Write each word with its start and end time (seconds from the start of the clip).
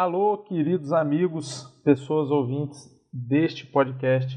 Alô, 0.00 0.38
queridos 0.38 0.94
amigos, 0.94 1.64
pessoas 1.84 2.30
ouvintes 2.30 2.88
deste 3.12 3.66
podcast 3.66 4.34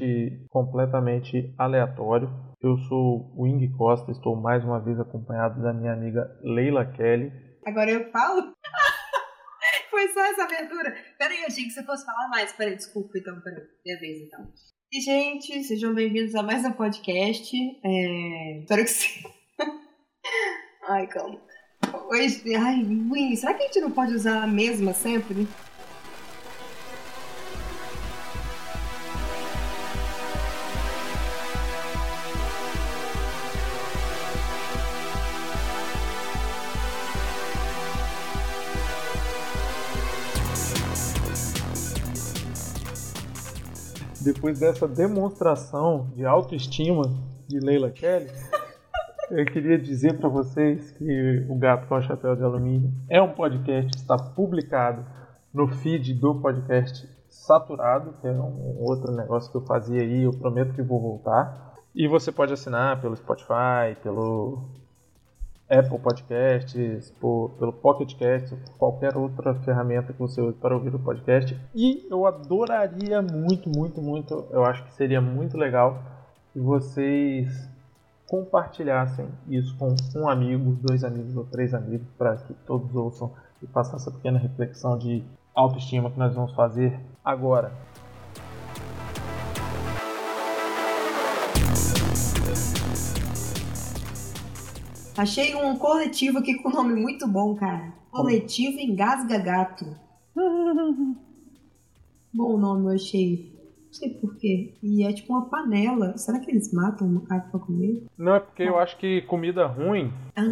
completamente 0.50 1.54
aleatório. 1.56 2.28
Eu 2.60 2.76
sou 2.80 3.32
o 3.34 3.46
Ing 3.46 3.66
Costa, 3.74 4.12
estou 4.12 4.36
mais 4.36 4.62
uma 4.62 4.78
vez 4.78 5.00
acompanhado 5.00 5.62
da 5.62 5.72
minha 5.72 5.94
amiga 5.94 6.38
Leila 6.42 6.84
Kelly. 6.84 7.32
Agora 7.64 7.90
eu 7.90 8.10
falo? 8.10 8.52
Foi 9.90 10.06
só 10.08 10.20
essa 10.26 10.44
abertura? 10.44 10.94
Peraí, 11.18 11.40
eu 11.40 11.46
achei 11.46 11.64
que 11.64 11.70
você 11.70 11.82
fosse 11.82 12.04
falar 12.04 12.28
mais. 12.28 12.52
Peraí, 12.52 12.76
desculpa 12.76 13.16
então, 13.16 13.40
peraí. 13.40 13.64
Minha 13.86 13.98
vez 13.98 14.20
então. 14.20 14.46
E, 14.92 15.00
gente, 15.00 15.64
sejam 15.64 15.94
bem-vindos 15.94 16.34
a 16.34 16.42
mais 16.42 16.62
um 16.66 16.72
podcast. 16.72 17.56
É... 17.82 18.58
Espero 18.60 18.82
que 18.82 18.90
sim. 18.90 19.26
Ai, 20.90 21.06
calma. 21.06 21.40
Hoje, 22.08 22.54
ai, 22.56 22.82
Win, 22.82 23.36
será 23.36 23.54
que 23.54 23.62
a 23.62 23.66
gente 23.66 23.80
não 23.80 23.90
pode 23.90 24.14
usar 24.14 24.42
a 24.42 24.46
mesma 24.46 24.92
sempre? 24.92 25.46
Depois 44.20 44.58
dessa 44.58 44.88
demonstração 44.88 46.10
de 46.16 46.24
autoestima 46.24 47.14
de 47.46 47.60
Leila 47.60 47.90
Kelly, 47.90 48.30
eu 49.36 49.44
queria 49.46 49.76
dizer 49.76 50.16
para 50.16 50.28
vocês 50.28 50.92
que 50.92 51.44
o 51.48 51.56
Gato 51.56 51.88
com 51.88 51.96
o 51.96 52.02
Chapéu 52.02 52.36
de 52.36 52.44
Alumínio 52.44 52.92
é 53.10 53.20
um 53.20 53.32
podcast 53.32 53.90
que 53.90 53.96
está 53.96 54.16
publicado 54.16 55.04
no 55.52 55.66
feed 55.68 56.14
do 56.14 56.36
podcast 56.36 57.08
Saturado, 57.28 58.14
que 58.20 58.28
é 58.28 58.30
um 58.30 58.76
outro 58.80 59.12
negócio 59.12 59.50
que 59.50 59.56
eu 59.56 59.66
fazia 59.66 60.02
aí, 60.02 60.22
eu 60.22 60.32
prometo 60.32 60.72
que 60.72 60.82
vou 60.82 61.00
voltar. 61.00 61.74
E 61.92 62.06
você 62.06 62.30
pode 62.30 62.52
assinar 62.52 63.00
pelo 63.00 63.16
Spotify, 63.16 63.96
pelo 64.02 64.68
Apple 65.68 65.98
Podcasts, 65.98 67.10
por, 67.20 67.50
pelo 67.58 67.72
Pocket 67.72 68.16
Cast, 68.16 68.56
qualquer 68.78 69.16
outra 69.16 69.54
ferramenta 69.56 70.12
que 70.12 70.18
você 70.18 70.40
use 70.40 70.56
para 70.58 70.76
ouvir 70.76 70.94
o 70.94 70.98
podcast. 71.00 71.58
E 71.74 72.06
eu 72.08 72.24
adoraria 72.24 73.20
muito, 73.20 73.68
muito, 73.68 74.00
muito, 74.00 74.46
eu 74.50 74.64
acho 74.64 74.84
que 74.84 74.94
seria 74.94 75.20
muito 75.20 75.56
legal 75.56 76.00
se 76.52 76.60
vocês 76.60 77.73
compartilhassem 78.26 79.28
isso 79.48 79.76
com 79.76 79.94
um 80.16 80.28
amigo, 80.28 80.76
dois 80.80 81.04
amigos 81.04 81.36
ou 81.36 81.44
três 81.44 81.74
amigos, 81.74 82.06
para 82.16 82.36
que 82.36 82.54
todos 82.66 82.94
ouçam 82.94 83.32
e 83.62 83.66
façam 83.66 83.96
essa 83.96 84.10
pequena 84.10 84.38
reflexão 84.38 84.98
de 84.98 85.22
autoestima 85.54 86.10
que 86.10 86.18
nós 86.18 86.34
vamos 86.34 86.54
fazer 86.54 86.98
agora. 87.24 87.72
Achei 95.16 95.54
um 95.54 95.76
coletivo 95.78 96.38
aqui 96.38 96.54
com 96.54 96.70
um 96.70 96.72
nome 96.72 97.00
muito 97.00 97.28
bom, 97.28 97.54
cara. 97.54 97.92
Coletivo 98.10 98.80
Engasga 98.80 99.38
Gato. 99.38 99.96
bom 102.34 102.58
nome, 102.58 102.86
eu 102.86 102.94
achei. 102.96 103.53
Não 103.94 104.00
sei 104.00 104.10
porquê. 104.14 104.74
E 104.82 105.04
é 105.04 105.12
tipo 105.12 105.32
uma 105.32 105.48
panela. 105.48 106.18
Será 106.18 106.40
que 106.40 106.50
eles 106.50 106.72
matam 106.72 107.06
o 107.06 107.10
macaco 107.12 107.50
pra 107.52 107.60
comer? 107.60 108.04
Não, 108.18 108.34
é 108.34 108.40
porque 108.40 108.64
eu 108.64 108.76
acho 108.76 108.98
que 108.98 109.22
comida 109.22 109.66
ruim 109.66 110.12
Ah, 110.34 110.42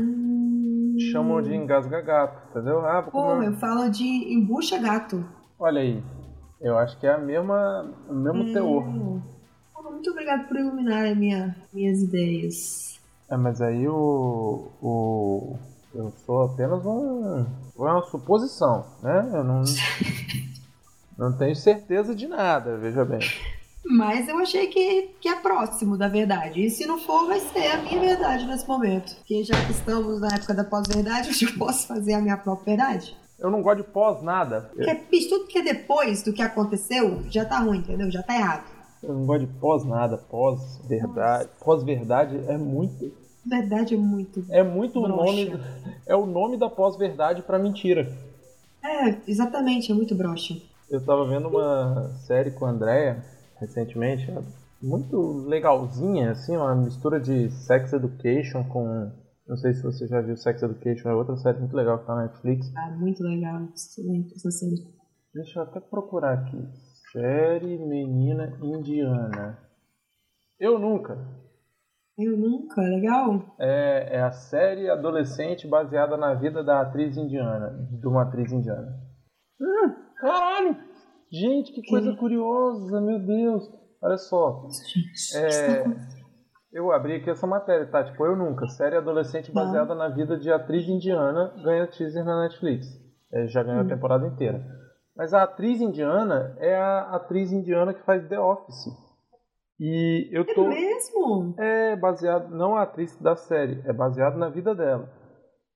chamam 1.10 1.42
de 1.42 1.52
engasga 1.52 2.00
gato, 2.00 2.50
entendeu? 2.50 2.86
Ah, 2.86 3.00
vou 3.00 3.10
comer... 3.10 3.48
eu 3.48 3.54
falo 3.54 3.90
de 3.90 4.04
embucha 4.04 4.78
gato. 4.78 5.24
Olha 5.58 5.80
aí, 5.80 6.00
eu 6.60 6.78
acho 6.78 6.98
que 7.00 7.06
é 7.06 7.14
a 7.14 7.18
mesma, 7.18 7.92
o 8.08 8.14
mesmo 8.14 8.52
teor. 8.52 8.84
Hum. 8.84 9.20
Porra, 9.74 9.90
Muito 9.90 10.10
obrigado 10.10 10.46
por 10.46 10.56
iluminar 10.56 11.16
minha, 11.16 11.56
minhas 11.74 12.00
ideias. 12.00 13.00
É, 13.28 13.36
mas 13.36 13.60
aí 13.60 13.88
o, 13.88 14.70
o 14.80 15.56
eu 15.92 16.12
sou 16.24 16.44
apenas 16.44 16.84
um, 16.86 17.44
é 17.76 17.82
uma 17.82 18.02
suposição, 18.04 18.86
né? 19.02 19.30
Eu 19.34 19.42
não 19.42 19.64
não 21.22 21.36
tenho 21.36 21.54
certeza 21.54 22.14
de 22.14 22.26
nada, 22.26 22.76
veja 22.76 23.04
bem. 23.04 23.20
Mas 23.84 24.28
eu 24.28 24.38
achei 24.38 24.68
que, 24.68 25.10
que 25.20 25.28
é 25.28 25.36
próximo 25.36 25.96
da 25.96 26.08
verdade. 26.08 26.64
E 26.64 26.70
se 26.70 26.86
não 26.86 26.98
for, 26.98 27.26
vai 27.26 27.40
ser 27.40 27.66
a 27.66 27.82
minha 27.82 28.00
verdade 28.00 28.46
nesse 28.46 28.66
momento. 28.66 29.14
Porque 29.16 29.42
já 29.44 29.54
que 29.64 29.72
estamos 29.72 30.20
na 30.20 30.28
época 30.28 30.54
da 30.54 30.64
pós-verdade, 30.64 31.28
eu 31.30 31.34
já 31.34 31.56
posso 31.58 31.86
fazer 31.86 32.14
a 32.14 32.20
minha 32.20 32.36
própria 32.36 32.76
verdade. 32.76 33.16
Eu 33.38 33.50
não 33.50 33.60
gosto 33.60 33.78
de 33.78 33.88
pós 33.90 34.22
nada. 34.22 34.70
Porque, 34.74 35.26
tudo 35.28 35.46
que 35.46 35.58
é 35.58 35.62
depois 35.62 36.22
do 36.22 36.32
que 36.32 36.42
aconteceu 36.42 37.22
já 37.28 37.44
tá 37.44 37.58
ruim, 37.58 37.78
entendeu? 37.78 38.10
Já 38.10 38.22
tá 38.22 38.36
errado. 38.36 38.64
Eu 39.02 39.14
não 39.14 39.26
gosto 39.26 39.46
de 39.46 39.52
pós 39.54 39.84
nada, 39.84 40.16
pós 40.16 40.80
verdade. 40.88 41.48
Pós 41.60 41.82
verdade 41.82 42.40
é 42.48 42.56
muito 42.56 43.12
Verdade 43.44 43.94
é 43.94 43.96
muito. 43.96 44.44
é 44.48 44.62
muito 44.62 45.00
o 45.00 45.02
Broxa. 45.02 45.24
nome 45.24 45.60
é 46.06 46.14
o 46.14 46.24
nome 46.24 46.56
da 46.56 46.70
pós 46.70 46.96
verdade 46.96 47.42
para 47.42 47.58
mentira. 47.58 48.12
É, 48.84 49.16
exatamente, 49.26 49.90
é 49.90 49.94
muito 49.94 50.14
broxa. 50.14 50.56
Eu 50.92 51.02
tava 51.06 51.26
vendo 51.26 51.48
uma 51.48 52.10
série 52.26 52.50
com 52.50 52.66
a 52.66 52.70
Andrea 52.70 53.24
recentemente, 53.58 54.26
muito 54.82 55.16
legalzinha, 55.48 56.32
assim, 56.32 56.54
uma 56.54 56.74
mistura 56.74 57.18
de 57.18 57.48
Sex 57.48 57.94
Education 57.94 58.62
com. 58.68 59.10
Não 59.48 59.56
sei 59.56 59.72
se 59.72 59.82
você 59.82 60.06
já 60.06 60.20
viu 60.20 60.36
Sex 60.36 60.62
Education, 60.62 61.08
é 61.08 61.14
outra 61.14 61.34
série 61.36 61.60
muito 61.60 61.74
legal 61.74 61.98
que 61.98 62.06
tá 62.06 62.14
na 62.14 62.24
Netflix. 62.24 62.70
Ah, 62.76 62.90
muito 62.90 63.22
legal. 63.22 63.70
Excelente 63.74 64.34
essa 64.34 64.50
série. 64.50 64.76
Deixa 65.32 65.60
eu 65.60 65.62
até 65.62 65.80
procurar 65.80 66.34
aqui. 66.34 66.62
Série 67.10 67.78
Menina 67.78 68.58
Indiana. 68.62 69.58
Eu 70.60 70.78
nunca. 70.78 71.16
Eu 72.18 72.36
nunca, 72.36 72.82
legal? 72.82 73.56
É, 73.58 74.16
é 74.18 74.20
a 74.20 74.30
série 74.30 74.90
adolescente 74.90 75.66
baseada 75.66 76.18
na 76.18 76.34
vida 76.34 76.62
da 76.62 76.82
atriz 76.82 77.16
indiana, 77.16 77.88
de 77.98 78.06
uma 78.06 78.24
atriz 78.24 78.52
indiana. 78.52 78.94
Hum, 79.58 79.94
caralho! 80.22 80.76
Gente, 81.30 81.72
que 81.72 81.82
coisa 81.88 82.10
Que? 82.12 82.16
curiosa, 82.18 83.00
meu 83.00 83.18
Deus! 83.18 83.68
Olha 84.02 84.16
só, 84.18 84.66
É, 85.36 85.80
acontecendo? 85.80 85.96
eu 86.72 86.90
abri 86.92 87.16
aqui 87.16 87.30
essa 87.30 87.46
matéria, 87.46 87.86
tá? 87.86 88.02
Tipo, 88.04 88.26
eu 88.26 88.36
nunca. 88.36 88.66
Série 88.68 88.96
adolescente 88.96 89.54
Não. 89.54 89.62
baseada 89.64 89.94
na 89.94 90.08
vida 90.08 90.36
de 90.36 90.50
atriz 90.52 90.88
indiana 90.88 91.52
ganha 91.62 91.86
teaser 91.86 92.24
na 92.24 92.42
Netflix. 92.42 92.86
É, 93.32 93.46
já 93.46 93.62
ganhou 93.62 93.82
Hum. 93.82 93.86
a 93.86 93.88
temporada 93.88 94.26
inteira. 94.26 94.62
Mas 95.16 95.32
a 95.34 95.42
atriz 95.42 95.80
indiana 95.80 96.54
é 96.58 96.74
a 96.76 97.00
atriz 97.16 97.52
indiana 97.52 97.94
que 97.94 98.02
faz 98.04 98.26
The 98.28 98.38
Office. 98.40 98.86
E 99.78 100.28
eu 100.32 100.42
É 100.42 100.54
tô. 100.54 100.68
mesmo? 100.68 101.54
É 101.58 101.96
baseado, 101.96 102.50
não 102.50 102.76
a 102.76 102.82
atriz 102.82 103.16
da 103.20 103.34
série, 103.36 103.82
é 103.86 103.92
baseado 103.92 104.36
na 104.36 104.48
vida 104.48 104.74
dela. 104.74 105.08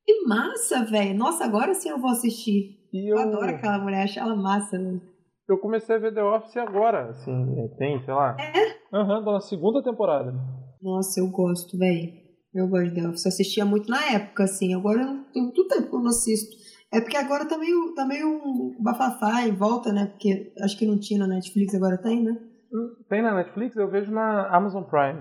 Que 0.07 0.25
massa, 0.27 0.85
velho. 0.85 1.19
Nossa, 1.19 1.45
agora 1.45 1.75
sim 1.75 1.89
eu 1.91 1.99
vou 1.99 2.11
assistir. 2.11 2.77
E 2.93 3.11
Eu 3.13 3.17
eu, 3.17 3.23
adoro 3.23 3.51
aquela 3.51 3.79
mulher, 3.79 4.05
acho 4.05 4.19
ela 4.21 4.37
massa, 4.37 4.79
velho. 4.79 5.03
eu 5.49 5.59
comecei 5.59 5.97
a 5.97 5.99
ver 5.99 6.15
The 6.15 6.23
Office 6.23 6.57
agora, 6.57 7.11
assim, 7.11 7.33
tem, 7.77 8.01
sei 8.05 8.15
lá. 8.15 8.37
É? 8.39 8.77
Aham, 8.97 9.25
tô 9.25 9.33
na 9.33 9.41
segunda 9.41 9.83
temporada. 9.83 10.33
Nossa, 10.81 11.21
eu 11.21 11.29
gosto, 11.31 11.77
velho. 11.77 12.13
Eu 12.55 12.69
gosto 12.69 12.89
de 12.91 12.95
The 13.03 13.09
Office. 13.09 13.25
Eu 13.25 13.29
assistia 13.31 13.65
muito 13.65 13.91
na 13.91 14.13
época, 14.13 14.45
assim. 14.45 14.73
Agora 14.75 15.01
eu 15.03 15.07
não 15.07 15.25
tenho 15.33 15.45
muito 15.47 15.67
tempo 15.67 15.89
que 15.91 15.95
eu 15.97 16.01
não 16.01 16.09
assisto. 16.09 16.57
É 16.93 17.01
porque 17.01 17.17
agora 17.17 17.45
tá 17.45 17.59
meio, 17.59 17.93
tá 17.95 18.07
meio 18.07 18.29
um 18.29 18.77
bafafá 18.81 19.43
em 19.47 19.53
volta, 19.53 19.93
né? 19.93 20.07
Porque 20.07 20.53
acho 20.63 20.79
que 20.79 20.87
não 20.87 20.99
tinha 20.99 21.19
na 21.19 21.27
Netflix, 21.27 21.75
agora 21.75 21.99
tem, 21.99 22.23
né? 22.23 22.31
Hum, 22.73 22.95
Tem 23.09 23.21
na 23.23 23.35
Netflix, 23.35 23.77
eu 23.77 23.91
vejo 23.91 24.13
na 24.13 24.47
Amazon 24.57 24.85
Prime. 24.85 25.21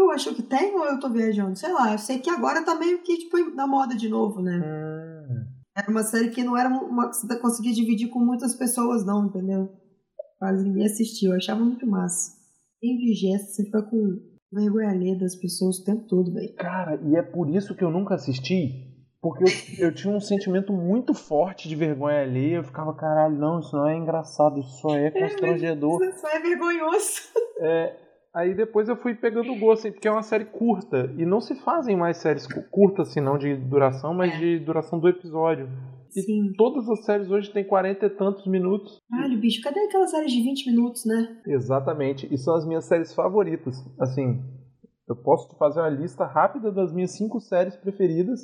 Eu 0.00 0.10
acho 0.10 0.34
que 0.34 0.42
tem 0.42 0.74
ou 0.74 0.84
eu 0.84 0.98
tô 0.98 1.08
viajando? 1.08 1.56
Sei 1.56 1.72
lá. 1.72 1.92
Eu 1.92 1.98
sei 1.98 2.18
que 2.18 2.30
agora 2.30 2.64
tá 2.64 2.74
meio 2.74 3.02
que, 3.02 3.18
tipo, 3.18 3.36
na 3.54 3.66
moda 3.66 3.94
de 3.94 4.08
novo, 4.08 4.40
né? 4.40 4.58
Hum. 4.58 5.46
Era 5.76 5.90
uma 5.90 6.02
série 6.02 6.30
que 6.30 6.42
não 6.42 6.56
era 6.56 6.68
uma 6.68 7.08
que 7.08 7.16
você 7.16 7.38
conseguia 7.38 7.72
dividir 7.72 8.08
com 8.08 8.18
muitas 8.18 8.54
pessoas, 8.54 9.04
não, 9.04 9.26
entendeu? 9.26 9.70
Quase 10.38 10.64
ninguém 10.64 10.86
assistiu. 10.86 11.30
Eu 11.30 11.36
achava 11.36 11.64
muito 11.64 11.86
massa. 11.86 12.32
Em 12.82 12.96
vigésimo, 12.96 13.48
você 13.48 13.64
fica 13.64 13.82
com 13.82 14.18
vergonha 14.52 14.90
alheia 14.90 15.18
das 15.18 15.36
pessoas 15.36 15.78
o 15.78 15.84
tempo 15.84 16.06
todo, 16.08 16.32
velho. 16.32 16.54
Cara, 16.56 17.00
e 17.04 17.14
é 17.14 17.22
por 17.22 17.48
isso 17.48 17.74
que 17.74 17.84
eu 17.84 17.90
nunca 17.90 18.14
assisti. 18.14 18.88
Porque 19.22 19.44
eu, 19.44 19.88
eu 19.88 19.94
tinha 19.94 20.14
um 20.14 20.20
sentimento 20.20 20.72
muito 20.72 21.12
forte 21.12 21.68
de 21.68 21.76
vergonha 21.76 22.22
alheia. 22.22 22.56
Eu 22.56 22.64
ficava, 22.64 22.94
caralho, 22.94 23.36
não, 23.36 23.60
isso 23.60 23.76
não 23.76 23.86
é 23.86 23.96
engraçado, 23.96 24.58
isso 24.58 24.80
só 24.80 24.96
é 24.96 25.10
constrangedor. 25.10 26.02
Isso 26.02 26.20
só 26.20 26.28
é 26.28 26.40
vergonhoso. 26.40 27.20
É, 27.62 27.94
aí 28.34 28.54
depois 28.54 28.88
eu 28.88 28.96
fui 28.96 29.14
pegando 29.14 29.52
o 29.52 29.58
gosto, 29.58 29.80
assim, 29.82 29.92
porque 29.92 30.08
é 30.08 30.10
uma 30.10 30.22
série 30.22 30.44
curta. 30.44 31.12
E 31.18 31.24
não 31.26 31.40
se 31.40 31.54
fazem 31.56 31.96
mais 31.96 32.18
séries 32.18 32.46
cu- 32.46 32.62
curtas, 32.70 33.08
assim, 33.10 33.20
não 33.20 33.38
de 33.38 33.56
duração, 33.56 34.14
mas 34.14 34.32
É. 34.34 34.38
de 34.38 34.58
duração 34.60 34.98
do 34.98 35.08
episódio. 35.08 35.68
E 36.16 36.22
Sim. 36.22 36.52
todas 36.56 36.88
as 36.88 37.04
séries 37.04 37.30
hoje 37.30 37.52
têm 37.52 37.62
40 37.64 38.06
e 38.06 38.10
tantos 38.10 38.46
minutos. 38.46 39.00
Caralho, 39.08 39.38
bicho, 39.38 39.62
cadê 39.62 39.78
aquelas 39.80 40.10
séries 40.10 40.32
de 40.32 40.42
20 40.42 40.66
minutos, 40.70 41.04
né? 41.06 41.40
Exatamente. 41.46 42.26
E 42.32 42.36
são 42.36 42.54
as 42.56 42.66
minhas 42.66 42.84
séries 42.84 43.14
favoritas. 43.14 43.76
Assim, 44.00 44.42
eu 45.08 45.14
posso 45.14 45.48
te 45.50 45.56
fazer 45.58 45.80
uma 45.80 45.88
lista 45.88 46.24
rápida 46.26 46.72
das 46.72 46.92
minhas 46.92 47.12
cinco 47.16 47.38
séries 47.40 47.76
preferidas 47.76 48.40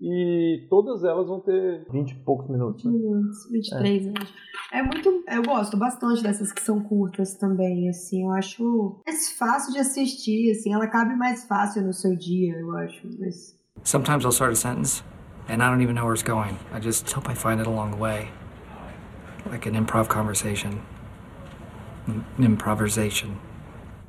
E 0.00 0.66
todas 0.68 1.02
elas 1.04 1.26
vão 1.26 1.40
ter 1.40 1.86
20 1.90 2.10
e 2.10 2.14
poucos 2.16 2.50
minutos. 2.50 2.84
20 2.84 2.92
minutos, 2.92 3.50
23, 3.50 4.06
é. 4.06 4.12
acho. 4.20 4.34
É 4.72 4.82
muito. 4.82 5.24
Eu 5.28 5.42
gosto 5.42 5.76
bastante 5.76 6.22
dessas 6.22 6.52
que 6.52 6.60
são 6.60 6.80
curtas 6.80 7.34
também, 7.38 7.88
assim. 7.88 8.24
Eu 8.24 8.32
acho 8.32 9.00
mais 9.06 9.32
fácil 9.32 9.72
de 9.72 9.78
assistir, 9.78 10.50
assim. 10.50 10.74
Ela 10.74 10.86
cabe 10.86 11.14
mais 11.16 11.46
fácil 11.46 11.82
no 11.82 11.94
seu 11.94 12.14
dia, 12.14 12.54
eu 12.58 12.76
acho. 12.76 13.08
Mas... 13.18 13.56
Sometimes 13.84 14.24
I'll 14.24 14.32
start 14.32 14.52
a 14.52 14.56
sentence 14.56 15.02
and 15.48 15.62
I 15.62 15.70
don't 15.70 15.82
even 15.82 15.94
know 15.94 16.04
where 16.04 16.14
it's 16.14 16.22
going. 16.22 16.56
I 16.74 16.80
just 16.80 17.10
hope 17.12 17.30
I 17.30 17.34
find 17.34 17.60
it 17.60 17.66
along 17.66 17.92
the 17.92 17.98
way. 17.98 18.28
Like 19.50 19.66
an 19.66 19.76
improv 19.76 20.08
conversation. 20.08 20.82
Improvisation. 22.38 23.38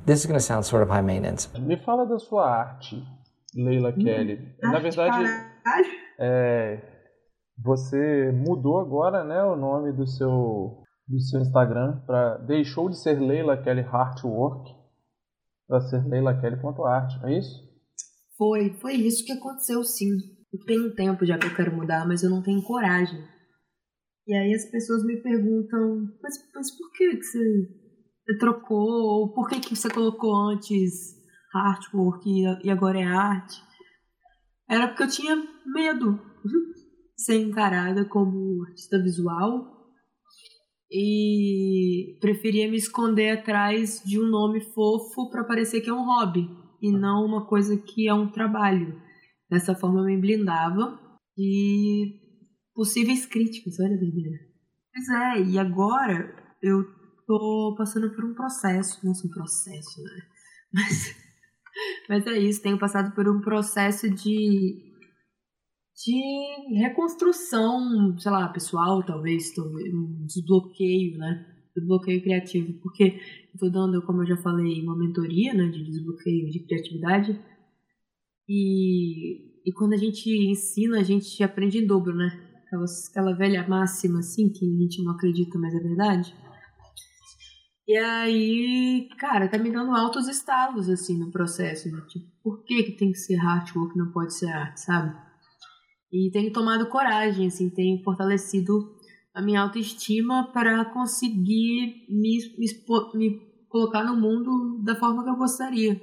This 0.04 0.20
is 0.20 0.26
going 0.26 0.38
to 0.38 0.44
sound 0.44 0.64
sort 0.64 0.82
of 0.82 0.88
high 0.90 1.02
maintenance. 1.02 1.48
Me 1.58 1.76
fala 1.76 2.06
da 2.06 2.18
sua 2.18 2.44
arte, 2.44 3.02
Leila 3.54 3.90
hum, 3.90 4.04
Kelly. 4.04 4.38
Na 4.62 4.78
verdade, 4.78 5.24
é, 6.18 6.80
você 7.56 8.32
mudou 8.32 8.78
agora, 8.78 9.24
né, 9.24 9.42
o 9.42 9.56
nome 9.56 9.92
do 9.92 10.06
seu 10.06 10.82
do 11.06 11.18
seu 11.20 11.40
Instagram 11.40 12.00
para 12.04 12.36
deixou 12.38 12.90
de 12.90 13.00
ser 13.00 13.18
Leila 13.18 13.56
Kelly 13.56 13.80
Artwork 13.80 14.78
para 15.68 15.82
ser 15.82 16.02
Leila 16.06 16.38
Kelly.art, 16.40 17.22
é 17.24 17.38
isso? 17.38 17.68
Foi, 18.36 18.72
foi 18.80 18.94
isso 18.94 19.24
que 19.24 19.32
aconteceu 19.32 19.84
sim. 19.84 20.08
Eu 20.50 20.64
tenho 20.64 20.86
um 20.86 20.94
tempo 20.94 21.26
já 21.26 21.36
que 21.36 21.46
eu 21.46 21.54
quero 21.54 21.76
mudar, 21.76 22.08
mas 22.08 22.22
eu 22.22 22.30
não 22.30 22.42
tenho 22.42 22.62
coragem. 22.62 23.22
E 24.26 24.34
aí 24.34 24.54
as 24.54 24.64
pessoas 24.70 25.04
me 25.04 25.20
perguntam, 25.22 26.08
mas, 26.22 26.34
mas 26.54 26.70
por 26.76 26.90
que, 26.92 27.16
que 27.16 27.22
você, 27.22 27.68
você 28.24 28.38
trocou? 28.38 28.88
Ou 28.88 29.34
por 29.34 29.48
que, 29.48 29.60
que 29.60 29.76
você 29.76 29.90
colocou 29.90 30.34
antes 30.50 31.18
artwork 31.54 32.24
e 32.64 32.70
agora 32.70 32.98
é 32.98 33.04
arte? 33.04 33.60
Era 34.68 34.88
porque 34.88 35.02
eu 35.02 35.08
tinha 35.08 35.36
medo 35.72 36.20
ser 37.16 37.36
encarada 37.36 38.04
como 38.04 38.64
artista 38.64 39.02
visual 39.02 39.76
e 40.90 42.16
preferia 42.20 42.70
me 42.70 42.76
esconder 42.76 43.30
atrás 43.30 44.02
de 44.04 44.18
um 44.18 44.26
nome 44.26 44.60
fofo 44.60 45.28
para 45.30 45.44
parecer 45.44 45.80
que 45.80 45.90
é 45.90 45.92
um 45.92 46.04
hobby 46.04 46.48
e 46.80 46.90
não 46.92 47.24
uma 47.24 47.46
coisa 47.46 47.76
que 47.76 48.08
é 48.08 48.14
um 48.14 48.30
trabalho. 48.30 49.00
Dessa 49.50 49.74
forma 49.74 50.00
eu 50.00 50.04
me 50.04 50.16
blindava 50.16 50.98
de 51.36 52.20
possíveis 52.74 53.26
críticas, 53.26 53.78
olha 53.80 53.98
doideira. 53.98 54.38
Pois 54.94 55.08
é, 55.08 55.42
e 55.42 55.58
agora 55.58 56.34
eu 56.62 56.84
tô 57.26 57.74
passando 57.76 58.10
por 58.14 58.24
um 58.24 58.34
processo, 58.34 59.04
não 59.04 59.12
um 59.12 59.30
processo, 59.30 60.02
né? 60.02 60.22
Mas, 60.72 61.16
mas 62.08 62.26
é 62.26 62.38
isso, 62.38 62.60
tenho 62.60 62.78
passado 62.78 63.14
por 63.14 63.26
um 63.26 63.40
processo 63.40 64.10
de 64.10 64.87
de 66.04 66.78
reconstrução, 66.78 68.16
sei 68.18 68.30
lá, 68.30 68.48
pessoal, 68.48 69.04
talvez, 69.04 69.52
um 69.58 70.26
desbloqueio, 70.26 71.18
né? 71.18 71.44
Desbloqueio 71.74 72.22
criativo, 72.22 72.72
porque 72.80 73.20
eu 73.52 73.58
tô 73.58 73.68
dando, 73.68 74.00
como 74.02 74.22
eu 74.22 74.26
já 74.26 74.36
falei, 74.36 74.80
uma 74.80 74.96
mentoria, 74.96 75.54
né, 75.54 75.68
de 75.68 75.82
desbloqueio 75.84 76.50
de 76.50 76.60
criatividade. 76.60 77.40
E, 78.48 79.60
e 79.66 79.72
quando 79.72 79.94
a 79.94 79.96
gente 79.96 80.30
ensina, 80.30 81.00
a 81.00 81.02
gente 81.02 81.42
aprende 81.42 81.78
em 81.78 81.86
dobro, 81.86 82.14
né? 82.14 82.44
Aquela, 82.66 82.84
aquela 83.10 83.32
velha 83.32 83.66
máxima, 83.66 84.20
assim, 84.20 84.50
que 84.50 84.64
a 84.64 84.82
gente 84.82 85.02
não 85.02 85.12
acredita, 85.12 85.58
mas 85.58 85.74
é 85.74 85.80
verdade. 85.80 86.34
E 87.88 87.96
aí, 87.96 89.08
cara, 89.18 89.48
tá 89.48 89.58
me 89.58 89.70
dando 89.70 89.92
altos 89.92 90.28
estalos, 90.28 90.88
assim, 90.88 91.18
no 91.18 91.30
processo. 91.30 91.90
Né? 91.90 92.00
Tipo, 92.08 92.26
por 92.42 92.62
que, 92.62 92.82
que 92.82 92.92
tem 92.92 93.10
que 93.10 93.18
ser 93.18 93.40
artwork 93.40 93.96
não 93.96 94.12
pode 94.12 94.34
ser 94.34 94.48
arte, 94.48 94.80
sabe? 94.80 95.27
E 96.12 96.30
tenho 96.30 96.52
tomado 96.52 96.88
coragem, 96.88 97.48
assim, 97.48 97.68
tenho 97.68 98.02
fortalecido 98.02 98.96
a 99.34 99.42
minha 99.42 99.60
autoestima 99.60 100.50
para 100.52 100.84
conseguir 100.86 102.06
me, 102.08 102.38
me, 102.58 102.66
me 103.14 103.40
colocar 103.68 104.02
no 104.02 104.16
mundo 104.16 104.82
da 104.82 104.96
forma 104.96 105.22
que 105.22 105.30
eu 105.30 105.36
gostaria. 105.36 106.00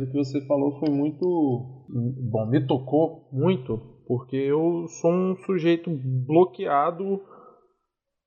O 0.00 0.06
que 0.06 0.16
você 0.16 0.40
falou 0.46 0.78
foi 0.78 0.90
muito. 0.90 1.86
Bom, 1.88 2.46
me 2.46 2.64
tocou 2.66 3.28
muito, 3.32 3.78
porque 4.06 4.36
eu 4.36 4.86
sou 4.88 5.10
um 5.10 5.36
sujeito 5.44 5.90
bloqueado 5.90 7.20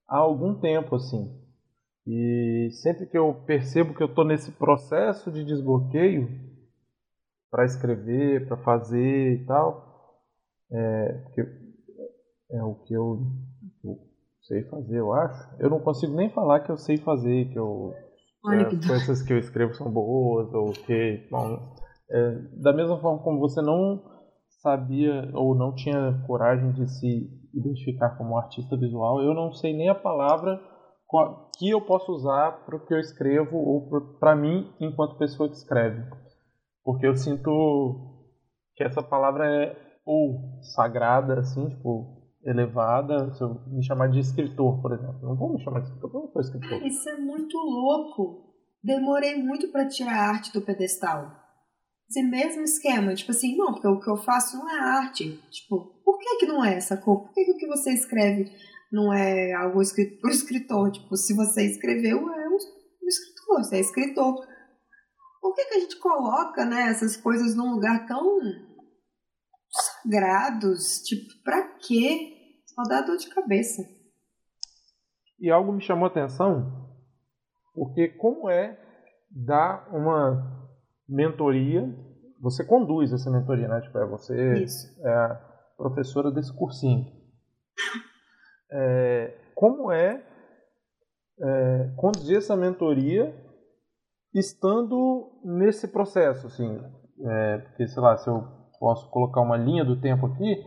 há 0.07 0.17
algum 0.17 0.59
tempo, 0.59 0.95
assim. 0.95 1.39
E 2.05 2.69
sempre 2.71 3.05
que 3.05 3.17
eu 3.17 3.33
percebo 3.45 3.93
que 3.93 4.03
eu 4.03 4.07
estou 4.07 4.25
nesse 4.25 4.51
processo 4.51 5.31
de 5.31 5.45
desbloqueio 5.45 6.27
para 7.49 7.65
escrever, 7.65 8.47
para 8.47 8.57
fazer 8.57 9.41
e 9.41 9.45
tal, 9.45 9.90
é, 10.71 11.23
é 12.51 12.63
o 12.63 12.75
que 12.75 12.93
eu, 12.93 13.19
eu, 13.83 13.99
sei 14.41 14.63
fazer, 14.63 14.97
eu 14.97 15.13
acho. 15.13 15.55
Eu 15.59 15.69
não 15.69 15.79
consigo 15.79 16.13
nem 16.13 16.29
falar 16.29 16.61
que 16.61 16.71
eu 16.71 16.77
sei 16.77 16.97
fazer, 16.97 17.49
que 17.49 17.57
eu 17.57 17.93
Olha 18.43 18.61
é, 18.61 18.65
que 18.65 18.75
as 18.75 18.87
coisas 18.87 19.21
que 19.21 19.33
eu 19.33 19.37
escrevo 19.37 19.73
são 19.75 19.91
boas 19.91 20.51
ou 20.53 20.71
que 20.71 21.27
bom, 21.29 21.75
é, 22.09 22.31
da 22.61 22.73
mesma 22.73 22.99
forma 22.99 23.21
como 23.23 23.39
você 23.39 23.61
não 23.61 24.01
sabia 24.61 25.29
ou 25.33 25.55
não 25.55 25.73
tinha 25.73 26.23
coragem 26.25 26.71
de 26.71 26.87
se 26.87 27.29
identificar 27.53 28.17
como 28.17 28.37
artista 28.37 28.75
visual, 28.77 29.21
eu 29.21 29.33
não 29.33 29.53
sei 29.53 29.75
nem 29.75 29.89
a 29.89 29.95
palavra 29.95 30.59
que 31.57 31.69
eu 31.69 31.81
posso 31.81 32.11
usar 32.13 32.65
para 32.65 32.75
o 32.75 32.85
que 32.85 32.93
eu 32.93 32.99
escrevo 32.99 33.57
ou 33.57 33.89
para 34.19 34.35
mim 34.35 34.71
enquanto 34.79 35.17
pessoa 35.17 35.49
que 35.49 35.55
escreve, 35.55 36.03
porque 36.83 37.05
eu 37.05 37.15
sinto 37.15 38.29
que 38.75 38.83
essa 38.83 39.03
palavra 39.03 39.45
é 39.45 39.90
ou 40.05 40.59
sagrada, 40.75 41.39
assim, 41.39 41.69
tipo, 41.69 42.21
elevada, 42.43 43.33
se 43.33 43.41
eu 43.41 43.61
me 43.67 43.83
chamar 43.83 44.07
de 44.07 44.19
escritor, 44.19 44.81
por 44.81 44.93
exemplo. 44.93 45.19
Não 45.21 45.35
vou 45.35 45.53
me 45.53 45.63
chamar 45.63 45.81
de 45.81 45.87
escritor, 45.87 46.09
porque 46.09 46.17
eu 46.17 46.21
não 46.21 46.31
sou 46.31 46.41
escritor. 46.41 46.85
Isso 46.85 47.09
é 47.09 47.17
muito 47.17 47.57
louco. 47.57 48.51
Demorei 48.83 49.35
muito 49.35 49.71
para 49.71 49.87
tirar 49.87 50.13
a 50.13 50.29
arte 50.29 50.51
do 50.51 50.61
pedestal. 50.61 51.39
Esse 52.09 52.23
mesmo 52.23 52.63
esquema, 52.63 53.13
tipo 53.13 53.31
assim, 53.31 53.55
não, 53.55 53.73
porque 53.73 53.87
o 53.87 53.99
que 53.99 54.09
eu 54.09 54.17
faço 54.17 54.57
não 54.57 54.69
é 54.69 54.79
arte. 54.79 55.39
Tipo, 55.49 56.01
por 56.03 56.17
que 56.17 56.37
que 56.37 56.45
não 56.45 56.63
é, 56.65 56.79
sacou? 56.79 57.21
Por 57.21 57.33
que 57.33 57.45
que 57.45 57.51
o 57.51 57.57
que 57.57 57.67
você 57.67 57.93
escreve 57.93 58.51
não 58.91 59.13
é 59.13 59.53
algo 59.53 59.81
escrito 59.81 60.19
por 60.19 60.29
escritor? 60.29 60.91
Tipo, 60.91 61.15
se 61.15 61.33
você 61.33 61.65
escreveu, 61.65 62.17
é 62.29 62.49
um, 62.49 62.57
escritor, 63.07 63.63
você 63.63 63.77
é 63.77 63.79
escritor. 63.79 64.45
Por 65.39 65.55
que 65.55 65.65
que 65.65 65.75
a 65.75 65.79
gente 65.79 65.97
coloca, 65.99 66.65
né, 66.65 66.89
essas 66.89 67.15
coisas 67.15 67.55
num 67.55 67.71
lugar 67.71 68.05
tão 68.07 68.39
sagrados, 70.01 71.01
tipo, 71.03 71.43
pra 71.43 71.75
quê? 71.79 72.33
Só 72.65 72.83
dá 72.83 73.01
dor 73.01 73.17
de 73.17 73.29
cabeça. 73.29 73.81
E 75.39 75.49
algo 75.49 75.71
me 75.71 75.81
chamou 75.81 76.05
a 76.05 76.07
atenção, 76.07 76.91
porque 77.73 78.09
como 78.09 78.49
é 78.49 78.79
dar 79.29 79.89
uma 79.91 80.69
mentoria, 81.07 81.83
você 82.39 82.65
conduz 82.65 83.11
essa 83.11 83.29
mentoria, 83.29 83.67
né? 83.67 83.81
Tipo, 83.81 83.97
é 83.97 84.05
você 84.05 84.63
Isso. 84.63 84.87
é 85.01 85.13
a 85.13 85.35
professora 85.77 86.31
desse 86.31 86.55
cursinho. 86.55 87.05
É, 88.71 89.37
como 89.55 89.91
é, 89.91 90.23
é 91.39 91.93
conduzir 91.97 92.37
essa 92.37 92.55
mentoria 92.55 93.35
estando 94.33 95.41
nesse 95.43 95.87
processo, 95.87 96.47
assim, 96.47 96.79
é, 97.25 97.57
porque 97.57 97.87
sei 97.87 98.01
lá, 98.01 98.17
se 98.17 98.29
eu 98.29 98.60
posso 98.81 99.07
colocar 99.11 99.41
uma 99.41 99.55
linha 99.55 99.85
do 99.85 100.01
tempo 100.01 100.25
aqui, 100.25 100.57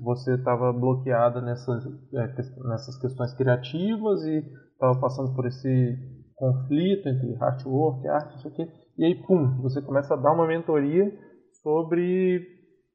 você 0.00 0.34
estava 0.34 0.72
bloqueada 0.72 1.40
nessas, 1.40 1.86
é, 2.12 2.26
nessas 2.68 2.98
questões 2.98 3.32
criativas 3.34 4.24
e 4.24 4.38
estava 4.72 4.98
passando 4.98 5.32
por 5.36 5.46
esse 5.46 5.96
conflito 6.34 7.08
entre 7.08 7.36
artwork, 7.40 8.08
arte, 8.08 8.38
isso 8.38 8.48
aqui, 8.48 8.68
e 8.98 9.04
aí, 9.04 9.14
pum, 9.14 9.62
você 9.62 9.80
começa 9.80 10.14
a 10.14 10.16
dar 10.16 10.32
uma 10.32 10.48
mentoria 10.48 11.16
sobre 11.62 12.44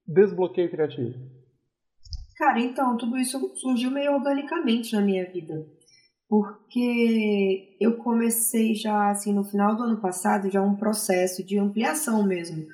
desbloqueio 0.06 0.70
criativo. 0.70 1.14
Cara, 2.38 2.60
então, 2.60 2.98
tudo 2.98 3.18
isso 3.18 3.40
surgiu 3.56 3.90
meio 3.90 4.14
organicamente 4.14 4.94
na 4.94 5.02
minha 5.02 5.26
vida. 5.32 5.66
Porque 6.28 7.78
eu 7.80 7.98
comecei 7.98 8.76
já, 8.76 9.10
assim, 9.10 9.34
no 9.34 9.44
final 9.44 9.76
do 9.76 9.84
ano 9.84 10.02
passado, 10.02 10.50
já 10.50 10.62
um 10.62 10.76
processo 10.76 11.46
de 11.46 11.58
ampliação 11.58 12.24
mesmo 12.24 12.66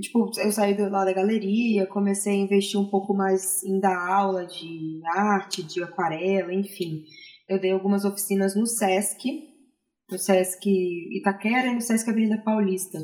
tipo, 0.00 0.30
eu 0.38 0.52
saí 0.52 0.74
do, 0.74 0.88
lá 0.88 1.04
da 1.04 1.12
galeria, 1.12 1.86
comecei 1.86 2.32
a 2.32 2.44
investir 2.44 2.80
um 2.80 2.88
pouco 2.88 3.14
mais 3.14 3.62
em 3.62 3.78
dar 3.78 3.96
aula 3.96 4.46
de 4.46 5.00
arte, 5.04 5.62
de 5.62 5.82
aquarela, 5.82 6.52
enfim. 6.52 7.04
Eu 7.48 7.60
dei 7.60 7.72
algumas 7.72 8.04
oficinas 8.04 8.54
no 8.54 8.66
SESC, 8.66 9.48
no 10.10 10.18
SESC 10.18 10.66
Itaquera 11.16 11.68
e 11.68 11.74
no 11.74 11.80
SESC 11.80 12.08
Avenida 12.08 12.40
Paulista. 12.42 12.98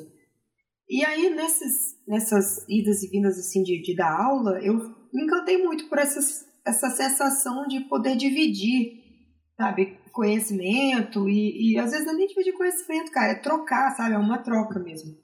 E 0.89 1.05
aí, 1.05 1.29
nesses, 1.31 1.99
nessas 2.07 2.65
idas 2.69 3.03
e 3.03 3.09
vindas 3.11 3.39
assim 3.39 3.63
de, 3.63 3.83
de 3.83 3.95
dar 3.95 4.11
aula, 4.11 4.59
eu 4.63 4.75
me 5.13 5.25
encantei 5.25 5.63
muito 5.63 5.89
por 5.89 5.99
essas, 5.99 6.47
essa 6.67 6.89
sensação 6.91 7.67
de 7.67 7.81
poder 7.81 8.17
dividir, 8.17 9.03
sabe, 9.57 9.99
conhecimento 10.13 11.29
e, 11.29 11.75
e 11.75 11.79
às 11.79 11.91
vezes 11.91 12.07
não 12.07 12.15
é 12.15 12.17
nem 12.17 12.27
dividir 12.27 12.55
conhecimento, 12.55 13.13
cara, 13.13 13.33
é 13.33 13.35
trocar, 13.35 13.95
sabe, 13.95 14.15
é 14.15 14.19
uma 14.19 14.39
troca 14.39 14.79
mesmo. 14.79 15.15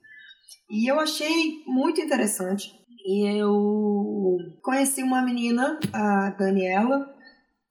E 0.70 0.90
eu 0.90 0.98
achei 0.98 1.62
muito 1.66 2.00
interessante. 2.00 2.72
E 3.06 3.26
eu 3.38 4.38
conheci 4.62 5.02
uma 5.02 5.22
menina, 5.22 5.78
a 5.92 6.30
Daniela, 6.30 7.06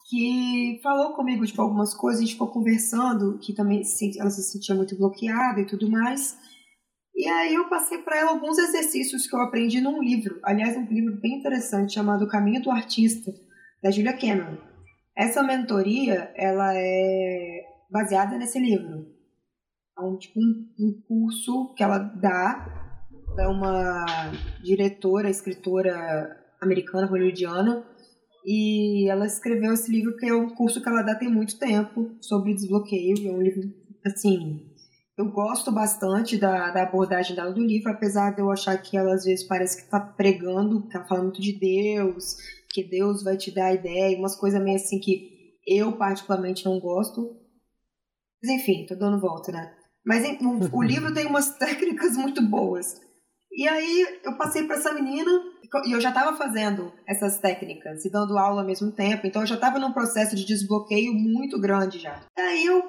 que 0.09 0.79
falou 0.83 1.13
comigo 1.13 1.45
tipo, 1.45 1.61
algumas 1.61 1.93
coisas, 1.93 2.21
a 2.21 2.23
gente 2.23 2.33
ficou 2.33 2.51
conversando, 2.51 3.39
que 3.39 3.53
também 3.53 3.81
ela 4.19 4.29
se 4.29 4.43
sentia 4.43 4.75
muito 4.75 4.97
bloqueada 4.97 5.59
e 5.59 5.65
tudo 5.65 5.89
mais. 5.89 6.37
E 7.15 7.27
aí 7.27 7.53
eu 7.53 7.69
passei 7.69 7.99
para 7.99 8.19
ela 8.19 8.31
alguns 8.31 8.57
exercícios 8.57 9.27
que 9.27 9.35
eu 9.35 9.41
aprendi 9.41 9.79
num 9.79 10.01
livro, 10.01 10.39
aliás, 10.43 10.75
um 10.75 10.85
livro 10.85 11.19
bem 11.19 11.39
interessante 11.39 11.93
chamado 11.93 12.27
Caminho 12.27 12.61
do 12.61 12.71
Artista, 12.71 13.31
da 13.81 13.91
Julia 13.91 14.13
Cameron. 14.13 14.57
Essa 15.15 15.43
mentoria, 15.43 16.33
ela 16.35 16.73
é 16.75 17.61
baseada 17.89 18.37
nesse 18.37 18.59
livro. 18.59 19.12
É 19.97 20.01
um, 20.01 20.17
tipo, 20.17 20.39
um, 20.39 20.69
um 20.79 21.01
curso 21.07 21.73
que 21.75 21.83
ela 21.83 21.97
dá 21.97 22.83
é 23.37 23.47
uma 23.47 24.05
diretora, 24.63 25.29
escritora 25.29 26.37
americana, 26.61 27.07
hollywoodiana, 27.07 27.85
e 28.45 29.09
ela 29.09 29.25
escreveu 29.25 29.73
esse 29.73 29.91
livro 29.91 30.15
que 30.17 30.25
é 30.25 30.33
um 30.33 30.49
curso 30.49 30.81
que 30.81 30.89
ela 30.89 31.01
dá 31.01 31.15
tem 31.15 31.29
muito 31.29 31.57
tempo 31.57 32.15
sobre 32.21 32.53
desbloqueio, 32.53 33.27
é 33.27 33.31
um 33.31 33.41
livro, 33.41 33.61
assim, 34.05 34.69
eu 35.17 35.31
gosto 35.31 35.71
bastante 35.71 36.37
da, 36.37 36.71
da 36.71 36.83
abordagem 36.83 37.35
dela 37.35 37.51
do 37.51 37.63
livro, 37.63 37.91
apesar 37.91 38.31
de 38.31 38.41
eu 38.41 38.51
achar 38.51 38.75
que 38.77 38.97
ela 38.97 39.13
às 39.13 39.25
vezes 39.25 39.45
parece 39.45 39.77
que 39.77 39.83
está 39.83 39.99
pregando, 39.99 40.85
está 40.85 41.03
falando 41.05 41.25
muito 41.25 41.41
de 41.41 41.53
Deus, 41.53 42.35
que 42.69 42.83
Deus 42.83 43.23
vai 43.23 43.37
te 43.37 43.51
dar 43.51 43.67
a 43.67 43.73
ideia, 43.73 44.17
umas 44.17 44.35
coisas 44.35 44.61
meio 44.61 44.75
assim 44.75 44.99
que 44.99 45.59
eu 45.67 45.93
particularmente 45.97 46.65
não 46.65 46.79
gosto. 46.79 47.37
Mas 48.41 48.51
enfim, 48.51 48.85
tô 48.87 48.95
dando 48.95 49.21
volta, 49.21 49.51
né? 49.51 49.73
Mas 50.05 50.23
o, 50.41 50.77
o 50.77 50.81
livro 50.83 51.13
tem 51.13 51.25
umas 51.25 51.55
técnicas 51.57 52.15
muito 52.17 52.41
boas. 52.41 53.01
E 53.55 53.67
aí 53.67 54.19
eu 54.23 54.35
passei 54.35 54.63
para 54.63 54.77
essa 54.77 54.93
menina 54.93 55.31
e 55.85 55.91
eu 55.91 56.01
já 56.01 56.09
estava 56.09 56.35
fazendo 56.35 56.91
essas 57.07 57.37
técnicas 57.37 58.03
e 58.03 58.11
dando 58.11 58.37
aula 58.37 58.61
ao 58.61 58.67
mesmo 58.67 58.91
tempo, 58.91 59.27
então 59.27 59.43
eu 59.43 59.47
já 59.47 59.55
estava 59.55 59.77
num 59.77 59.91
processo 59.91 60.35
de 60.35 60.43
desbloqueio 60.43 61.13
muito 61.13 61.59
grande 61.61 61.99
já. 61.99 62.19
Aí 62.35 62.65
eu 62.65 62.83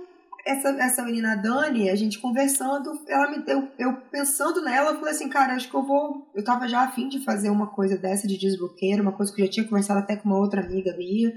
essa, 0.47 0.69
essa 0.71 1.03
menina 1.03 1.37
Dani, 1.37 1.89
a 1.89 1.95
gente 1.95 2.19
conversando, 2.19 2.91
ela 3.09 3.31
me 3.31 3.43
deu, 3.43 3.69
eu 3.79 3.97
pensando 4.11 4.63
nela, 4.63 4.91
eu 4.91 4.97
falei 4.97 5.15
assim, 5.15 5.29
cara, 5.29 5.55
acho 5.55 5.71
que 5.71 5.75
eu 5.75 5.87
vou. 5.87 6.31
Eu 6.35 6.45
tava 6.45 6.69
já 6.69 6.83
afim 6.85 7.09
de 7.09 7.25
fazer 7.25 7.49
uma 7.49 7.69
coisa 7.69 7.97
dessa 7.97 8.29
de 8.29 8.37
desbloqueio, 8.37 9.01
uma 9.01 9.17
coisa 9.17 9.35
que 9.35 9.41
eu 9.41 9.47
já 9.47 9.53
tinha 9.53 9.67
conversado 9.67 10.01
até 10.01 10.17
com 10.17 10.29
uma 10.29 10.39
outra 10.39 10.61
amiga 10.61 10.95
minha. 10.97 11.33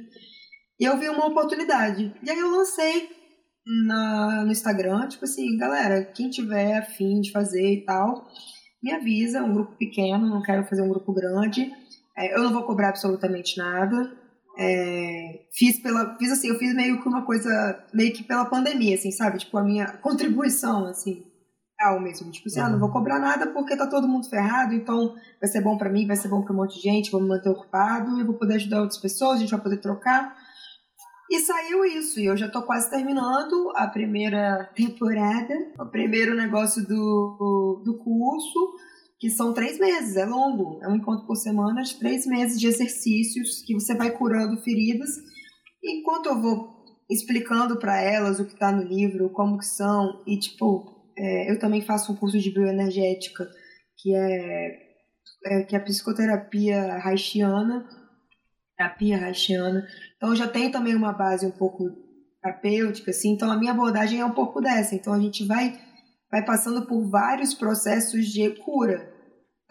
E 0.79 0.83
eu 0.83 0.97
vi 0.97 1.09
uma 1.09 1.25
oportunidade. 1.25 2.13
E 2.21 2.29
aí 2.29 2.37
eu 2.37 2.51
lancei 2.51 3.09
na, 3.85 4.43
no 4.45 4.51
Instagram, 4.51 5.07
tipo 5.07 5.25
assim, 5.25 5.57
galera, 5.57 6.03
quem 6.05 6.29
tiver 6.29 6.77
afim 6.77 7.19
de 7.19 7.31
fazer 7.31 7.73
e 7.73 7.85
tal, 7.85 8.27
me 8.81 8.91
avisa, 8.91 9.43
um 9.43 9.53
grupo 9.53 9.75
pequeno, 9.77 10.27
não 10.27 10.41
quero 10.41 10.65
fazer 10.65 10.81
um 10.81 10.89
grupo 10.89 11.13
grande. 11.13 11.71
É, 12.17 12.33
eu 12.35 12.43
não 12.43 12.53
vou 12.53 12.63
cobrar 12.63 12.89
absolutamente 12.89 13.57
nada. 13.57 14.11
É, 14.57 15.45
fiz 15.53 15.79
pela. 15.79 16.17
Fiz 16.17 16.31
assim, 16.31 16.49
eu 16.49 16.57
fiz 16.57 16.73
meio 16.73 17.01
que 17.01 17.07
uma 17.07 17.25
coisa, 17.25 17.85
meio 17.93 18.13
que 18.13 18.23
pela 18.23 18.45
pandemia, 18.45 18.95
assim, 18.95 19.11
sabe? 19.11 19.37
Tipo, 19.37 19.57
a 19.57 19.63
minha 19.63 19.85
contribuição, 20.01 20.85
assim, 20.85 21.23
real 21.79 21.99
mesmo. 21.99 22.31
Tipo 22.31 22.47
assim, 22.47 22.59
uhum. 22.59 22.65
ah, 22.65 22.69
não 22.69 22.79
vou 22.79 22.91
cobrar 22.91 23.19
nada 23.19 23.47
porque 23.47 23.75
tá 23.75 23.85
todo 23.85 24.07
mundo 24.07 24.29
ferrado, 24.29 24.73
então 24.73 25.15
vai 25.39 25.49
ser 25.49 25.61
bom 25.61 25.77
para 25.77 25.89
mim, 25.89 26.07
vai 26.07 26.15
ser 26.15 26.27
bom 26.27 26.41
pra 26.41 26.53
um 26.53 26.57
monte 26.57 26.75
de 26.75 26.81
gente, 26.81 27.11
vou 27.11 27.21
me 27.21 27.27
manter 27.27 27.49
ocupado, 27.49 28.19
eu 28.19 28.25
vou 28.25 28.35
poder 28.35 28.55
ajudar 28.55 28.81
outras 28.81 28.99
pessoas, 28.99 29.37
a 29.37 29.41
gente 29.41 29.51
vai 29.51 29.61
poder 29.61 29.77
trocar. 29.77 30.35
E 31.29 31.39
saiu 31.41 31.83
isso, 31.83 32.19
e 32.19 32.25
eu 32.25 32.37
já 32.37 32.49
tô 32.49 32.61
quase 32.63 32.89
terminando 32.89 33.71
a 33.75 33.87
primeira 33.87 34.69
temporada, 34.73 35.53
o 35.77 35.85
primeiro 35.85 36.33
negócio 36.33 36.85
do, 36.87 37.81
do 37.83 37.97
curso, 37.97 38.75
que 39.19 39.29
são 39.29 39.53
três 39.53 39.77
meses, 39.77 40.15
é 40.15 40.25
longo, 40.25 40.79
é 40.81 40.87
um 40.87 40.95
encontro 40.95 41.25
por 41.25 41.35
semana 41.35 41.81
três 41.99 42.25
meses 42.25 42.59
de 42.59 42.67
exercícios 42.67 43.61
que 43.65 43.73
você 43.73 43.93
vai 43.95 44.11
curando 44.11 44.61
feridas. 44.61 45.09
Enquanto 45.83 46.27
eu 46.27 46.41
vou 46.41 46.77
explicando 47.09 47.77
para 47.77 47.99
elas 47.99 48.39
o 48.39 48.45
que 48.45 48.53
está 48.53 48.71
no 48.71 48.83
livro, 48.83 49.29
como 49.29 49.57
que 49.57 49.65
são, 49.65 50.23
e 50.25 50.37
tipo, 50.39 51.11
é, 51.17 51.51
eu 51.51 51.59
também 51.59 51.81
faço 51.81 52.11
um 52.11 52.15
curso 52.15 52.39
de 52.39 52.51
bioenergética, 52.51 53.49
que 53.97 54.15
é, 54.15 54.87
é 55.45 55.63
que 55.63 55.75
é 55.75 55.79
a 55.79 55.83
psicoterapia 55.83 57.01
haitiana, 57.03 57.85
terapia 58.77 59.25
haitiana, 59.25 59.87
então 60.15 60.29
eu 60.29 60.35
já 60.35 60.47
tenho 60.47 60.71
também 60.71 60.95
uma 60.95 61.11
base 61.11 61.45
um 61.45 61.51
pouco 61.51 61.89
terapêutica, 62.41 63.11
assim, 63.11 63.33
então 63.33 63.51
a 63.51 63.57
minha 63.57 63.71
abordagem 63.71 64.19
é 64.19 64.25
um 64.25 64.33
pouco 64.33 64.61
dessa. 64.61 64.95
Então 64.95 65.13
a 65.13 65.19
gente 65.19 65.45
vai, 65.45 65.77
vai 66.31 66.45
passando 66.45 66.85
por 66.85 67.09
vários 67.09 67.53
processos 67.53 68.27
de 68.27 68.49
cura, 68.61 69.11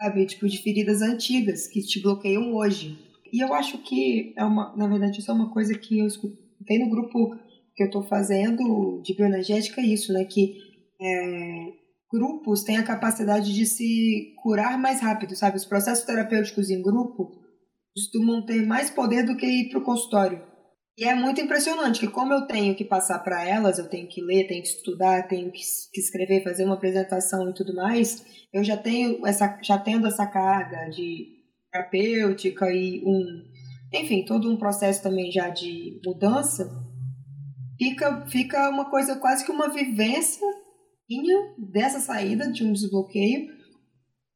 sabe? 0.01 0.25
Tipo, 0.25 0.47
de 0.47 0.61
feridas 0.61 1.01
antigas 1.01 1.67
que 1.67 1.81
te 1.81 2.01
bloqueiam 2.01 2.53
hoje. 2.53 2.99
E 3.31 3.43
eu 3.43 3.53
acho 3.53 3.77
que 3.79 4.33
é 4.37 4.43
uma, 4.43 4.75
na 4.75 4.87
verdade, 4.87 5.19
isso 5.19 5.31
é 5.31 5.33
uma 5.33 5.51
coisa 5.51 5.77
que 5.77 5.99
eu 5.99 6.07
escutei 6.07 6.79
no 6.79 6.89
grupo 6.89 7.35
que 7.75 7.83
eu 7.83 7.87
estou 7.87 8.03
fazendo 8.03 9.01
de 9.03 9.15
bioenergética, 9.15 9.81
isso, 9.81 10.13
né? 10.13 10.25
Que 10.25 10.55
é, 10.99 11.73
grupos 12.11 12.63
têm 12.63 12.77
a 12.77 12.83
capacidade 12.83 13.53
de 13.53 13.65
se 13.65 14.33
curar 14.41 14.79
mais 14.79 15.01
rápido, 15.01 15.35
sabe? 15.35 15.57
Os 15.57 15.65
processos 15.65 16.05
terapêuticos 16.05 16.69
em 16.69 16.81
grupo 16.81 17.46
costumam 17.97 18.45
ter 18.45 18.63
mais 18.63 18.91
poder 18.91 19.25
do 19.25 19.35
que 19.35 19.47
ir 19.47 19.69
para 19.69 19.79
o 19.79 19.83
consultório. 19.83 20.45
E 20.95 21.03
é 21.03 21.15
muito 21.15 21.41
impressionante 21.41 21.99
que 21.99 22.07
como 22.07 22.33
eu 22.33 22.45
tenho 22.45 22.75
que 22.75 22.85
passar 22.85 23.19
para 23.19 23.43
elas, 23.47 23.79
eu 23.79 23.89
tenho 23.89 24.07
que 24.07 24.21
ler, 24.21 24.47
tenho 24.47 24.61
que 24.61 24.67
estudar, 24.67 25.27
tenho 25.27 25.51
que, 25.51 25.61
escrever, 25.95 26.43
fazer 26.43 26.63
uma 26.65 26.75
apresentação 26.75 27.49
e 27.49 27.53
tudo 27.53 27.75
mais, 27.75 28.23
eu 28.53 28.63
já 28.63 28.77
tenho 28.77 29.25
essa, 29.25 29.59
já 29.63 29.77
tendo 29.77 30.07
essa 30.07 30.25
carga 30.25 30.89
de 30.89 31.37
terapêutica 31.71 32.71
e 32.71 33.03
um, 33.05 33.43
enfim, 33.93 34.25
todo 34.25 34.51
um 34.51 34.57
processo 34.57 35.03
também 35.03 35.31
já 35.31 35.49
de 35.49 35.99
mudança, 36.03 36.67
fica, 37.77 38.25
fica 38.27 38.69
uma 38.69 38.89
coisa 38.89 39.17
quase 39.17 39.45
que 39.45 39.51
uma 39.51 39.69
vivência 39.71 40.47
dessa 41.71 41.99
saída 41.99 42.51
de 42.51 42.63
um 42.63 42.73
desbloqueio. 42.73 43.55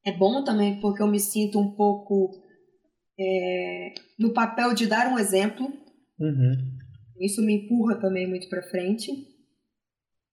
É 0.06 0.12
bom 0.12 0.44
também 0.44 0.80
porque 0.80 1.02
eu 1.02 1.08
me 1.08 1.20
sinto 1.20 1.60
um 1.60 1.72
pouco 1.76 2.32
é, 3.22 3.94
no 4.20 4.34
papel 4.34 4.74
de 4.74 4.88
dar 4.88 5.12
um 5.12 5.20
exemplo. 5.20 5.68
Uhum. 6.20 6.54
Isso 7.20 7.42
me 7.42 7.54
empurra 7.54 8.00
também 8.00 8.28
muito 8.28 8.50
para 8.50 8.64
frente. 8.64 9.12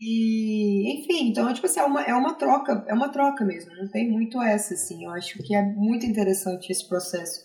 E, 0.00 1.00
enfim, 1.00 1.28
então, 1.28 1.52
tipo 1.52 1.66
assim, 1.66 1.80
é 1.80 1.85
uma, 1.85 2.02
é 2.02 2.14
uma 2.14 2.35
troca, 2.35 2.85
é 2.88 2.95
uma 2.95 3.09
troca 3.09 3.45
mesmo, 3.45 3.75
não 3.75 3.90
tem 3.90 4.09
muito 4.09 4.40
essa, 4.40 4.75
assim. 4.75 5.04
Eu 5.04 5.11
acho 5.11 5.42
que 5.42 5.54
é 5.54 5.62
muito 5.62 6.07
interessante 6.07 6.71
esse 6.71 6.88
processo. 6.88 7.40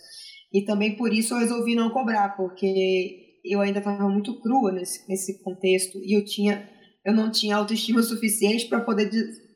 E 0.54 0.64
também 0.64 0.96
por 0.96 1.12
isso 1.12 1.34
eu 1.34 1.40
resolvi 1.40 1.76
não 1.76 1.90
cobrar, 1.90 2.38
porque 2.38 3.40
eu 3.44 3.60
ainda 3.60 3.80
estava 3.80 4.08
muito 4.08 4.40
crua 4.40 4.72
nesse, 4.72 5.08
nesse 5.10 5.42
contexto 5.44 5.98
e 5.98 6.16
eu 6.16 6.24
tinha 6.24 6.70
eu 7.06 7.14
não 7.14 7.30
tinha 7.30 7.58
autoestima 7.58 8.02
suficiente 8.04 8.68
para 8.68 8.80
poder 8.80 9.10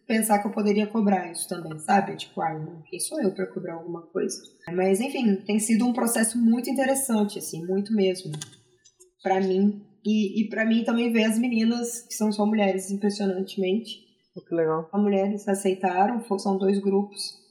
pensar 0.07 0.39
que 0.39 0.47
eu 0.47 0.51
poderia 0.51 0.87
cobrar 0.87 1.29
isso 1.29 1.47
também, 1.47 1.77
sabe? 1.79 2.15
Tipo, 2.15 2.41
ah, 2.41 2.83
quem 2.89 2.99
sou 2.99 3.21
eu 3.21 3.33
para 3.33 3.45
cobrar 3.47 3.75
alguma 3.75 4.01
coisa? 4.03 4.41
Mas, 4.73 5.01
enfim, 5.01 5.35
tem 5.45 5.59
sido 5.59 5.85
um 5.85 5.93
processo 5.93 6.37
muito 6.37 6.69
interessante, 6.69 7.37
assim, 7.37 7.63
muito 7.65 7.93
mesmo, 7.93 8.31
para 9.21 9.41
mim. 9.41 9.83
E, 10.05 10.41
e 10.41 10.49
para 10.49 10.65
mim 10.65 10.85
também 10.85 11.11
ver 11.11 11.25
as 11.25 11.37
meninas, 11.37 12.01
que 12.07 12.13
são 12.13 12.31
só 12.31 12.45
mulheres, 12.45 12.89
impressionantemente. 12.89 13.99
Oh, 14.35 14.41
que 14.41 14.55
legal. 14.55 14.89
As 14.91 15.01
mulheres 15.01 15.47
aceitaram, 15.47 16.23
são 16.39 16.57
dois 16.57 16.79
grupos. 16.79 17.45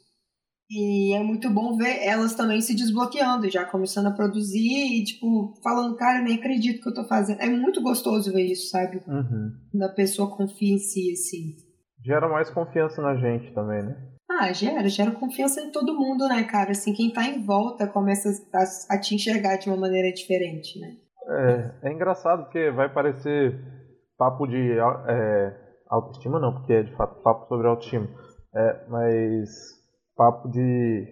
E 0.68 1.14
é 1.14 1.22
muito 1.22 1.48
bom 1.50 1.76
ver 1.76 2.02
elas 2.02 2.34
também 2.34 2.60
se 2.60 2.74
desbloqueando, 2.74 3.48
já 3.48 3.64
começando 3.64 4.06
a 4.06 4.12
produzir 4.12 4.98
e, 4.98 5.04
tipo, 5.04 5.54
falando, 5.62 5.94
cara, 5.96 6.22
nem 6.22 6.36
acredito 6.36 6.82
que 6.82 6.88
eu 6.88 6.94
tô 6.94 7.04
fazendo. 7.04 7.40
É 7.40 7.48
muito 7.48 7.82
gostoso 7.82 8.32
ver 8.32 8.50
isso, 8.50 8.70
sabe? 8.70 8.96
Uhum. 9.06 9.52
Quando 9.70 9.82
a 9.82 9.90
pessoa 9.90 10.34
confia 10.34 10.74
em 10.74 10.78
si, 10.78 11.12
assim 11.12 11.65
gera 12.06 12.28
mais 12.28 12.48
confiança 12.48 13.02
na 13.02 13.16
gente 13.16 13.52
também, 13.52 13.82
né? 13.82 13.96
Ah, 14.30 14.52
gera, 14.52 14.88
gera 14.88 15.10
confiança 15.10 15.60
em 15.60 15.70
todo 15.70 15.94
mundo, 15.94 16.28
né, 16.28 16.44
cara? 16.44 16.70
Assim, 16.70 16.92
quem 16.92 17.12
tá 17.12 17.24
em 17.24 17.44
volta 17.44 17.86
começa 17.86 18.28
a, 18.54 18.94
a 18.94 19.00
te 19.00 19.14
enxergar 19.14 19.56
de 19.56 19.68
uma 19.68 19.76
maneira 19.76 20.12
diferente, 20.12 20.78
né? 20.80 20.96
É, 21.28 21.88
é 21.88 21.92
engraçado 21.92 22.44
porque 22.44 22.70
vai 22.70 22.92
parecer 22.92 23.58
papo 24.16 24.46
de 24.46 24.78
é, 25.08 25.56
autoestima, 25.88 26.38
não, 26.38 26.54
porque 26.54 26.72
é 26.72 26.82
de 26.84 26.94
fato 26.96 27.20
papo 27.22 27.46
sobre 27.48 27.66
autoestima. 27.66 28.08
É, 28.54 28.84
mas 28.88 29.50
papo 30.16 30.48
de 30.48 31.06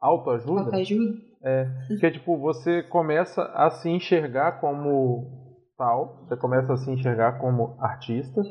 autoajuda. 0.00 0.62
Autoajuda? 0.62 1.28
É, 1.42 1.66
porque 1.88 2.10
tipo, 2.10 2.38
você 2.38 2.82
começa 2.82 3.42
a 3.54 3.70
se 3.70 3.88
enxergar 3.88 4.60
como 4.60 5.64
tal, 5.76 6.24
você 6.26 6.36
começa 6.36 6.72
a 6.72 6.76
se 6.76 6.90
enxergar 6.90 7.38
como 7.38 7.76
artista, 7.78 8.42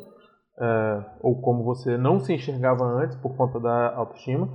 é, 0.59 1.05
ou 1.21 1.41
como 1.41 1.63
você 1.63 1.97
não 1.97 2.19
se 2.19 2.33
enxergava 2.33 2.83
antes 2.83 3.15
por 3.17 3.35
conta 3.35 3.59
da 3.59 3.95
autoestima, 3.95 4.47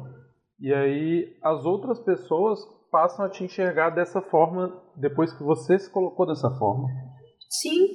e 0.60 0.72
aí 0.72 1.36
as 1.42 1.64
outras 1.64 2.00
pessoas 2.00 2.60
passam 2.90 3.24
a 3.24 3.28
te 3.28 3.42
enxergar 3.42 3.90
dessa 3.90 4.20
forma 4.20 4.80
depois 4.96 5.32
que 5.32 5.42
você 5.42 5.78
se 5.78 5.90
colocou 5.90 6.26
dessa 6.26 6.50
forma. 6.58 6.88
Sim, 7.48 7.88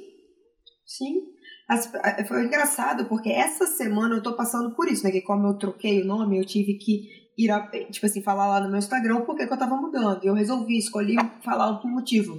sim. 0.84 1.22
As, 1.68 1.90
foi 2.26 2.46
engraçado 2.46 3.06
porque 3.06 3.30
essa 3.30 3.66
semana 3.66 4.16
eu 4.16 4.22
tô 4.22 4.34
passando 4.34 4.74
por 4.74 4.88
isso, 4.88 5.04
né? 5.04 5.10
Que 5.10 5.20
como 5.20 5.46
eu 5.46 5.58
troquei 5.58 6.02
o 6.02 6.06
nome, 6.06 6.38
eu 6.38 6.44
tive 6.44 6.74
que 6.74 7.02
ir, 7.38 7.50
a, 7.50 7.68
tipo 7.90 8.06
assim, 8.06 8.22
falar 8.22 8.48
lá 8.48 8.60
no 8.60 8.68
meu 8.68 8.78
Instagram 8.78 9.22
porque 9.24 9.46
que 9.46 9.52
eu 9.52 9.58
tava 9.58 9.76
mudando. 9.76 10.24
E 10.24 10.26
eu 10.26 10.34
resolvi, 10.34 10.78
escolhi 10.78 11.16
falar 11.44 11.74
por 11.78 11.90
motivo. 11.90 12.34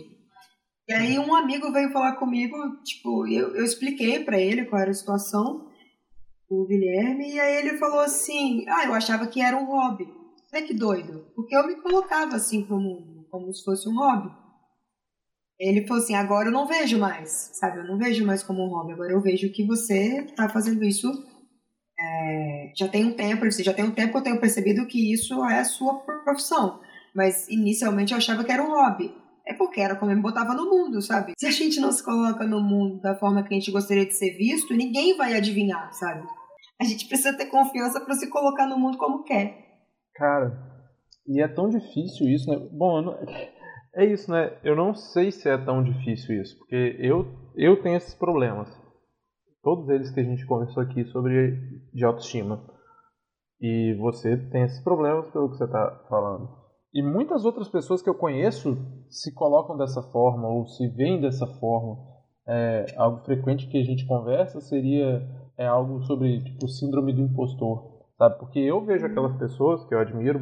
E 0.90 0.94
aí 0.94 1.20
um 1.20 1.36
amigo 1.36 1.72
veio 1.72 1.92
falar 1.92 2.14
comigo, 2.14 2.58
tipo, 2.84 3.28
eu, 3.28 3.56
eu 3.56 3.64
expliquei 3.64 4.24
para 4.24 4.40
ele 4.40 4.66
qual 4.66 4.82
era 4.82 4.90
a 4.90 4.94
situação, 4.96 5.70
o 6.50 6.66
Guilherme, 6.66 7.32
e 7.32 7.40
aí 7.40 7.58
ele 7.58 7.78
falou 7.78 8.00
assim, 8.00 8.66
ah, 8.68 8.86
eu 8.88 8.96
achava 8.96 9.28
que 9.28 9.40
era 9.40 9.56
um 9.56 9.66
hobby. 9.66 10.12
Olha 10.52 10.66
que 10.66 10.74
doido, 10.74 11.28
porque 11.36 11.56
eu 11.56 11.68
me 11.68 11.76
colocava 11.76 12.36
assim 12.36 12.66
como, 12.66 13.24
como 13.30 13.54
se 13.54 13.64
fosse 13.64 13.88
um 13.88 14.00
hobby. 14.00 14.36
Ele 15.60 15.86
falou 15.86 16.02
assim, 16.02 16.16
agora 16.16 16.48
eu 16.48 16.52
não 16.52 16.66
vejo 16.66 16.98
mais, 16.98 17.52
sabe? 17.54 17.78
Eu 17.78 17.84
não 17.84 18.00
vejo 18.00 18.26
mais 18.26 18.42
como 18.42 18.66
um 18.66 18.70
hobby, 18.70 18.94
agora 18.94 19.12
eu 19.12 19.22
vejo 19.22 19.52
que 19.52 19.64
você 19.64 20.24
tá 20.36 20.50
fazendo 20.50 20.84
isso 20.84 21.08
é, 22.00 22.72
já 22.76 22.88
tem 22.88 23.06
um 23.06 23.14
tempo, 23.14 23.48
já 23.52 23.74
tem 23.74 23.86
um 23.86 23.92
tempo 23.92 24.14
que 24.14 24.18
eu 24.18 24.24
tenho 24.24 24.40
percebido 24.40 24.88
que 24.88 25.14
isso 25.14 25.46
é 25.46 25.60
a 25.60 25.66
sua 25.66 26.00
profissão. 26.00 26.80
Mas 27.14 27.48
inicialmente 27.48 28.12
eu 28.12 28.18
achava 28.18 28.44
que 28.44 28.52
era 28.52 28.64
um 28.64 28.72
hobby. 28.72 29.14
É 29.50 29.54
porque 29.54 29.82
era 29.82 29.96
como 29.96 30.12
eu 30.12 30.16
me 30.16 30.22
botava 30.22 30.54
no 30.54 30.70
mundo, 30.70 31.02
sabe? 31.02 31.34
Se 31.38 31.48
a 31.48 31.52
gente 31.52 31.80
não 31.80 31.92
se 31.92 32.04
coloca 32.04 32.46
no 32.46 32.62
mundo 32.62 33.02
da 33.02 33.16
forma 33.16 33.42
que 33.42 33.54
a 33.54 33.58
gente 33.58 33.72
gostaria 33.72 34.06
de 34.06 34.14
ser 34.14 34.38
visto, 34.38 34.76
ninguém 34.76 35.18
vai 35.18 35.34
adivinhar, 35.34 35.92
sabe? 35.94 36.28
A 36.80 36.84
gente 36.84 37.08
precisa 37.08 37.36
ter 37.36 37.48
confiança 37.48 38.00
para 38.00 38.14
se 38.14 38.30
colocar 38.30 38.68
no 38.68 38.78
mundo 38.78 38.98
como 38.98 39.24
quer. 39.24 39.58
Cara, 40.14 40.56
e 41.28 41.42
é 41.42 41.48
tão 41.48 41.70
difícil 41.70 42.30
isso, 42.30 42.50
né? 42.50 42.58
Bom, 42.72 43.02
não... 43.02 43.18
é 43.96 44.06
isso, 44.06 44.32
né? 44.32 44.56
Eu 44.64 44.76
não 44.76 44.94
sei 44.94 45.32
se 45.32 45.50
é 45.50 45.58
tão 45.58 45.84
difícil 45.84 46.42
isso, 46.42 46.58
porque 46.60 46.96
eu, 47.00 47.26
eu 47.56 47.82
tenho 47.82 47.98
esses 47.98 48.14
problemas 48.14 48.70
todos 49.62 49.90
eles 49.90 50.12
que 50.12 50.20
a 50.20 50.24
gente 50.24 50.46
conversou 50.46 50.84
aqui 50.84 51.06
sobre 51.06 51.56
de 51.94 52.06
autoestima. 52.06 52.64
E 53.62 53.94
você 54.00 54.38
tem 54.52 54.64
esses 54.64 54.82
problemas 54.84 55.30
pelo 55.32 55.50
que 55.50 55.58
você 55.58 55.66
está 55.66 56.06
falando. 56.10 56.59
E 56.94 57.04
muitas 57.04 57.46
outras 57.46 57.70
pessoas 57.70 58.02
que 58.02 58.10
eu 58.10 58.16
conheço 58.16 58.78
se 59.10 59.34
colocam 59.34 59.78
dessa 59.78 60.02
forma 60.02 60.48
ou 60.48 60.66
se 60.66 60.88
veem 60.88 61.22
dessa 61.22 61.46
forma. 61.46 61.98
É, 62.48 62.86
algo 62.98 63.24
frequente 63.26 63.68
que 63.68 63.78
a 63.78 63.84
gente 63.84 64.08
conversa 64.08 64.60
seria 64.60 65.22
é 65.56 65.68
algo 65.68 66.02
sobre 66.04 66.42
tipo 66.42 66.68
síndrome 66.68 67.14
do 67.14 67.22
impostor, 67.22 68.06
sabe? 68.18 68.40
Porque 68.40 68.60
eu 68.60 68.84
vejo 68.84 69.06
aquelas 69.06 69.38
pessoas 69.38 69.86
que 69.86 69.94
eu 69.94 70.00
admiro 70.00 70.40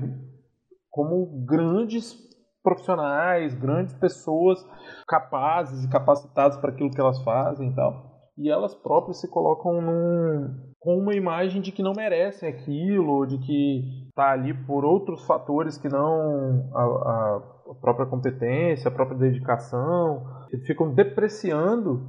como 0.89 1.43
grandes 1.45 2.15
profissionais, 2.63 3.53
grandes 3.53 3.93
pessoas 3.95 4.59
capazes 5.07 5.83
e 5.83 5.89
capacitadas 5.89 6.57
para 6.57 6.71
aquilo 6.71 6.91
que 6.91 7.01
elas 7.01 7.21
fazem 7.23 7.71
e 7.71 7.75
tal 7.75 8.06
e 8.37 8.49
elas 8.49 8.75
próprias 8.75 9.19
se 9.19 9.29
colocam 9.29 9.81
num, 9.81 10.73
com 10.79 10.97
uma 10.97 11.15
imagem 11.15 11.61
de 11.61 11.71
que 11.71 11.81
não 11.81 11.93
merecem 11.93 12.47
aquilo, 12.47 13.25
de 13.25 13.39
que 13.39 14.07
está 14.09 14.31
ali 14.31 14.53
por 14.65 14.85
outros 14.85 15.25
fatores 15.25 15.77
que 15.77 15.89
não 15.89 16.69
a, 16.73 16.83
a, 16.83 17.75
própria 17.81 18.05
competência, 18.05 18.89
a 18.89 18.93
própria 18.93 19.17
dedicação. 19.17 20.23
Eles 20.51 20.65
ficam 20.67 20.93
depreciando, 20.93 22.01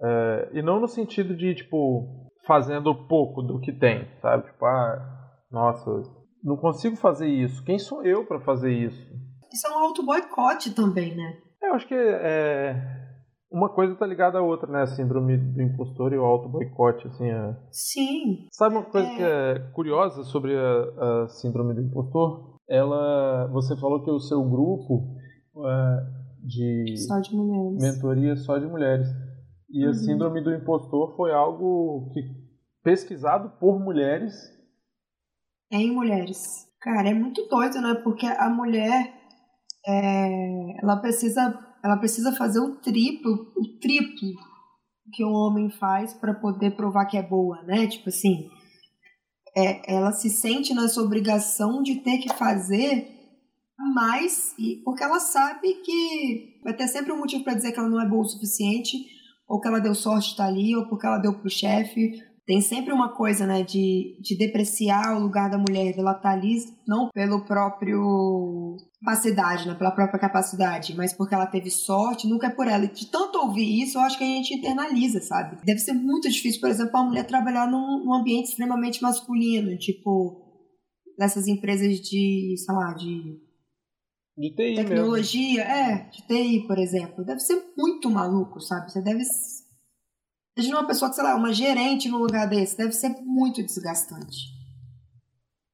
é, 0.00 0.50
e 0.52 0.62
não 0.62 0.80
no 0.80 0.88
sentido 0.88 1.36
de, 1.36 1.54
tipo, 1.54 2.30
fazendo 2.46 2.94
pouco 3.06 3.42
do 3.42 3.60
que 3.60 3.72
tem, 3.72 4.08
sabe? 4.20 4.44
Tipo, 4.44 4.64
ah, 4.64 5.30
nossa, 5.50 5.90
não 6.44 6.56
consigo 6.56 6.96
fazer 6.96 7.26
isso. 7.26 7.64
Quem 7.64 7.78
sou 7.78 8.04
eu 8.04 8.24
para 8.24 8.40
fazer 8.40 8.72
isso? 8.72 9.10
Isso 9.52 9.66
é 9.66 9.70
um 9.70 9.80
auto-boicote 9.80 10.74
também, 10.74 11.16
né? 11.16 11.38
Eu 11.60 11.74
acho 11.74 11.86
que 11.86 11.94
é, 11.94 13.09
uma 13.50 13.68
coisa 13.68 13.96
tá 13.96 14.06
ligada 14.06 14.38
à 14.38 14.42
outra, 14.42 14.70
né? 14.70 14.82
A 14.82 14.86
síndrome 14.86 15.36
do 15.36 15.60
impostor 15.60 16.12
e 16.12 16.18
o 16.18 16.24
auto-boicote, 16.24 17.08
assim. 17.08 17.28
É... 17.28 17.56
Sim. 17.70 18.46
Sabe 18.52 18.76
uma 18.76 18.84
coisa 18.84 19.08
é... 19.08 19.16
que 19.16 19.22
é 19.22 19.58
curiosa 19.72 20.22
sobre 20.22 20.56
a, 20.56 21.24
a, 21.24 21.28
síndrome 21.28 21.74
do 21.74 21.82
impostor? 21.82 22.58
Ela, 22.68 23.48
você 23.52 23.76
falou 23.76 24.04
que 24.04 24.10
o 24.10 24.20
seu 24.20 24.42
grupo 24.48 25.16
é, 25.66 26.46
de, 26.46 26.96
só 26.98 27.18
de 27.18 27.34
mulheres. 27.34 27.82
mentoria 27.82 28.36
só 28.36 28.58
de 28.58 28.66
mulheres. 28.66 29.08
E 29.68 29.84
uhum. 29.84 29.90
a 29.90 29.94
síndrome 29.94 30.40
do 30.40 30.54
impostor 30.54 31.16
foi 31.16 31.32
algo 31.32 32.08
que 32.12 32.20
pesquisado 32.84 33.50
por 33.58 33.80
mulheres. 33.80 34.34
Em 35.72 35.92
mulheres. 35.92 36.68
Cara, 36.80 37.10
é 37.10 37.14
muito 37.14 37.46
doido, 37.48 37.80
né? 37.80 37.94
Porque 38.02 38.26
a 38.26 38.48
mulher, 38.48 39.12
é, 39.86 40.82
ela 40.82 40.96
precisa 40.96 41.52
ela 41.82 41.96
precisa 41.96 42.32
fazer 42.32 42.60
o 42.60 42.76
triplo, 42.76 43.52
o 43.56 43.78
triplo 43.78 44.32
que 45.12 45.24
um 45.24 45.32
homem 45.32 45.70
faz 45.70 46.14
para 46.14 46.34
poder 46.34 46.76
provar 46.76 47.06
que 47.06 47.16
é 47.16 47.22
boa, 47.22 47.62
né? 47.62 47.86
Tipo 47.86 48.08
assim, 48.08 48.48
é, 49.56 49.94
ela 49.94 50.12
se 50.12 50.30
sente 50.30 50.72
nessa 50.74 51.00
obrigação 51.02 51.82
de 51.82 51.96
ter 51.96 52.18
que 52.18 52.32
fazer 52.34 53.08
mais, 53.94 54.54
porque 54.84 55.02
ela 55.02 55.18
sabe 55.18 55.74
que 55.82 56.60
vai 56.62 56.74
ter 56.74 56.86
sempre 56.86 57.12
um 57.12 57.18
motivo 57.18 57.42
para 57.42 57.54
dizer 57.54 57.72
que 57.72 57.78
ela 57.78 57.88
não 57.88 58.00
é 58.00 58.08
boa 58.08 58.22
o 58.22 58.28
suficiente, 58.28 58.96
ou 59.48 59.60
que 59.60 59.66
ela 59.66 59.80
deu 59.80 59.94
sorte 59.94 60.26
de 60.26 60.30
estar 60.32 60.46
ali, 60.46 60.76
ou 60.76 60.86
porque 60.86 61.06
ela 61.06 61.18
deu 61.18 61.32
pro 61.34 61.50
chefe, 61.50 62.22
tem 62.50 62.60
sempre 62.60 62.92
uma 62.92 63.14
coisa, 63.14 63.46
né, 63.46 63.62
de, 63.62 64.18
de 64.20 64.36
depreciar 64.36 65.16
o 65.16 65.20
lugar 65.20 65.48
da 65.48 65.56
mulher, 65.56 65.96
ela 65.96 66.14
tá 66.14 66.30
ali 66.30 66.56
não 66.84 67.08
pelo 67.08 67.44
próprio 67.44 68.76
capacidade, 69.00 69.68
né, 69.68 69.74
pela 69.76 69.92
própria 69.92 70.18
capacidade, 70.18 70.96
mas 70.96 71.12
porque 71.12 71.32
ela 71.32 71.46
teve 71.46 71.70
sorte, 71.70 72.26
nunca 72.26 72.48
é 72.48 72.50
por 72.50 72.66
ela. 72.66 72.84
E 72.86 72.92
de 72.92 73.06
tanto 73.06 73.38
ouvir 73.38 73.80
isso, 73.80 73.96
eu 73.96 74.02
acho 74.02 74.18
que 74.18 74.24
a 74.24 74.26
gente 74.26 74.52
internaliza, 74.52 75.20
sabe? 75.20 75.64
Deve 75.64 75.78
ser 75.78 75.92
muito 75.92 76.28
difícil, 76.28 76.60
por 76.60 76.68
exemplo, 76.68 76.96
a 76.96 77.04
mulher 77.04 77.24
trabalhar 77.24 77.70
num, 77.70 78.04
num 78.04 78.14
ambiente 78.14 78.48
extremamente 78.48 79.00
masculino, 79.00 79.78
tipo 79.78 80.44
nessas 81.16 81.46
empresas 81.46 82.00
de, 82.00 82.56
sei 82.58 82.74
lá, 82.74 82.94
de 82.94 83.38
de 84.36 84.50
TI 84.56 84.74
tecnologia, 84.74 85.64
mesmo. 85.64 85.72
é, 85.72 86.10
de 86.10 86.26
TI, 86.26 86.66
por 86.66 86.78
exemplo. 86.78 87.24
Deve 87.24 87.38
ser 87.38 87.62
muito 87.76 88.10
maluco, 88.10 88.58
sabe? 88.58 88.90
Você 88.90 89.00
deve 89.00 89.22
Imagina 90.60 90.80
uma 90.80 90.86
pessoa 90.86 91.08
que, 91.08 91.14
sei 91.14 91.24
lá, 91.24 91.34
uma 91.34 91.54
gerente 91.54 92.10
no 92.10 92.18
lugar 92.18 92.46
desse, 92.46 92.76
deve 92.76 92.92
ser 92.92 93.16
muito 93.24 93.62
desgastante. 93.62 94.36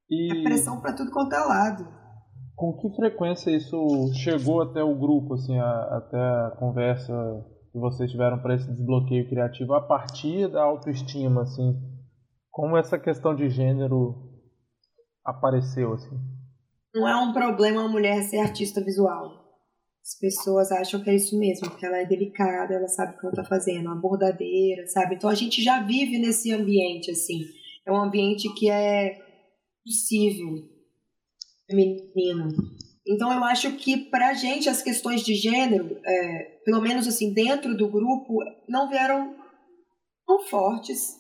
E... 0.08 0.30
É 0.30 0.42
pressão 0.44 0.80
para 0.80 0.92
tudo 0.92 1.10
quanto 1.10 1.34
é 1.34 1.40
lado. 1.40 1.88
Com 2.54 2.72
que 2.78 2.94
frequência 2.94 3.50
isso 3.50 3.76
chegou 4.14 4.62
até 4.62 4.84
o 4.84 4.94
grupo, 4.94 5.34
assim, 5.34 5.58
a, 5.58 5.96
até 5.96 6.16
a 6.16 6.56
conversa 6.56 7.12
que 7.72 7.78
vocês 7.80 8.08
tiveram 8.12 8.38
para 8.40 8.54
esse 8.54 8.70
desbloqueio 8.70 9.28
criativo 9.28 9.74
a 9.74 9.80
partir 9.80 10.48
da 10.52 10.62
autoestima, 10.62 11.42
assim? 11.42 11.74
Como 12.48 12.76
essa 12.76 12.96
questão 12.96 13.34
de 13.34 13.50
gênero 13.50 14.14
apareceu, 15.24 15.94
assim? 15.94 16.16
Não 16.94 17.08
é 17.08 17.16
um 17.16 17.32
problema 17.32 17.84
a 17.84 17.88
mulher 17.88 18.22
ser 18.22 18.38
artista 18.38 18.80
visual. 18.80 19.45
As 20.06 20.14
pessoas 20.20 20.70
acham 20.70 21.02
que 21.02 21.10
é 21.10 21.16
isso 21.16 21.36
mesmo, 21.36 21.68
porque 21.68 21.84
ela 21.84 21.96
é 21.96 22.06
delicada, 22.06 22.74
ela 22.74 22.86
sabe 22.86 23.16
o 23.16 23.18
que 23.18 23.26
ela 23.26 23.32
está 23.32 23.44
fazendo, 23.44 23.86
uma 23.86 24.00
bordadeira, 24.00 24.86
sabe? 24.86 25.16
Então 25.16 25.28
a 25.28 25.34
gente 25.34 25.60
já 25.60 25.82
vive 25.82 26.16
nesse 26.16 26.52
ambiente, 26.52 27.10
assim. 27.10 27.40
É 27.84 27.90
um 27.90 27.96
ambiente 27.96 28.48
que 28.54 28.70
é 28.70 29.20
possível, 29.84 30.62
feminino. 31.66 32.46
Então 33.04 33.32
eu 33.32 33.42
acho 33.42 33.72
que 33.72 33.96
pra 33.96 34.32
gente 34.32 34.68
as 34.68 34.80
questões 34.80 35.22
de 35.24 35.34
gênero, 35.34 36.00
é, 36.06 36.60
pelo 36.64 36.80
menos 36.80 37.08
assim, 37.08 37.32
dentro 37.32 37.76
do 37.76 37.88
grupo, 37.88 38.38
não 38.68 38.88
vieram 38.88 39.34
tão 40.24 40.38
fortes 40.46 41.16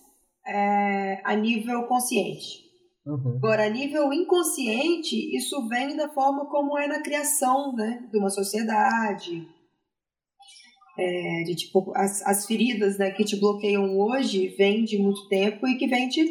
é, 0.46 1.20
a 1.24 1.34
nível 1.34 1.88
consciente. 1.88 2.65
Uhum. 3.06 3.36
Agora, 3.36 3.66
a 3.66 3.70
nível 3.70 4.12
inconsciente, 4.12 5.14
isso 5.36 5.68
vem 5.68 5.96
da 5.96 6.08
forma 6.08 6.46
como 6.46 6.76
é 6.76 6.88
na 6.88 7.00
criação 7.00 7.72
né, 7.72 8.04
de 8.10 8.18
uma 8.18 8.30
sociedade. 8.30 9.46
É, 10.98 11.42
de 11.44 11.54
tipo, 11.54 11.92
as, 11.94 12.22
as 12.26 12.46
feridas 12.46 12.98
né, 12.98 13.10
que 13.10 13.22
te 13.22 13.36
bloqueiam 13.36 13.96
hoje 13.98 14.48
vêm 14.56 14.82
de 14.82 14.98
muito 14.98 15.28
tempo 15.28 15.68
e 15.68 15.76
que 15.76 15.86
vêm 15.86 16.08
de, 16.08 16.24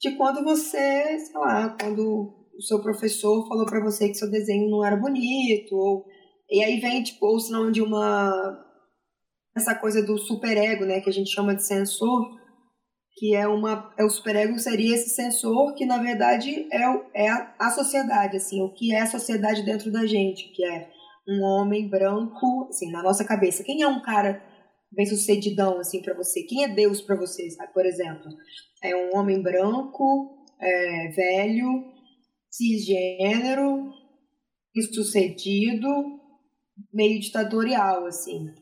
de 0.00 0.16
quando 0.16 0.42
você, 0.42 1.18
sei 1.18 1.38
lá, 1.38 1.76
quando 1.78 2.34
o 2.58 2.62
seu 2.62 2.82
professor 2.82 3.46
falou 3.46 3.66
para 3.66 3.84
você 3.84 4.08
que 4.08 4.14
seu 4.14 4.30
desenho 4.30 4.68
não 4.68 4.84
era 4.84 4.96
bonito, 4.96 5.76
ou, 5.76 6.04
e 6.50 6.64
aí 6.64 6.80
vem, 6.80 7.02
tipo, 7.02 7.26
ou 7.26 7.38
senão 7.38 7.70
de 7.70 7.80
uma. 7.80 8.58
essa 9.56 9.74
coisa 9.74 10.02
do 10.02 10.18
superego, 10.18 10.84
né, 10.84 11.00
que 11.00 11.10
a 11.10 11.12
gente 11.12 11.30
chama 11.30 11.54
de 11.54 11.64
sensor, 11.64 12.37
que 13.18 13.34
é 13.34 13.46
uma 13.48 13.92
é 13.98 14.04
o 14.04 14.10
superego 14.10 14.58
seria 14.58 14.94
esse 14.94 15.10
sensor 15.10 15.74
que 15.74 15.84
na 15.84 15.98
verdade 15.98 16.68
é, 16.70 16.88
o, 16.88 17.04
é 17.12 17.28
a, 17.28 17.54
a, 17.58 17.70
sociedade 17.70 18.36
assim 18.36 18.62
o 18.62 18.72
que 18.72 18.94
é 18.94 19.00
a 19.00 19.06
sociedade 19.06 19.62
dentro 19.62 19.90
da 19.90 20.06
gente 20.06 20.48
que 20.50 20.64
é 20.64 20.90
um 21.28 21.42
homem 21.42 21.88
branco 21.88 22.66
assim 22.68 22.90
na 22.90 23.02
nossa 23.02 23.24
cabeça. 23.24 23.64
Quem 23.64 23.82
é 23.82 23.88
um 23.88 24.00
cara 24.00 24.42
bem 24.90 25.04
sucedidão 25.04 25.78
assim 25.78 26.00
para 26.00 26.14
você? 26.14 26.42
Quem 26.44 26.64
é 26.64 26.68
Deus 26.68 27.00
para 27.00 27.16
você 27.16 27.50
sabe? 27.50 27.72
por 27.72 27.84
exemplo 27.84 28.30
é 28.82 28.94
um 28.94 29.18
homem 29.18 29.42
branco 29.42 30.46
é, 30.60 31.08
velho 31.08 31.84
cisgênero 32.50 33.92
sucedido 34.94 35.88
meio 36.92 37.18
ditatorial 37.18 38.06
assim 38.06 38.54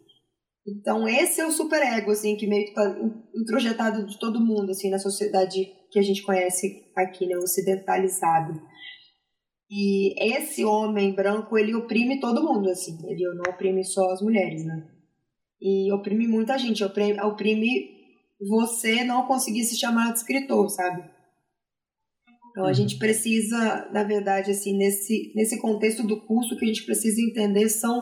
então, 0.66 1.06
esse 1.08 1.40
é 1.40 1.46
o 1.46 1.52
superego, 1.52 2.10
assim, 2.10 2.36
que 2.36 2.46
meio 2.46 2.66
que 2.66 2.74
tá 2.74 2.98
introjetado 3.34 4.04
de 4.04 4.18
todo 4.18 4.44
mundo, 4.44 4.70
assim, 4.70 4.90
na 4.90 4.98
sociedade 4.98 5.64
que 5.90 5.98
a 5.98 6.02
gente 6.02 6.22
conhece 6.22 6.90
aqui, 6.96 7.26
né, 7.26 7.36
ocidentalizado. 7.36 8.60
E 9.70 10.14
esse 10.34 10.64
homem 10.64 11.14
branco, 11.14 11.56
ele 11.56 11.74
oprime 11.74 12.18
todo 12.20 12.42
mundo, 12.42 12.68
assim. 12.68 12.98
Ele 13.08 13.24
não 13.34 13.52
oprime 13.52 13.84
só 13.84 14.10
as 14.10 14.20
mulheres, 14.20 14.64
né? 14.64 14.88
E 15.60 15.92
oprime 15.92 16.26
muita 16.26 16.58
gente. 16.58 16.84
Oprime, 16.84 17.20
oprime 17.20 17.90
você 18.40 19.04
não 19.04 19.26
conseguir 19.26 19.64
se 19.64 19.76
chamar 19.76 20.12
de 20.12 20.18
escritor, 20.18 20.68
sabe? 20.70 21.02
Então 22.50 22.64
a 22.64 22.68
uhum. 22.68 22.74
gente 22.74 22.98
precisa, 22.98 23.88
na 23.92 24.04
verdade, 24.04 24.50
assim, 24.50 24.76
nesse, 24.76 25.32
nesse 25.34 25.60
contexto 25.60 26.06
do 26.06 26.24
curso, 26.26 26.54
o 26.54 26.58
que 26.58 26.64
a 26.64 26.68
gente 26.68 26.84
precisa 26.84 27.20
entender 27.20 27.68
são 27.68 28.00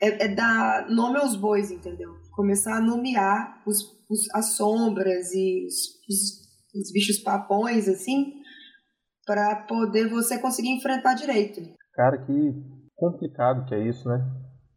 é, 0.00 0.24
é 0.24 0.28
dar 0.28 0.88
nome 0.88 1.18
aos 1.18 1.36
bois, 1.36 1.70
entendeu? 1.70 2.14
Começar 2.32 2.76
a 2.76 2.80
nomear 2.80 3.62
os, 3.66 3.78
os 4.10 4.34
as 4.34 4.56
sombras 4.56 5.32
e 5.32 5.64
os, 5.66 5.74
os, 6.08 6.80
os 6.80 6.92
bichos 6.92 7.18
papões, 7.18 7.88
assim, 7.88 8.32
para 9.26 9.56
poder 9.66 10.08
você 10.08 10.38
conseguir 10.38 10.70
enfrentar 10.70 11.14
direito. 11.14 11.60
Cara, 11.94 12.18
que 12.18 12.32
complicado 12.96 13.66
que 13.66 13.74
é 13.74 13.88
isso, 13.88 14.08
né? 14.08 14.18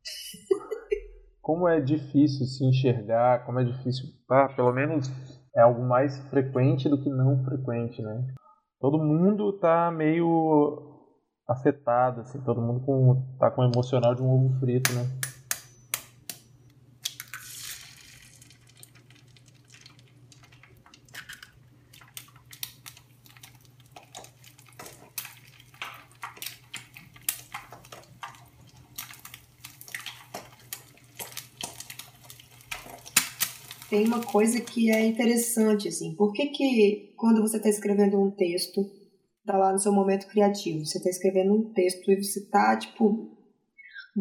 como 1.42 1.68
é 1.68 1.80
difícil 1.80 2.46
se 2.46 2.66
enxergar, 2.66 3.46
como 3.46 3.60
é 3.60 3.64
difícil, 3.64 4.06
ah, 4.30 4.50
pelo 4.50 4.74
menos 4.74 5.08
é 5.56 5.62
algo 5.62 5.82
mais 5.82 6.18
frequente 6.30 6.90
do 6.90 7.02
que 7.02 7.10
não 7.10 7.44
frequente, 7.44 8.02
né? 8.02 8.28
Todo 8.80 9.00
mundo 9.00 9.58
tá 9.58 9.90
meio 9.90 10.97
afetado, 11.48 12.22
assim, 12.22 12.40
todo 12.42 12.62
mundo 12.62 12.82
com, 12.82 13.24
tá 13.40 13.50
com 13.50 13.62
o 13.62 13.66
emocional 13.66 14.14
de 14.14 14.22
um 14.22 14.30
ovo 14.30 14.60
frito, 14.60 14.94
né? 14.94 15.08
tem 33.98 34.06
uma 34.06 34.22
coisa 34.22 34.60
que 34.62 34.92
é 34.92 35.06
interessante, 35.06 35.88
assim. 35.88 36.14
Por 36.14 36.32
que 36.32 36.48
que 36.48 37.14
quando 37.16 37.42
você 37.42 37.58
está 37.58 37.68
escrevendo 37.68 38.22
um 38.22 38.30
texto, 38.30 38.88
tá 39.48 39.58
lá 39.58 39.72
no 39.72 39.80
seu 39.80 39.92
momento 39.92 40.28
criativo, 40.28 40.86
você 40.86 40.98
está 40.98 41.10
escrevendo 41.10 41.56
um 41.56 41.74
texto 41.74 42.12
e 42.12 42.24
você 42.24 42.48
tá, 42.50 42.78
tipo, 42.78 43.36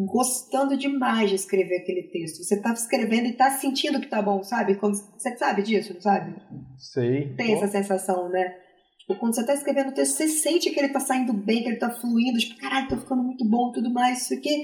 gostando 0.05 0.77
demais 0.77 1.29
de 1.29 1.35
escrever 1.35 1.81
aquele 1.81 2.03
texto. 2.03 2.43
Você 2.43 2.61
tá 2.61 2.71
escrevendo 2.71 3.27
e 3.27 3.33
tá 3.33 3.51
sentindo 3.51 3.99
que 3.99 4.07
tá 4.07 4.21
bom, 4.21 4.41
sabe? 4.43 4.75
Quando, 4.75 4.95
você 4.95 5.35
sabe 5.37 5.63
disso, 5.63 5.93
não 5.93 6.01
sabe? 6.01 6.35
Sei. 6.77 7.35
Tem 7.35 7.53
essa 7.53 7.67
sensação, 7.67 8.29
né? 8.29 8.55
Tipo, 8.99 9.19
quando 9.19 9.35
você 9.35 9.45
tá 9.45 9.53
escrevendo 9.53 9.89
o 9.89 9.93
texto, 9.93 10.15
você 10.15 10.27
sente 10.27 10.69
que 10.69 10.79
ele 10.79 10.89
tá 10.89 10.99
saindo 10.99 11.33
bem, 11.33 11.63
que 11.63 11.69
ele 11.69 11.77
tá 11.77 11.89
fluindo, 11.89 12.37
tipo, 12.37 12.59
caralho, 12.59 12.89
tá 12.89 12.97
ficando 12.97 13.23
muito 13.23 13.47
bom, 13.47 13.71
tudo 13.71 13.91
mais, 13.91 14.21
isso 14.21 14.33
aqui. 14.33 14.63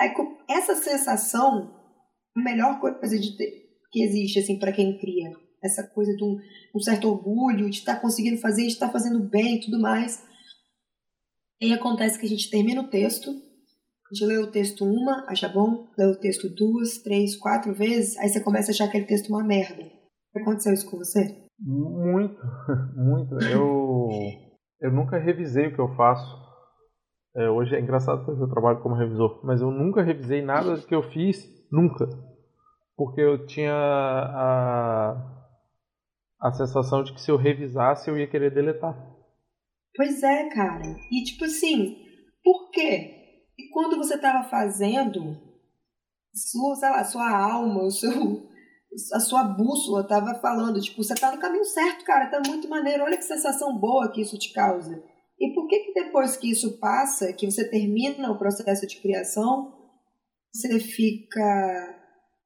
Aí, 0.00 0.12
essa 0.48 0.74
sensação, 0.74 1.74
a 2.36 2.40
melhor 2.40 2.80
coisa 2.80 3.18
de 3.18 3.36
ter, 3.36 3.50
que 3.92 4.02
existe 4.02 4.40
assim 4.40 4.58
para 4.58 4.72
quem 4.72 4.98
cria. 4.98 5.30
Essa 5.62 5.86
coisa 5.86 6.14
de 6.16 6.24
um, 6.24 6.38
um 6.74 6.80
certo 6.80 7.08
orgulho 7.08 7.70
de 7.70 7.78
estar 7.78 7.94
tá 7.94 8.00
conseguindo 8.00 8.40
fazer, 8.40 8.62
de 8.62 8.72
estar 8.72 8.86
tá 8.86 8.92
fazendo 8.92 9.20
bem 9.20 9.56
e 9.56 9.60
tudo 9.60 9.80
mais. 9.80 10.24
E 11.60 11.72
acontece 11.72 12.18
que 12.18 12.26
a 12.26 12.28
gente 12.28 12.50
termina 12.50 12.80
o 12.80 12.88
texto, 12.88 13.30
a 13.30 14.14
gente 14.14 14.26
lê 14.26 14.38
o 14.38 14.50
texto 14.50 14.84
uma, 14.84 15.24
acha 15.28 15.48
bom, 15.48 15.88
lê 15.96 16.06
o 16.06 16.18
texto 16.18 16.48
duas, 16.48 16.98
três, 16.98 17.36
quatro 17.36 17.72
vezes, 17.72 18.16
aí 18.18 18.28
você 18.28 18.40
começa 18.40 18.70
a 18.70 18.72
achar 18.72 18.86
aquele 18.86 19.06
texto 19.06 19.28
uma 19.28 19.44
merda. 19.44 19.82
Aconteceu 20.34 20.72
isso 20.72 20.90
com 20.90 20.98
você? 20.98 21.46
Muito, 21.60 22.40
muito. 22.96 23.34
Eu, 23.44 24.08
eu 24.80 24.92
nunca 24.92 25.18
revisei 25.18 25.68
o 25.68 25.74
que 25.74 25.80
eu 25.80 25.94
faço. 25.94 26.42
É, 27.36 27.48
hoje 27.48 27.74
é 27.74 27.80
engraçado 27.80 28.24
porque 28.24 28.42
eu 28.42 28.48
trabalho 28.48 28.82
como 28.82 28.96
revisor, 28.96 29.40
mas 29.44 29.60
eu 29.60 29.70
nunca 29.70 30.02
revisei 30.02 30.42
nada 30.42 30.76
que 30.78 30.94
eu 30.94 31.02
fiz, 31.04 31.48
nunca 31.70 32.08
porque 32.96 33.20
eu 33.20 33.46
tinha 33.46 33.74
a, 33.74 35.31
a 36.42 36.52
sensação 36.52 37.04
de 37.04 37.14
que 37.14 37.20
se 37.20 37.30
eu 37.30 37.36
revisasse 37.36 38.10
eu 38.10 38.18
ia 38.18 38.28
querer 38.28 38.52
deletar. 38.52 38.94
Pois 39.94 40.22
é, 40.22 40.48
cara. 40.48 40.96
E 41.10 41.22
tipo 41.22 41.44
assim, 41.44 41.96
por 42.42 42.70
quê? 42.70 43.46
E 43.56 43.68
quando 43.70 43.96
você 43.96 44.14
estava 44.14 44.48
fazendo, 44.48 45.36
sua, 46.34 46.74
sei 46.76 46.90
lá, 46.90 47.04
sua 47.04 47.30
alma, 47.30 47.84
o 47.84 47.90
seu, 47.90 48.10
a 49.12 49.20
sua 49.20 49.44
bússola 49.44 50.00
estava 50.00 50.34
falando, 50.40 50.80
tipo, 50.80 51.02
você 51.02 51.14
tá 51.14 51.30
no 51.30 51.40
caminho 51.40 51.64
certo, 51.64 52.04
cara, 52.04 52.30
tá 52.30 52.40
muito 52.44 52.68
maneiro, 52.68 53.04
olha 53.04 53.16
que 53.16 53.24
sensação 53.24 53.78
boa 53.78 54.10
que 54.10 54.22
isso 54.22 54.38
te 54.38 54.52
causa. 54.52 55.00
E 55.38 55.54
por 55.54 55.68
que 55.68 55.78
que 55.80 55.92
depois 55.92 56.36
que 56.36 56.50
isso 56.50 56.78
passa, 56.78 57.32
que 57.32 57.48
você 57.48 57.68
termina 57.68 58.30
o 58.30 58.38
processo 58.38 58.86
de 58.86 59.00
criação, 59.00 59.72
você 60.52 60.80
fica 60.80 61.98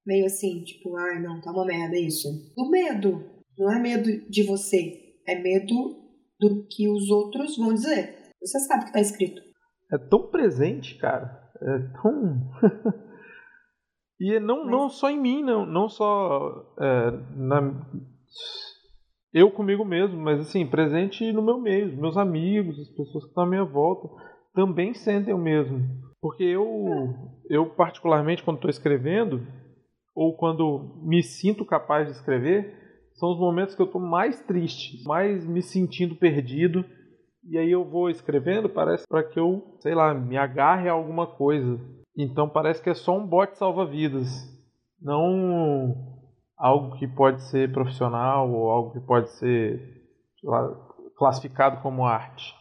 meio 0.05 0.27
assim, 0.27 0.63
tipo, 0.65 0.97
ai, 0.97 1.21
não, 1.21 1.41
tá 1.41 1.51
uma 1.51 1.65
merda 1.65 1.97
isso. 1.97 2.29
O 2.57 2.69
medo. 2.69 3.36
Não 3.59 3.73
é 3.73 3.81
medo 3.81 4.11
de 4.29 4.43
você, 4.43 5.17
é 5.27 5.41
medo 5.41 6.07
do 6.39 6.67
que 6.69 6.89
os 6.89 7.11
outros 7.11 7.57
vão 7.57 7.73
dizer. 7.73 8.17
Você 8.41 8.61
sabe 8.61 8.87
que 8.87 8.93
tá 8.93 9.01
escrito. 9.01 9.43
É 9.93 9.99
tão 9.99 10.31
presente, 10.31 10.97
cara. 10.97 11.51
É 11.63 11.79
tão. 12.03 12.51
e 14.21 14.39
não, 14.41 14.65
Mas... 14.65 14.71
não 14.71 14.89
só 14.91 15.11
em 15.11 15.21
mim, 15.21 15.43
não, 15.43 15.65
não 15.65 15.89
só 15.89 16.75
é, 16.79 17.11
na... 17.37 17.87
eu 19.33 19.51
comigo 19.51 19.85
mesmo, 19.85 20.19
mas 20.21 20.41
assim, 20.41 20.67
presente 20.67 21.33
no 21.33 21.43
meu 21.43 21.59
meio, 21.59 21.97
meus 21.97 22.17
amigos, 22.17 22.79
as 22.79 22.89
pessoas 22.89 23.25
que 23.25 23.31
estão 23.31 23.45
à 23.45 23.47
minha 23.47 23.65
volta, 23.65 24.09
também 24.55 24.93
sentem 24.93 25.33
o 25.33 25.39
mesmo. 25.39 25.81
Porque 26.21 26.45
eu, 26.45 26.65
é. 26.67 27.57
eu 27.57 27.71
particularmente, 27.71 28.43
quando 28.43 28.57
estou 28.57 28.71
escrevendo, 28.71 29.47
ou 30.15 30.37
quando 30.37 31.01
me 31.03 31.23
sinto 31.23 31.65
capaz 31.65 32.07
de 32.07 32.15
escrever, 32.15 32.86
são 33.17 33.33
os 33.33 33.39
momentos 33.39 33.75
que 33.75 33.81
eu 33.81 33.87
estou 33.87 34.01
mais 34.01 34.41
triste, 34.41 35.03
mais 35.07 35.45
me 35.47 35.63
sentindo 35.63 36.15
perdido. 36.15 36.85
E 37.49 37.57
aí 37.57 37.71
eu 37.71 37.85
vou 37.85 38.11
escrevendo, 38.11 38.69
parece 38.69 39.05
para 39.09 39.25
que 39.25 39.39
eu, 39.39 39.77
sei 39.81 39.95
lá, 39.95 40.13
me 40.13 40.37
agarre 40.37 40.89
a 40.89 40.93
alguma 40.93 41.27
coisa. 41.27 41.81
Então 42.17 42.49
parece 42.49 42.83
que 42.83 42.91
é 42.91 42.95
só 42.95 43.17
um 43.17 43.27
bote 43.27 43.57
salva-vidas, 43.57 44.29
não 45.01 46.17
algo 46.57 46.97
que 46.99 47.07
pode 47.07 47.43
ser 47.45 47.73
profissional 47.73 48.51
ou 48.51 48.71
algo 48.71 48.93
que 48.93 49.07
pode 49.07 49.31
ser 49.33 49.81
lá, 50.43 50.69
classificado 51.17 51.83
como 51.83 52.05
arte. 52.05 52.55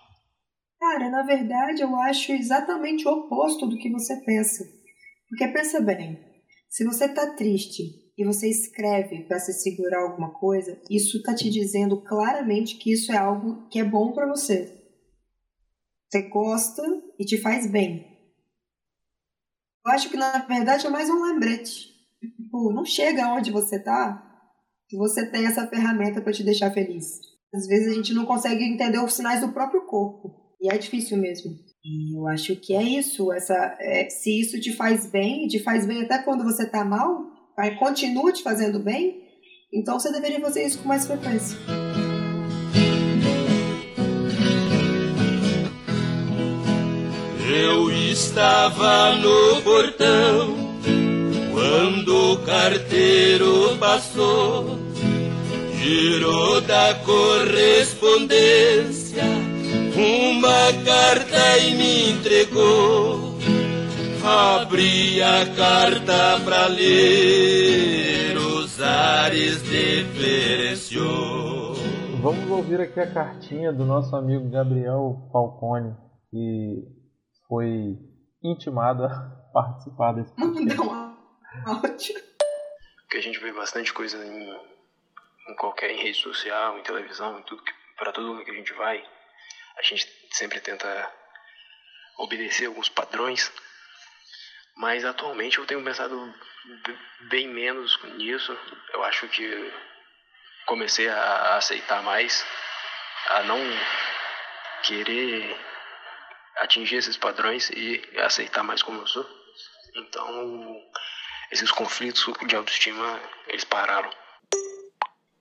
Cara, 0.79 1.09
na 1.09 1.23
verdade 1.23 1.81
eu 1.81 1.95
acho 1.95 2.31
exatamente 2.31 3.07
o 3.07 3.11
oposto 3.11 3.67
do 3.67 3.77
que 3.77 3.89
você 3.89 4.21
pensa. 4.23 4.63
Porque 5.29 5.47
pensa 5.47 5.81
bem, 5.81 6.19
se 6.69 6.85
você 6.85 7.05
está 7.05 7.35
triste 7.35 8.04
e 8.17 8.23
você 8.23 8.49
escreve 8.49 9.23
para 9.23 9.39
se 9.39 9.53
segurar 9.53 10.03
alguma 10.03 10.31
coisa, 10.33 10.79
isso 10.89 11.17
está 11.17 11.35
te 11.35 11.49
dizendo 11.49 12.01
claramente 12.01 12.77
que 12.77 12.91
isso 12.91 13.11
é 13.11 13.17
algo 13.17 13.67
que 13.69 13.79
é 13.79 13.83
bom 13.83 14.13
para 14.13 14.27
você. 14.27 14.81
Você 16.09 16.21
gosta 16.29 16.81
e 17.19 17.25
te 17.25 17.37
faz 17.37 17.69
bem. 17.69 18.15
Eu 19.85 19.91
acho 19.91 20.09
que 20.09 20.17
na 20.17 20.39
verdade 20.39 20.87
é 20.87 20.89
mais 20.89 21.09
um 21.09 21.23
lembrete. 21.23 21.93
Tipo, 22.19 22.71
não 22.71 22.85
chega 22.85 23.33
onde 23.33 23.51
você 23.51 23.77
tá 23.77 24.21
se 24.89 24.95
você 24.95 25.29
tem 25.29 25.45
essa 25.45 25.67
ferramenta 25.67 26.21
para 26.21 26.31
te 26.31 26.43
deixar 26.43 26.71
feliz. 26.71 27.19
Às 27.53 27.67
vezes 27.67 27.91
a 27.91 27.95
gente 27.95 28.13
não 28.13 28.25
consegue 28.25 28.63
entender 28.63 28.99
os 28.99 29.13
sinais 29.13 29.41
do 29.41 29.51
próprio 29.51 29.85
corpo. 29.85 30.55
E 30.61 30.71
é 30.71 30.77
difícil 30.77 31.17
mesmo. 31.17 31.51
E 31.83 32.17
eu 32.17 32.27
acho 32.27 32.55
que 32.55 32.73
é 32.73 32.81
isso. 32.81 33.31
Essa, 33.31 33.77
é, 33.79 34.09
se 34.09 34.39
isso 34.39 34.59
te 34.59 34.73
faz 34.73 35.09
bem, 35.09 35.47
te 35.47 35.59
faz 35.59 35.85
bem 35.85 36.03
até 36.03 36.19
quando 36.19 36.43
você 36.43 36.63
está 36.63 36.83
mal, 36.83 37.34
vai, 37.55 37.75
continua 37.75 38.31
te 38.31 38.43
fazendo 38.43 38.79
bem, 38.79 39.23
então 39.73 39.99
você 39.99 40.11
deveria 40.11 40.39
fazer 40.39 40.65
isso 40.65 40.77
com 40.79 40.87
mais 40.87 41.05
frequência. 41.05 41.57
Eu 47.47 47.91
estava 47.91 49.15
no 49.15 49.61
portão 49.61 50.57
quando 51.51 52.33
o 52.33 52.37
carteiro 52.39 53.77
passou, 53.77 54.79
girou 55.79 56.59
da 56.61 56.95
correspondência 57.05 59.23
uma 59.95 60.73
carta 60.83 61.57
e 61.59 61.75
me 61.75 62.11
entregou. 62.11 63.24
Abri 64.25 65.21
a 65.21 65.45
carta 65.55 66.39
pra 66.43 66.67
ler, 66.67 68.35
os 68.37 68.81
ares 68.81 69.61
diferenciou. 69.63 71.05
Vamos 72.21 72.49
ouvir 72.49 72.81
aqui 72.81 72.99
a 72.99 73.13
cartinha 73.13 73.71
do 73.71 73.85
nosso 73.85 74.15
amigo 74.15 74.49
Gabriel 74.49 75.29
Falcone, 75.31 75.95
que 76.31 76.83
foi 77.47 77.97
intimado 78.43 79.05
a 79.05 79.09
participar 79.53 80.13
desse 80.13 80.33
podcast. 80.35 80.81
Ótimo. 81.67 82.19
Porque 83.01 83.17
a 83.17 83.21
gente 83.21 83.39
vê 83.39 83.53
bastante 83.53 83.93
coisa 83.93 84.17
em, 84.25 84.49
em 85.49 85.55
qualquer 85.55 85.91
em 85.91 86.01
rede 86.01 86.17
social, 86.17 86.77
em 86.79 86.83
televisão, 86.83 87.39
em 87.39 87.43
tudo 87.43 87.61
para 87.97 88.11
todo 88.11 88.27
lugar 88.27 88.43
que 88.43 88.51
a 88.51 88.55
gente 88.55 88.73
vai 88.73 89.01
a 89.77 89.81
gente 89.81 90.07
sempre 90.31 90.59
tenta 90.59 91.11
obedecer 92.17 92.67
alguns 92.67 92.89
padrões. 92.89 93.51
Mas 94.75 95.05
atualmente 95.05 95.57
eu 95.57 95.65
tenho 95.65 95.83
pensado 95.83 96.33
bem 97.29 97.47
menos 97.47 97.97
nisso. 98.17 98.57
Eu 98.93 99.03
acho 99.03 99.27
que 99.29 99.73
comecei 100.65 101.07
a 101.07 101.55
aceitar 101.55 102.03
mais, 102.03 102.45
a 103.31 103.43
não 103.43 103.59
querer 104.83 105.57
atingir 106.57 106.97
esses 106.97 107.17
padrões 107.17 107.69
e 107.69 108.01
aceitar 108.17 108.63
mais 108.63 108.81
como 108.81 109.01
eu 109.01 109.07
sou. 109.07 109.25
Então, 109.95 110.81
esses 111.51 111.71
conflitos 111.71 112.25
de 112.47 112.55
autoestima, 112.55 113.19
eles 113.47 113.63
pararam. 113.63 114.09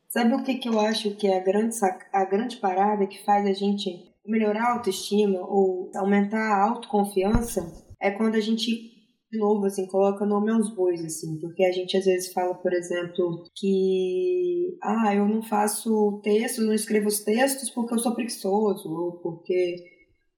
Sabe 0.08 0.34
o 0.34 0.44
que, 0.44 0.54
que 0.54 0.68
eu 0.68 0.78
acho 0.78 1.16
que 1.16 1.26
é 1.26 1.38
a 1.38 1.42
grande, 1.42 1.76
a 2.12 2.24
grande 2.24 2.56
parada 2.58 3.06
que 3.06 3.24
faz 3.24 3.44
a 3.46 3.52
gente 3.52 4.14
melhorar 4.24 4.62
a 4.62 4.72
autoestima 4.74 5.40
ou 5.40 5.90
aumentar 5.96 6.38
a 6.38 6.62
autoconfiança? 6.62 7.60
É 8.00 8.12
quando 8.12 8.36
a 8.36 8.40
gente 8.40 8.93
de 9.34 9.38
novo, 9.38 9.66
assim, 9.66 9.86
coloca 9.86 10.24
nome 10.24 10.50
aos 10.50 10.72
bois, 10.72 11.04
assim, 11.04 11.38
porque 11.40 11.64
a 11.64 11.72
gente 11.72 11.96
às 11.96 12.04
vezes 12.04 12.32
fala, 12.32 12.54
por 12.54 12.72
exemplo, 12.72 13.44
que, 13.56 14.78
ah, 14.80 15.14
eu 15.14 15.26
não 15.26 15.42
faço 15.42 16.20
textos, 16.22 16.64
não 16.64 16.72
escrevo 16.72 17.08
os 17.08 17.20
textos 17.20 17.68
porque 17.70 17.94
eu 17.94 17.98
sou 17.98 18.14
preguiçoso, 18.14 18.88
ou 18.88 19.12
porque, 19.18 19.76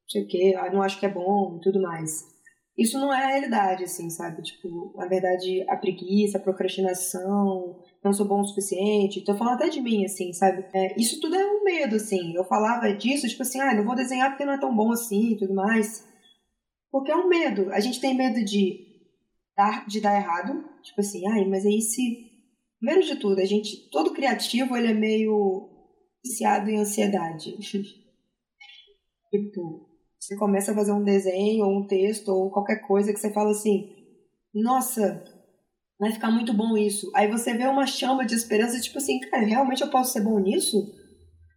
não 0.02 0.08
sei 0.08 0.22
o 0.22 0.26
quê, 0.26 0.54
ah, 0.58 0.72
não 0.72 0.82
acho 0.82 0.98
que 0.98 1.04
é 1.04 1.10
bom 1.12 1.58
e 1.58 1.60
tudo 1.60 1.80
mais. 1.82 2.24
Isso 2.76 2.98
não 2.98 3.12
é 3.12 3.24
a 3.24 3.28
realidade, 3.28 3.84
assim, 3.84 4.08
sabe? 4.10 4.42
Tipo, 4.42 4.94
na 4.96 5.06
verdade, 5.06 5.64
a 5.68 5.76
preguiça, 5.76 6.38
a 6.38 6.42
procrastinação, 6.42 7.82
não 8.04 8.12
sou 8.12 8.26
bom 8.26 8.40
o 8.40 8.44
suficiente. 8.44 9.24
Tô 9.24 9.34
falando 9.34 9.54
até 9.54 9.68
de 9.68 9.80
mim, 9.80 10.04
assim, 10.04 10.32
sabe? 10.32 10.64
É, 10.74 10.98
isso 11.00 11.18
tudo 11.20 11.36
é 11.36 11.46
um 11.46 11.64
medo, 11.64 11.96
assim. 11.96 12.34
Eu 12.34 12.44
falava 12.44 12.92
disso, 12.92 13.28
tipo 13.28 13.42
assim, 13.42 13.60
ah, 13.60 13.74
não 13.74 13.84
vou 13.84 13.94
desenhar 13.94 14.30
porque 14.30 14.44
não 14.44 14.52
é 14.52 14.60
tão 14.60 14.74
bom 14.74 14.92
assim 14.92 15.32
e 15.32 15.38
tudo 15.38 15.54
mais. 15.54 16.06
Porque 16.90 17.10
é 17.10 17.16
um 17.16 17.28
medo. 17.28 17.70
A 17.72 17.80
gente 17.80 18.00
tem 18.00 18.16
medo 18.16 18.44
de 18.44 18.85
dar, 19.56 19.86
de 19.86 20.00
dar 20.00 20.16
errado. 20.16 20.64
Tipo 20.82 21.00
assim, 21.00 21.26
ai, 21.26 21.44
mas 21.46 21.64
aí 21.64 21.80
se. 21.80 22.26
Primeiro 22.78 23.06
de 23.06 23.16
tudo, 23.16 23.40
a 23.40 23.44
gente. 23.44 23.88
Todo 23.90 24.12
criativo 24.12 24.76
ele 24.76 24.88
é 24.88 24.94
meio 24.94 25.70
viciado 26.22 26.68
em 26.68 26.78
ansiedade. 26.78 27.56
tipo, 29.30 29.88
você 30.18 30.36
começa 30.36 30.72
a 30.72 30.74
fazer 30.74 30.92
um 30.92 31.04
desenho, 31.04 31.64
ou 31.64 31.78
um 31.78 31.86
texto, 31.86 32.28
ou 32.28 32.50
qualquer 32.50 32.86
coisa 32.86 33.12
que 33.12 33.18
você 33.18 33.32
fala 33.32 33.50
assim, 33.50 33.88
nossa, 34.52 35.22
vai 35.98 36.12
ficar 36.12 36.30
muito 36.30 36.52
bom 36.52 36.76
isso. 36.76 37.10
Aí 37.14 37.30
você 37.30 37.54
vê 37.54 37.66
uma 37.66 37.86
chama 37.86 38.26
de 38.26 38.34
esperança, 38.34 38.80
tipo 38.80 38.98
assim, 38.98 39.20
cara, 39.20 39.44
realmente 39.44 39.82
eu 39.82 39.90
posso 39.90 40.12
ser 40.12 40.22
bom 40.22 40.38
nisso? 40.38 40.76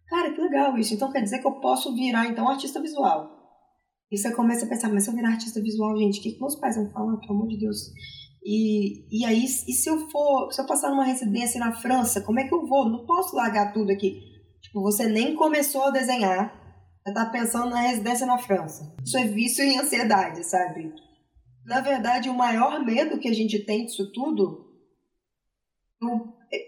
Cara, 0.08 0.32
que 0.32 0.40
legal 0.40 0.76
isso. 0.78 0.94
Então 0.94 1.10
quer 1.10 1.22
dizer 1.22 1.40
que 1.40 1.46
eu 1.46 1.60
posso 1.60 1.94
virar, 1.94 2.26
então, 2.26 2.48
artista 2.48 2.80
visual. 2.80 3.39
E 4.10 4.18
você 4.18 4.32
começa 4.32 4.66
a 4.66 4.68
pensar, 4.68 4.88
mas 4.88 5.04
se 5.04 5.10
eu 5.10 5.14
virar 5.14 5.30
artista 5.30 5.60
visual, 5.60 5.96
gente, 5.96 6.18
o 6.18 6.22
que, 6.22 6.32
que 6.32 6.40
meus 6.40 6.56
pais 6.56 6.76
vão 6.76 6.90
falar, 6.90 7.16
pelo 7.18 7.34
amor 7.34 7.48
de 7.48 7.58
Deus? 7.58 7.92
E, 8.44 9.06
e 9.10 9.24
aí, 9.24 9.44
e 9.44 9.72
se 9.72 9.88
eu 9.88 10.10
for, 10.10 10.52
se 10.52 10.60
eu 10.60 10.66
passar 10.66 10.90
numa 10.90 11.04
residência 11.04 11.60
na 11.60 11.72
França, 11.72 12.20
como 12.22 12.40
é 12.40 12.48
que 12.48 12.54
eu 12.54 12.66
vou? 12.66 12.88
Não 12.88 13.06
posso 13.06 13.36
largar 13.36 13.72
tudo 13.72 13.92
aqui. 13.92 14.20
Tipo, 14.62 14.82
você 14.82 15.06
nem 15.06 15.34
começou 15.34 15.84
a 15.84 15.90
desenhar, 15.90 16.52
já 17.06 17.14
tá 17.14 17.26
pensando 17.26 17.70
na 17.70 17.80
residência 17.82 18.26
na 18.26 18.38
França. 18.38 18.94
Isso 19.04 19.16
é 19.16 19.24
vício 19.24 19.64
e 19.64 19.78
ansiedade, 19.78 20.44
sabe? 20.44 20.92
Na 21.64 21.80
verdade, 21.80 22.28
o 22.28 22.34
maior 22.34 22.84
medo 22.84 23.18
que 23.18 23.28
a 23.28 23.34
gente 23.34 23.64
tem 23.64 23.84
disso 23.84 24.10
tudo 24.12 24.70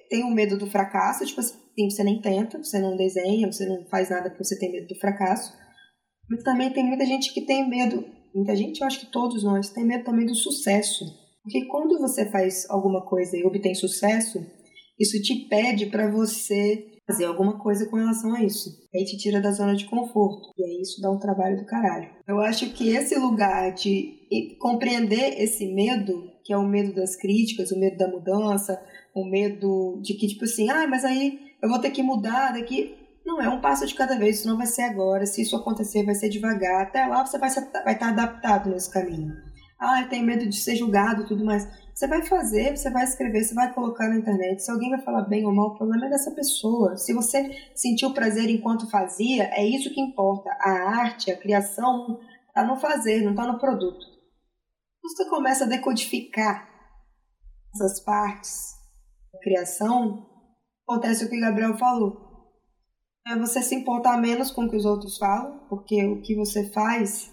tem 0.09 0.24
o 0.24 0.31
medo 0.31 0.59
do 0.59 0.70
fracasso, 0.70 1.24
tipo 1.24 1.40
assim, 1.40 1.59
você 1.90 2.05
nem 2.05 2.20
tenta, 2.20 2.62
você 2.62 2.78
não 2.78 2.96
desenha, 2.96 3.50
você 3.50 3.66
não 3.66 3.85
faz 3.87 4.11
nada 4.11 4.28
porque 4.28 4.44
você 4.44 4.59
tem 4.59 4.70
medo 4.70 4.88
do 4.88 5.00
fracasso. 5.00 5.52
Mas 6.32 6.42
também 6.44 6.72
tem 6.72 6.82
muita 6.82 7.04
gente 7.04 7.30
que 7.34 7.42
tem 7.42 7.68
medo, 7.68 8.06
muita 8.34 8.56
gente, 8.56 8.80
eu 8.80 8.86
acho 8.86 9.00
que 9.00 9.12
todos 9.12 9.44
nós, 9.44 9.68
tem 9.68 9.84
medo 9.84 10.02
também 10.02 10.24
do 10.24 10.34
sucesso. 10.34 11.04
Porque 11.42 11.66
quando 11.66 11.98
você 11.98 12.30
faz 12.30 12.64
alguma 12.70 13.04
coisa 13.04 13.36
e 13.36 13.44
obtém 13.44 13.74
sucesso, 13.74 14.38
isso 14.98 15.20
te 15.20 15.46
pede 15.50 15.86
para 15.86 16.10
você 16.10 16.86
fazer 17.06 17.26
alguma 17.26 17.58
coisa 17.58 17.86
com 17.86 17.96
relação 17.96 18.34
a 18.34 18.42
isso. 18.42 18.70
Aí 18.94 19.04
te 19.04 19.18
tira 19.18 19.42
da 19.42 19.50
zona 19.50 19.76
de 19.76 19.84
conforto. 19.84 20.48
E 20.56 20.64
aí 20.64 20.80
isso 20.80 21.02
dá 21.02 21.10
um 21.10 21.18
trabalho 21.18 21.58
do 21.58 21.66
caralho. 21.66 22.08
Eu 22.26 22.40
acho 22.40 22.72
que 22.72 22.88
esse 22.88 23.14
lugar 23.18 23.74
de 23.74 24.16
compreender 24.58 25.38
esse 25.38 25.66
medo, 25.74 26.30
que 26.46 26.54
é 26.54 26.56
o 26.56 26.66
medo 26.66 26.94
das 26.94 27.14
críticas, 27.14 27.70
o 27.72 27.78
medo 27.78 27.98
da 27.98 28.08
mudança, 28.08 28.82
o 29.14 29.28
medo 29.28 30.00
de 30.00 30.14
que, 30.14 30.28
tipo 30.28 30.44
assim, 30.44 30.70
ah, 30.70 30.86
mas 30.86 31.04
aí 31.04 31.38
eu 31.62 31.68
vou 31.68 31.78
ter 31.78 31.90
que 31.90 32.02
mudar 32.02 32.52
daqui. 32.52 33.01
Não 33.24 33.40
é 33.40 33.48
um 33.48 33.61
passo 33.61 33.87
de 33.87 33.94
cada 33.94 34.18
vez, 34.18 34.38
isso 34.38 34.48
não 34.48 34.56
vai 34.56 34.66
ser 34.66 34.82
agora. 34.82 35.24
Se 35.26 35.42
isso 35.42 35.56
acontecer, 35.56 36.04
vai 36.04 36.14
ser 36.14 36.28
devagar. 36.28 36.82
Até 36.82 37.06
lá 37.06 37.24
você 37.24 37.38
vai, 37.38 37.50
ser, 37.50 37.70
vai 37.85 37.94
estar 37.94 38.08
adaptado 38.08 38.68
nesse 38.70 38.90
caminho. 38.90 39.32
Ah, 39.80 40.02
eu 40.02 40.08
tenho 40.08 40.24
medo 40.24 40.48
de 40.48 40.56
ser 40.56 40.76
julgado 40.76 41.22
e 41.22 41.26
tudo 41.26 41.44
mais. 41.44 41.68
Você 41.94 42.06
vai 42.06 42.22
fazer, 42.22 42.76
você 42.76 42.90
vai 42.90 43.04
escrever, 43.04 43.44
você 43.44 43.54
vai 43.54 43.72
colocar 43.72 44.08
na 44.08 44.16
internet. 44.16 44.62
Se 44.62 44.70
alguém 44.70 44.90
vai 44.90 45.00
falar 45.02 45.22
bem 45.22 45.44
ou 45.44 45.54
mal, 45.54 45.68
o 45.68 45.76
problema 45.76 46.06
é 46.06 46.11
dessa 46.11 46.30
pessoa. 46.32 46.96
Se 46.96 47.12
você 47.12 47.50
sentiu 47.74 48.12
prazer 48.12 48.48
enquanto 48.48 48.90
fazia, 48.90 49.44
é 49.52 49.64
isso 49.64 49.92
que 49.92 50.00
importa. 50.00 50.50
A 50.61 50.70
arte, 51.00 51.30
a 51.30 51.38
criação, 51.38 52.18
está 52.48 52.64
no 52.64 52.76
fazer, 52.76 53.22
não 53.22 53.32
está 53.32 53.46
no 53.46 53.58
produto. 53.58 54.04
Você 55.02 55.28
começa 55.28 55.64
a 55.64 55.68
decodificar 55.68 56.68
essas 57.74 58.04
partes 58.04 58.56
da 59.32 59.40
criação, 59.40 60.26
acontece 60.87 61.24
o 61.24 61.28
que 61.28 61.37
o 61.37 61.40
Gabriel 61.40 61.76
falou 61.76 62.31
é 63.26 63.37
você 63.37 63.62
se 63.62 63.74
importar 63.74 64.20
menos 64.20 64.50
com 64.50 64.64
o 64.64 64.70
que 64.70 64.76
os 64.76 64.85
outros 64.85 65.16
falam, 65.16 65.61
porque 65.68 66.04
o 66.04 66.20
que 66.20 66.35
você 66.35 66.68
faz, 66.70 67.30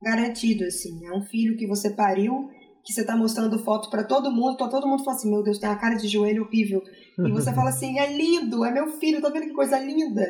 garantido, 0.00 0.64
assim, 0.64 1.06
é 1.06 1.12
um 1.12 1.22
filho 1.22 1.56
que 1.56 1.66
você 1.66 1.90
pariu, 1.90 2.48
que 2.84 2.92
você 2.92 3.04
tá 3.04 3.16
mostrando 3.16 3.62
foto 3.62 3.90
para 3.90 4.04
todo 4.04 4.32
mundo, 4.32 4.54
então 4.54 4.68
todo 4.68 4.88
mundo 4.88 5.04
fala 5.04 5.16
assim, 5.16 5.30
meu 5.30 5.42
Deus, 5.42 5.58
tem 5.58 5.68
a 5.68 5.76
cara 5.76 5.94
de 5.94 6.08
joelho 6.08 6.44
horrível. 6.44 6.82
E 7.18 7.30
você 7.30 7.52
fala 7.54 7.70
assim, 7.70 7.98
é 7.98 8.12
lindo, 8.12 8.64
é 8.64 8.72
meu 8.72 8.88
filho, 8.98 9.20
tá 9.20 9.28
vendo 9.28 9.46
que 9.46 9.54
coisa 9.54 9.78
linda? 9.78 10.26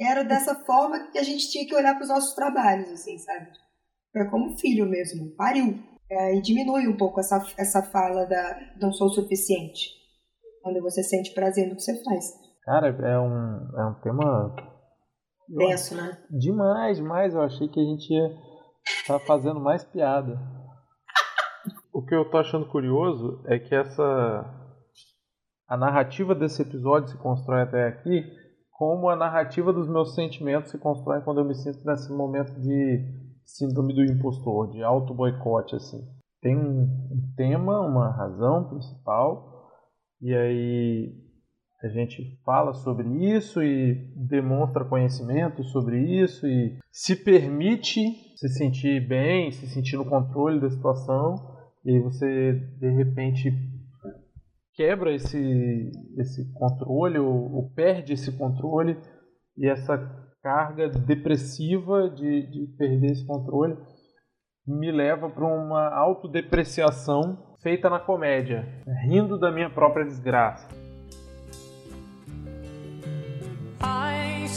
Era 0.00 0.22
dessa 0.22 0.54
forma 0.64 1.10
que 1.10 1.18
a 1.18 1.22
gente 1.22 1.50
tinha 1.50 1.66
que 1.66 1.74
olhar 1.74 1.94
para 1.94 2.02
os 2.02 2.08
nossos 2.08 2.34
trabalhos, 2.34 2.90
assim, 2.90 3.18
sabe? 3.18 3.48
É 4.14 4.24
como 4.24 4.58
filho 4.58 4.86
mesmo, 4.86 5.30
pariu. 5.36 5.78
É, 6.08 6.36
e 6.36 6.40
diminui 6.40 6.86
um 6.86 6.96
pouco 6.96 7.18
essa, 7.18 7.44
essa 7.58 7.82
fala 7.82 8.24
da 8.26 8.74
não 8.80 8.92
sou 8.92 9.08
o 9.08 9.12
suficiente. 9.12 9.90
Quando 10.62 10.80
você 10.80 11.02
sente 11.02 11.34
prazer 11.34 11.68
no 11.68 11.76
que 11.76 11.82
você 11.82 12.02
faz. 12.02 12.45
Cara, 12.66 12.88
é 12.88 13.18
um, 13.20 13.78
é 13.78 13.86
um 13.86 13.94
tema. 14.00 14.56
Denso, 15.48 15.94
né? 15.94 16.18
Demais, 16.28 16.96
demais. 16.96 17.32
Eu 17.32 17.42
achei 17.42 17.68
que 17.68 17.78
a 17.78 17.84
gente 17.84 18.12
ia 18.12 18.26
estar 18.84 19.20
tá 19.20 19.24
fazendo 19.24 19.60
mais 19.60 19.84
piada. 19.84 20.36
o 21.94 22.04
que 22.04 22.12
eu 22.12 22.28
tô 22.28 22.38
achando 22.38 22.66
curioso 22.66 23.40
é 23.46 23.56
que 23.60 23.72
essa. 23.72 24.52
A 25.68 25.76
narrativa 25.76 26.34
desse 26.34 26.62
episódio 26.62 27.10
se 27.10 27.18
constrói 27.18 27.62
até 27.62 27.86
aqui, 27.86 28.24
como 28.72 29.08
a 29.08 29.16
narrativa 29.16 29.72
dos 29.72 29.88
meus 29.88 30.16
sentimentos 30.16 30.72
se 30.72 30.78
constrói 30.78 31.20
quando 31.20 31.40
eu 31.40 31.44
me 31.44 31.54
sinto 31.54 31.84
nesse 31.84 32.12
momento 32.12 32.52
de 32.60 33.00
síndrome 33.44 33.94
do 33.94 34.04
impostor, 34.04 34.70
de 34.72 34.82
auto-boicote, 34.82 35.76
assim. 35.76 36.04
Tem 36.40 36.56
um, 36.56 36.82
um 36.82 37.32
tema, 37.36 37.80
uma 37.80 38.10
razão 38.10 38.68
principal, 38.68 39.70
e 40.20 40.34
aí 40.34 41.25
a 41.86 41.88
gente 41.88 42.38
fala 42.44 42.74
sobre 42.74 43.08
isso 43.34 43.62
e 43.62 43.94
demonstra 44.16 44.84
conhecimento 44.84 45.62
sobre 45.64 45.98
isso 46.22 46.46
e 46.46 46.76
se 46.90 47.16
permite 47.16 48.00
se 48.36 48.48
sentir 48.48 49.06
bem, 49.06 49.50
se 49.50 49.66
sentir 49.66 49.96
no 49.96 50.04
controle 50.04 50.60
da 50.60 50.68
situação 50.68 51.34
e 51.84 51.98
você 52.00 52.52
de 52.78 52.90
repente 52.90 53.52
quebra 54.74 55.14
esse, 55.14 55.90
esse 56.18 56.52
controle 56.52 57.18
ou, 57.18 57.54
ou 57.54 57.70
perde 57.70 58.12
esse 58.12 58.30
controle 58.36 58.98
e 59.56 59.66
essa 59.66 59.96
carga 60.42 60.88
depressiva 60.88 62.10
de, 62.10 62.46
de 62.50 62.66
perder 62.76 63.12
esse 63.12 63.26
controle 63.26 63.76
me 64.66 64.90
leva 64.90 65.30
para 65.30 65.46
uma 65.46 65.88
autodepreciação 65.94 67.56
feita 67.62 67.88
na 67.88 68.00
comédia, 68.00 68.66
rindo 69.04 69.38
da 69.38 69.50
minha 69.50 69.70
própria 69.70 70.04
desgraça. 70.04 70.85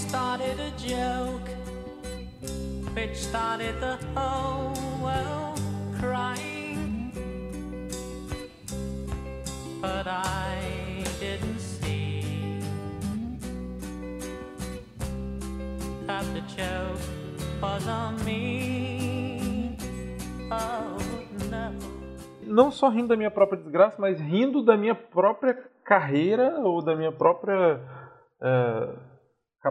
Started 0.10 0.60
a 0.60 0.72
joke 0.72 1.48
which 2.96 3.16
started 3.16 3.80
the 3.80 3.96
whole 4.16 4.74
world 5.04 5.62
crying. 6.00 7.12
But 9.80 10.08
I 10.08 11.04
didn't 11.20 11.60
see 11.60 12.60
that 16.08 16.26
the 16.34 16.42
joke 16.58 17.02
was 17.62 17.88
on 17.88 18.26
me. 18.26 19.78
Oh. 20.52 20.98
Não 22.42 22.72
só 22.72 22.90
rindo 22.90 23.10
da 23.10 23.16
minha 23.16 23.30
própria 23.30 23.62
desgraça, 23.62 23.98
mas 24.00 24.20
rindo 24.20 24.66
da 24.66 24.76
minha 24.76 24.96
própria 24.96 25.56
carreira 25.84 26.60
ou 26.62 26.82
da 26.82 26.96
minha 26.96 27.12
própria. 27.12 27.80
Uh, 28.42 29.09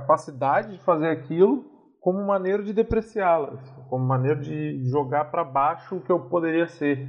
capacidade 0.01 0.73
de 0.73 0.85
fazer 0.85 1.09
aquilo 1.09 1.65
como 2.01 2.25
maneira 2.27 2.63
de 2.63 2.73
depreciá-las, 2.73 3.61
como 3.91 4.05
maneira 4.05 4.41
de 4.41 4.89
jogar 4.89 5.27
para 5.31 5.45
baixo 5.45 5.97
o 5.97 6.01
que 6.01 6.11
eu 6.11 6.29
poderia 6.29 6.69
ser. 6.69 7.09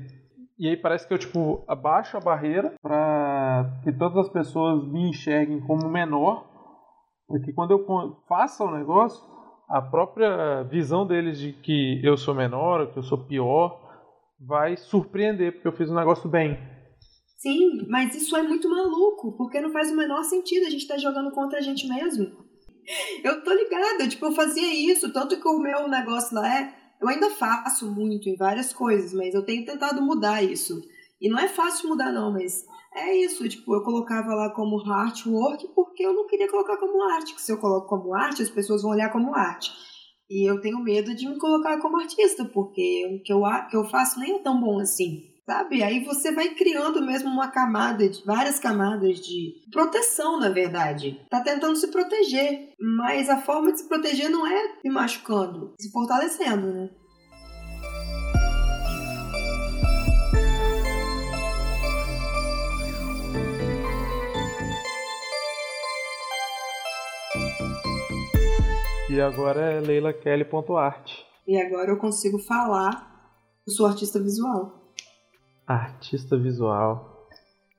E 0.58 0.68
aí 0.68 0.76
parece 0.76 1.08
que 1.08 1.14
eu 1.14 1.18
tipo 1.18 1.64
abaixo 1.68 2.18
a 2.18 2.20
barreira 2.20 2.74
para 2.82 3.80
que 3.84 3.94
todas 3.94 4.18
as 4.18 4.30
pessoas 4.30 4.86
me 4.92 5.10
enxerguem 5.10 5.62
como 5.62 5.88
menor, 5.88 6.46
porque 7.28 7.54
quando 7.54 7.72
eu 7.72 7.86
faço 8.28 8.66
o 8.66 8.72
negócio, 8.72 9.24
a 9.70 9.82
própria 9.82 10.64
visão 10.64 11.06
deles 11.06 11.40
de 11.40 11.54
que 11.54 12.02
eu 12.04 12.18
sou 12.18 12.34
menor, 12.34 12.92
que 12.92 12.98
eu 12.98 13.04
sou 13.04 13.26
pior, 13.26 13.80
vai 14.40 14.76
surpreender 14.76 15.54
porque 15.54 15.68
eu 15.68 15.74
fiz 15.74 15.90
um 15.90 15.96
negócio 15.96 16.30
bem. 16.30 16.58
Sim, 17.38 17.88
mas 17.88 18.16
isso 18.16 18.36
é 18.36 18.44
muito 18.44 18.70
maluco, 18.70 19.38
porque 19.38 19.62
não 19.62 19.72
faz 19.72 19.92
o 19.92 19.96
menor 19.96 20.24
sentido 20.24 20.66
a 20.66 20.70
gente 20.70 20.82
estar 20.82 20.96
tá 20.96 21.00
jogando 21.00 21.32
contra 21.32 21.60
a 21.60 21.62
gente 21.62 21.88
mesmo. 21.88 22.49
Eu 23.24 23.44
tô 23.44 23.54
ligada, 23.54 24.08
tipo, 24.08 24.26
eu 24.26 24.32
fazia 24.32 24.92
isso, 24.92 25.12
tanto 25.14 25.40
que 25.40 25.48
o 25.48 25.60
meu 25.60 25.88
negócio 25.88 26.36
lá 26.36 26.60
é. 26.60 26.74
Eu 27.02 27.08
ainda 27.08 27.30
faço 27.30 27.90
muito 27.90 28.28
em 28.28 28.36
várias 28.36 28.74
coisas, 28.74 29.14
mas 29.14 29.34
eu 29.34 29.46
tenho 29.46 29.66
tentado 29.66 30.02
mudar 30.02 30.44
isso. 30.44 30.82
E 31.22 31.30
não 31.30 31.38
é 31.38 31.48
fácil 31.48 31.90
mudar, 31.90 32.12
não, 32.12 32.32
mas 32.32 32.66
é 32.94 33.16
isso. 33.16 33.48
Tipo, 33.48 33.76
eu 33.76 33.84
colocava 33.84 34.34
lá 34.34 34.50
como 34.50 34.80
artwork 34.92 35.68
porque 35.76 36.04
eu 36.04 36.14
não 36.14 36.28
queria 36.28 36.50
colocar 36.50 36.78
como 36.78 37.04
arte. 37.04 37.34
Que 37.34 37.42
se 37.42 37.52
eu 37.52 37.58
coloco 37.58 37.88
como 37.88 38.14
arte, 38.14 38.42
as 38.42 38.50
pessoas 38.50 38.82
vão 38.82 38.92
olhar 38.92 39.12
como 39.12 39.34
arte. 39.34 39.72
E 40.30 40.50
eu 40.50 40.62
tenho 40.62 40.80
medo 40.80 41.16
de 41.16 41.28
me 41.28 41.38
colocar 41.38 41.80
como 41.80 42.00
artista, 42.00 42.46
porque 42.46 43.20
o 43.20 43.24
que 43.24 43.34
eu, 43.34 43.42
que 43.70 43.76
eu 43.76 43.86
faço 43.86 44.20
nem 44.20 44.36
é 44.36 44.40
tão 44.40 44.60
bom 44.60 44.80
assim. 44.80 45.29
Sabe? 45.50 45.82
Aí 45.82 46.04
você 46.04 46.32
vai 46.32 46.50
criando 46.50 47.04
mesmo 47.04 47.28
uma 47.28 47.48
camada, 47.48 48.08
de, 48.08 48.24
várias 48.24 48.60
camadas 48.60 49.20
de 49.20 49.56
proteção, 49.72 50.40
na 50.40 50.50
verdade. 50.50 51.20
Tá 51.28 51.42
tentando 51.42 51.76
se 51.76 51.88
proteger, 51.88 52.76
mas 52.80 53.28
a 53.32 53.42
forma 53.42 53.72
de 53.72 53.80
se 53.80 53.90
proteger 53.90 54.30
não 54.30 54.46
é 54.46 54.80
se 54.80 54.90
machucando, 54.92 55.74
se 55.80 55.92
fortalecendo, 55.92 56.72
né? 56.72 56.90
E 69.10 69.20
agora 69.20 69.62
é 69.62 69.80
leilakelly.art. 69.80 71.12
E 71.48 71.60
agora 71.60 71.90
eu 71.90 71.98
consigo 71.98 72.38
falar, 72.38 73.34
eu 73.68 73.74
sou 73.74 73.88
artista 73.88 74.22
visual. 74.22 74.79
Artista 75.70 76.36
visual. 76.36 77.28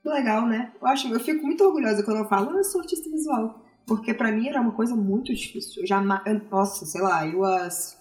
Legal, 0.04 0.46
né? 0.46 0.72
Eu 0.80 0.86
acho, 0.86 1.12
eu 1.12 1.18
fico 1.18 1.44
muito 1.44 1.64
orgulhosa 1.64 2.04
quando 2.04 2.18
eu 2.18 2.28
falo, 2.28 2.50
ah, 2.50 2.58
eu 2.58 2.64
sou 2.64 2.80
artista 2.80 3.10
visual. 3.10 3.60
Porque 3.84 4.14
para 4.14 4.30
mim 4.30 4.48
era 4.48 4.60
uma 4.60 4.70
coisa 4.70 4.94
muito 4.94 5.34
difícil. 5.34 5.82
Eu 5.82 5.86
jamais, 5.88 6.22
nossa, 6.48 6.86
sei 6.86 7.00
lá, 7.00 7.26
eu 7.26 7.44
as, 7.44 7.98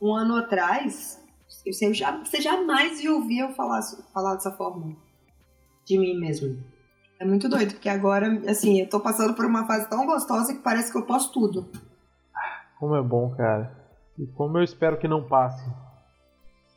um 0.00 0.14
ano 0.14 0.36
atrás, 0.36 1.20
eu, 1.64 1.92
já, 1.92 2.16
você 2.24 2.40
jamais 2.40 3.02
ia 3.02 3.12
ouvir 3.12 3.40
eu 3.40 3.50
falar, 3.50 3.82
falar 4.14 4.34
dessa 4.34 4.52
forma 4.52 4.96
de 5.84 5.98
mim 5.98 6.18
mesmo. 6.18 6.62
É 7.18 7.24
muito 7.24 7.48
doido, 7.48 7.72
porque 7.72 7.88
agora, 7.88 8.42
assim, 8.48 8.80
eu 8.80 8.88
tô 8.88 9.00
passando 9.00 9.34
por 9.34 9.44
uma 9.44 9.66
fase 9.66 9.88
tão 9.88 10.06
gostosa 10.06 10.54
que 10.54 10.62
parece 10.62 10.92
que 10.92 10.98
eu 10.98 11.04
posso 11.04 11.32
tudo. 11.32 11.68
Como 12.78 12.94
é 12.94 13.02
bom, 13.02 13.34
cara. 13.34 13.76
E 14.16 14.26
como 14.26 14.58
eu 14.58 14.62
espero 14.62 14.98
que 14.98 15.08
não 15.08 15.26
passe. 15.26 15.68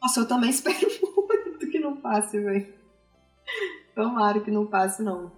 Nossa, 0.01 0.21
eu 0.21 0.27
também 0.27 0.49
espero 0.51 0.98
passe, 2.09 2.39
velho. 2.39 2.73
Tomara 3.95 4.39
que 4.39 4.49
não 4.49 4.65
passe, 4.65 5.03
não. 5.03 5.31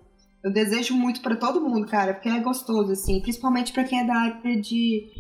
Eu 0.44 0.52
desejo 0.52 0.96
muito 0.96 1.22
para 1.22 1.36
todo 1.36 1.62
mundo, 1.62 1.86
cara, 1.86 2.14
porque 2.14 2.30
é 2.30 2.40
gostoso, 2.40 2.92
assim, 2.92 3.22
principalmente 3.22 3.74
para 3.74 3.84
quem 3.84 4.00
é 4.00 4.08
da 4.08 4.16
área 4.16 4.60
de, 4.60 5.12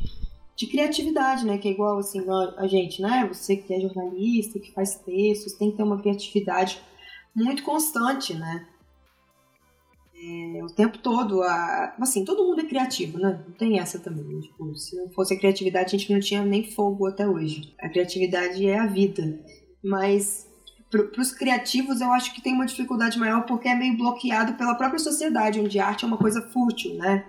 de 0.55 0.67
criatividade, 0.67 1.45
né? 1.45 1.57
Que 1.57 1.67
é 1.67 1.71
igual, 1.71 1.99
assim, 1.99 2.23
a 2.57 2.67
gente, 2.67 3.01
né? 3.01 3.27
Você 3.31 3.57
que 3.57 3.73
é 3.73 3.81
jornalista, 3.81 4.59
que 4.59 4.73
faz 4.73 4.95
textos, 4.95 5.53
tem 5.53 5.71
que 5.71 5.77
ter 5.77 5.83
uma 5.83 6.01
criatividade 6.01 6.81
muito 7.35 7.63
constante, 7.63 8.33
né? 8.33 8.67
É, 10.23 10.63
o 10.63 10.67
tempo 10.67 10.99
todo, 10.99 11.41
a, 11.41 11.95
assim, 11.99 12.23
todo 12.23 12.45
mundo 12.45 12.61
é 12.61 12.65
criativo, 12.65 13.17
né? 13.19 13.43
Não 13.47 13.55
tem 13.55 13.79
essa 13.79 13.99
também. 13.99 14.23
Né? 14.23 14.41
Tipo, 14.41 14.75
se 14.75 14.95
não 14.95 15.09
fosse 15.09 15.33
a 15.33 15.37
criatividade, 15.37 15.95
a 15.95 15.99
gente 15.99 16.13
não 16.13 16.19
tinha 16.19 16.43
nem 16.43 16.63
fogo 16.71 17.07
até 17.07 17.27
hoje. 17.27 17.75
A 17.79 17.89
criatividade 17.89 18.65
é 18.65 18.79
a 18.79 18.87
vida. 18.87 19.39
Mas 19.83 20.50
para 20.91 21.21
os 21.21 21.31
criativos, 21.31 22.01
eu 22.01 22.11
acho 22.11 22.33
que 22.33 22.41
tem 22.41 22.53
uma 22.53 22.65
dificuldade 22.65 23.17
maior 23.17 23.45
porque 23.45 23.69
é 23.69 23.75
meio 23.75 23.95
bloqueado 23.95 24.53
pela 24.55 24.75
própria 24.75 24.99
sociedade, 24.99 25.59
onde 25.59 25.79
arte 25.79 26.03
é 26.03 26.07
uma 26.07 26.17
coisa 26.17 26.41
fútil, 26.41 26.95
né? 26.95 27.25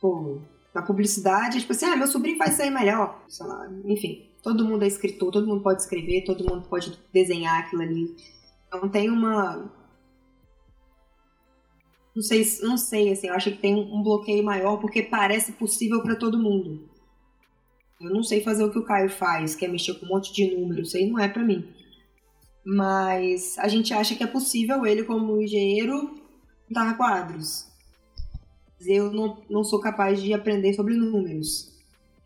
Pô, 0.00 0.40
na 0.72 0.80
publicidade, 0.80 1.56
é 1.56 1.60
tipo 1.60 1.72
assim, 1.72 1.86
ah, 1.86 1.96
meu 1.96 2.06
sobrinho 2.06 2.38
faz 2.38 2.52
isso 2.52 2.62
aí 2.62 2.70
melhor. 2.70 3.20
Sei 3.26 3.44
lá, 3.44 3.68
enfim, 3.84 4.30
todo 4.44 4.64
mundo 4.64 4.84
é 4.84 4.86
escritor, 4.86 5.32
todo 5.32 5.48
mundo 5.48 5.60
pode 5.60 5.82
escrever, 5.82 6.22
todo 6.22 6.48
mundo 6.48 6.68
pode 6.68 6.96
desenhar 7.12 7.58
aquilo 7.58 7.82
ali. 7.82 8.14
Então 8.68 8.88
tem 8.88 9.10
uma. 9.10 9.68
Não 12.14 12.22
sei, 12.22 12.46
não 12.62 12.76
sei, 12.76 13.12
assim, 13.12 13.26
eu 13.26 13.34
acho 13.34 13.50
que 13.50 13.58
tem 13.58 13.74
um 13.74 14.02
bloqueio 14.02 14.44
maior 14.44 14.76
porque 14.76 15.02
parece 15.02 15.52
possível 15.52 16.00
para 16.00 16.14
todo 16.14 16.38
mundo. 16.38 16.88
Eu 18.00 18.10
não 18.10 18.22
sei 18.22 18.40
fazer 18.40 18.62
o 18.62 18.70
que 18.70 18.78
o 18.78 18.84
Caio 18.84 19.10
faz, 19.10 19.56
que 19.56 19.64
é 19.64 19.68
mexer 19.68 19.94
com 19.94 20.06
um 20.06 20.10
monte 20.10 20.32
de 20.32 20.54
números, 20.54 20.88
isso 20.88 20.96
aí 20.96 21.10
não 21.10 21.18
é 21.18 21.28
para 21.28 21.42
mim 21.42 21.77
mas 22.70 23.58
a 23.58 23.66
gente 23.66 23.94
acha 23.94 24.14
que 24.14 24.22
é 24.22 24.26
possível 24.26 24.84
ele, 24.84 25.02
como 25.02 25.40
engenheiro, 25.40 26.10
pintar 26.68 26.98
quadros. 26.98 27.66
Eu 28.86 29.10
não, 29.10 29.38
não 29.48 29.64
sou 29.64 29.80
capaz 29.80 30.20
de 30.20 30.34
aprender 30.34 30.74
sobre 30.74 30.94
números. 30.94 31.74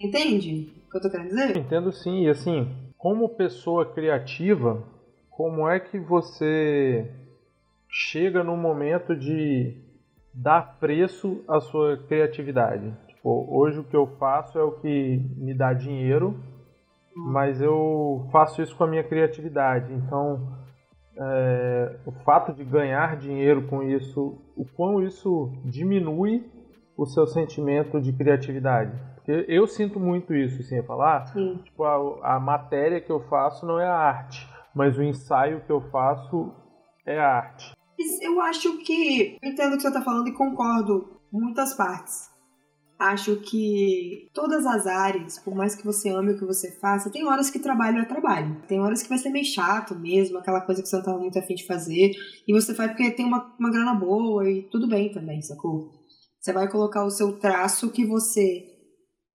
Entende 0.01 0.69
o 0.85 0.91
que 0.91 0.97
eu 0.97 1.01
tô 1.01 1.09
querendo 1.09 1.29
dizer? 1.29 1.57
Entendo 1.57 1.93
sim, 1.93 2.25
e 2.25 2.29
assim, 2.29 2.69
como 2.99 3.29
pessoa 3.29 3.87
criativa, 3.87 4.83
como 5.31 5.69
é 5.69 5.79
que 5.79 5.97
você 5.97 7.09
chega 7.89 8.43
no 8.43 8.57
momento 8.57 9.15
de 9.15 9.77
dar 10.35 10.77
preço 10.81 11.45
à 11.47 11.61
sua 11.61 11.99
criatividade? 12.09 12.93
Tipo, 13.07 13.47
hoje 13.49 13.79
o 13.79 13.85
que 13.85 13.95
eu 13.95 14.09
faço 14.19 14.59
é 14.59 14.63
o 14.65 14.73
que 14.73 15.23
me 15.37 15.55
dá 15.55 15.73
dinheiro 15.73 16.37
mas 17.15 17.61
eu 17.61 18.27
faço 18.31 18.63
isso 18.63 18.77
com 18.77 18.85
a 18.85 18.87
minha 18.87 19.05
criatividade. 19.05 19.93
Então, 19.93 20.49
é, 21.17 21.99
o 22.07 22.13
fato 22.25 22.53
de 22.53 22.65
ganhar 22.65 23.17
dinheiro 23.17 23.67
com 23.69 23.83
isso, 23.83 24.39
o 24.57 24.65
quão 24.65 25.03
isso 25.03 25.53
diminui 25.65 26.51
o 26.97 27.07
seu 27.07 27.27
sentimento 27.27 28.01
de 28.01 28.13
criatividade. 28.13 28.93
Porque 29.17 29.45
eu 29.49 29.67
sinto 29.67 30.01
muito 30.01 30.35
isso, 30.35 30.61
assim, 30.61 30.83
falar, 30.83 31.27
Sim. 31.27 31.61
tipo, 31.65 31.85
a, 31.85 32.37
a 32.37 32.41
matéria 32.41 33.01
que 33.01 33.11
eu 33.11 33.21
faço 33.29 33.65
não 33.65 33.79
é 33.79 33.87
a 33.87 33.95
arte, 33.95 34.49
mas 34.75 34.99
o 34.99 35.03
ensaio 35.03 35.61
que 35.65 35.71
eu 35.71 35.81
faço 35.91 36.53
é 37.07 37.19
a 37.19 37.37
arte. 37.37 37.73
Eu 38.21 38.41
acho 38.41 38.79
que, 38.79 39.39
eu 39.41 39.51
entendo 39.51 39.75
o 39.75 39.77
que 39.77 39.83
você 39.83 39.89
está 39.89 40.03
falando 40.03 40.27
e 40.27 40.33
concordo 40.33 41.21
muitas 41.33 41.75
partes. 41.75 42.32
Acho 43.03 43.35
que 43.41 44.31
todas 44.33 44.65
as 44.65 44.87
áreas, 44.87 45.37
por 45.37 45.57
mais 45.57 45.75
que 45.75 45.85
você 45.85 46.09
ame 46.09 46.33
o 46.33 46.39
que 46.39 46.45
você 46.45 46.71
faça, 46.79 47.11
tem 47.11 47.27
horas 47.27 47.51
que 47.51 47.59
trabalho 47.59 47.99
é 47.99 48.05
trabalho. 48.05 48.63
Tem 48.69 48.81
horas 48.81 49.03
que 49.03 49.09
vai 49.09 49.19
ser 49.19 49.31
meio 49.31 49.45
chato 49.45 49.93
mesmo, 49.97 50.39
aquela 50.39 50.61
coisa 50.61 50.81
que 50.81 50.89
você 50.89 50.95
não 50.95 51.01
estava 51.01 51.19
muito 51.19 51.37
afim 51.37 51.57
de 51.57 51.67
fazer. 51.67 52.13
E 52.47 52.53
você 52.53 52.73
faz 52.73 52.93
porque 52.93 53.11
tem 53.11 53.27
uma, 53.27 53.53
uma 53.59 53.73
grana 53.73 53.93
boa 53.93 54.49
e 54.49 54.63
tudo 54.71 54.87
bem 54.87 55.11
também, 55.11 55.43
sacou? 55.43 55.91
Você 56.41 56.53
vai 56.53 56.71
colocar 56.71 57.05
o 57.05 57.11
seu 57.11 57.41
traço 57.41 57.91
que 57.91 58.07
você. 58.07 58.69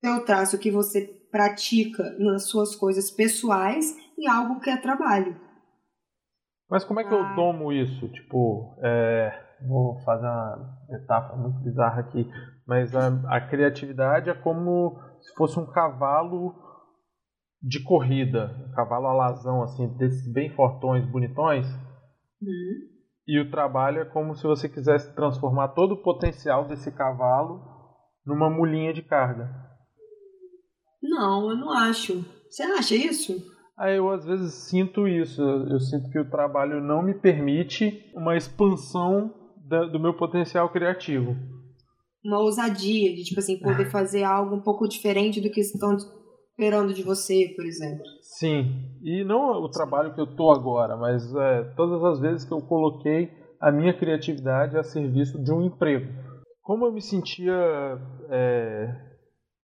Seu 0.01 0.23
traço 0.23 0.57
que 0.57 0.71
você 0.71 1.01
pratica 1.29 2.15
nas 2.19 2.47
suas 2.47 2.73
coisas 2.73 3.11
pessoais 3.11 3.97
em 4.17 4.29
algo 4.29 4.61
que 4.61 4.69
é 4.69 4.77
trabalho. 4.77 5.35
Mas 6.69 6.85
como 6.85 7.01
é 7.01 7.03
que 7.03 7.13
ah. 7.13 7.17
eu 7.17 7.35
tomo 7.35 7.73
isso? 7.73 8.07
Tipo, 8.07 8.77
é, 8.81 9.29
vou 9.67 9.99
fazer 10.05 10.25
uma 10.25 10.77
etapa 10.89 11.35
muito 11.35 11.59
bizarra 11.59 11.99
aqui. 11.99 12.25
Mas 12.67 12.93
a, 12.93 13.07
a 13.29 13.39
criatividade 13.39 14.29
é 14.29 14.33
como 14.33 14.99
se 15.21 15.33
fosse 15.35 15.57
um 15.57 15.65
cavalo 15.65 16.53
de 17.61 17.81
corrida, 17.81 18.53
um 18.67 18.71
cavalo 18.75 19.07
alazão, 19.07 19.63
assim, 19.63 19.87
desses 19.97 20.31
bem 20.31 20.53
fortões, 20.53 21.09
bonitões. 21.09 21.65
Uhum. 22.41 22.97
E 23.25 23.39
o 23.39 23.49
trabalho 23.49 24.01
é 24.01 24.05
como 24.05 24.35
se 24.35 24.43
você 24.43 24.67
quisesse 24.67 25.15
transformar 25.15 25.69
todo 25.69 25.93
o 25.93 26.03
potencial 26.03 26.65
desse 26.65 26.91
cavalo 26.91 27.61
numa 28.25 28.49
mulinha 28.49 28.93
de 28.93 29.01
carga. 29.01 29.49
Não, 31.01 31.49
eu 31.49 31.55
não 31.55 31.71
acho. 31.71 32.23
Você 32.49 32.63
acha 32.63 32.95
isso? 32.95 33.33
Aí 33.77 33.95
eu 33.95 34.09
às 34.09 34.25
vezes 34.25 34.53
sinto 34.69 35.07
isso. 35.07 35.41
Eu 35.41 35.79
sinto 35.79 36.09
que 36.09 36.19
o 36.19 36.29
trabalho 36.29 36.81
não 36.81 37.01
me 37.01 37.13
permite 37.13 38.11
uma 38.13 38.35
expansão 38.35 39.33
da, 39.67 39.85
do 39.85 39.99
meu 39.99 40.13
potencial 40.15 40.69
criativo 40.69 41.35
uma 42.27 42.39
ousadia 42.39 43.15
de, 43.15 43.23
tipo 43.23 43.39
assim, 43.39 43.57
poder 43.57 43.85
fazer 43.89 44.23
algo 44.23 44.55
um 44.55 44.61
pouco 44.61 44.87
diferente 44.87 45.39
do 45.39 45.49
que 45.49 45.61
estão 45.61 45.95
esperando 45.95 46.93
de 46.93 47.01
você, 47.01 47.53
por 47.55 47.65
exemplo. 47.65 48.03
Sim, 48.21 48.99
e 49.01 49.23
não 49.23 49.63
o 49.63 49.69
trabalho 49.69 50.13
que 50.13 50.19
eu 50.19 50.35
tô 50.35 50.51
agora, 50.51 50.97
mas 50.97 51.33
é, 51.33 51.63
todas 51.75 52.03
as 52.03 52.19
vezes 52.19 52.45
que 52.45 52.53
eu 52.53 52.59
coloquei 52.59 53.31
a 53.61 53.71
minha 53.71 53.97
criatividade 53.97 54.77
a 54.77 54.83
serviço 54.83 55.41
de 55.41 55.51
um 55.53 55.61
emprego. 55.61 56.11
Como 56.61 56.85
eu 56.85 56.91
me 56.91 57.01
sentia 57.01 57.55
é, 58.29 58.93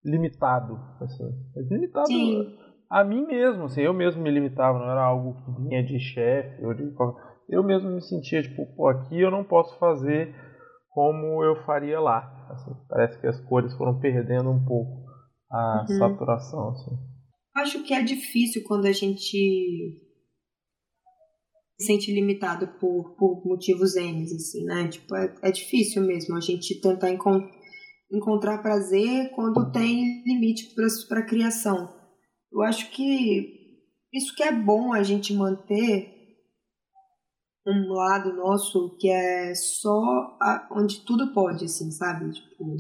limitado, 0.05 0.79
assim, 1.01 1.29
limitado 1.69 2.07
Sim. 2.07 2.57
a 2.89 3.03
mim 3.03 3.27
mesmo, 3.27 3.65
assim, 3.65 3.81
eu 3.81 3.93
mesmo 3.93 4.23
me 4.23 4.31
limitava, 4.31 4.79
não 4.79 4.89
era 4.89 5.03
algo 5.03 5.35
que 5.35 5.63
vinha 5.63 5.83
de 5.83 5.99
chefe 5.99 6.63
de 6.77 6.83
eu 7.49 7.63
mesmo 7.63 7.91
me 7.91 8.01
sentia 8.01 8.41
tipo, 8.41 8.65
pô, 8.77 8.89
aqui 8.89 9.21
eu 9.21 9.31
não 9.31 9.45
posso 9.45 9.77
fazer 9.79 10.35
como 10.93 11.43
eu 11.43 11.57
faria 11.65 11.99
lá. 12.01 12.47
Assim, 12.51 12.71
parece 12.89 13.19
que 13.21 13.27
as 13.27 13.41
cores 13.47 13.73
foram 13.75 13.99
perdendo 13.99 14.51
um 14.51 14.65
pouco 14.65 15.03
a 15.51 15.87
Uhum. 15.89 15.99
saturação, 15.99 16.69
assim. 16.71 16.91
Acho 17.57 17.83
que 17.83 17.93
é 17.95 18.03
difícil 18.03 18.63
quando 18.67 18.87
a 18.87 18.93
gente 18.93 19.37
se 21.79 21.87
sente 21.87 22.13
limitado 22.13 22.69
por, 22.79 23.15
por 23.17 23.45
motivos 23.47 23.97
N, 23.97 24.23
assim, 24.25 24.65
né? 24.65 24.89
Tipo, 24.89 25.17
é, 25.17 25.35
é 25.43 25.51
difícil 25.51 26.03
mesmo 26.03 26.37
a 26.37 26.41
gente 26.41 26.81
tentar 26.81 27.11
encon- 27.11 27.49
encontrar 28.11 28.59
prazer 28.63 29.31
quando 29.35 29.73
tem 29.73 30.23
limite 30.25 30.75
para 31.09 31.21
a 31.21 31.27
criação. 31.27 31.93
Eu 32.53 32.63
acho 32.63 32.91
que 32.91 33.81
isso 34.13 34.35
que 34.35 34.43
é 34.43 34.53
bom 34.53 34.93
a 34.93 35.03
gente 35.03 35.33
manter 35.35 36.22
um 37.67 37.93
lado 37.93 38.33
nosso 38.35 38.97
que 38.99 39.09
é 39.09 39.55
só 39.55 40.37
a- 40.41 40.69
onde 40.73 41.01
tudo 41.05 41.33
pode, 41.33 41.65
assim, 41.67 41.91
sabe? 41.91 42.33
Tipo, 42.33 42.77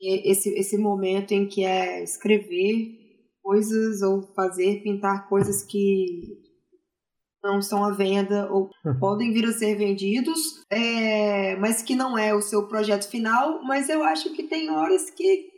esse, 0.00 0.50
esse 0.50 0.76
momento 0.76 1.32
em 1.32 1.46
que 1.46 1.64
é 1.64 2.02
escrever 2.02 2.98
coisas 3.42 4.02
ou 4.02 4.22
fazer, 4.34 4.82
pintar 4.82 5.28
coisas 5.28 5.62
que 5.62 6.42
não 7.42 7.58
estão 7.58 7.84
à 7.84 7.90
venda 7.90 8.50
ou 8.50 8.70
podem 8.98 9.30
vir 9.32 9.44
a 9.44 9.52
ser 9.52 9.76
vendidos, 9.76 10.64
é, 10.70 11.54
mas 11.56 11.82
que 11.82 11.94
não 11.94 12.16
é 12.16 12.34
o 12.34 12.40
seu 12.40 12.66
projeto 12.66 13.06
final, 13.08 13.62
mas 13.64 13.90
eu 13.90 14.02
acho 14.02 14.32
que 14.32 14.44
tem 14.44 14.70
horas 14.70 15.10
que, 15.10 15.50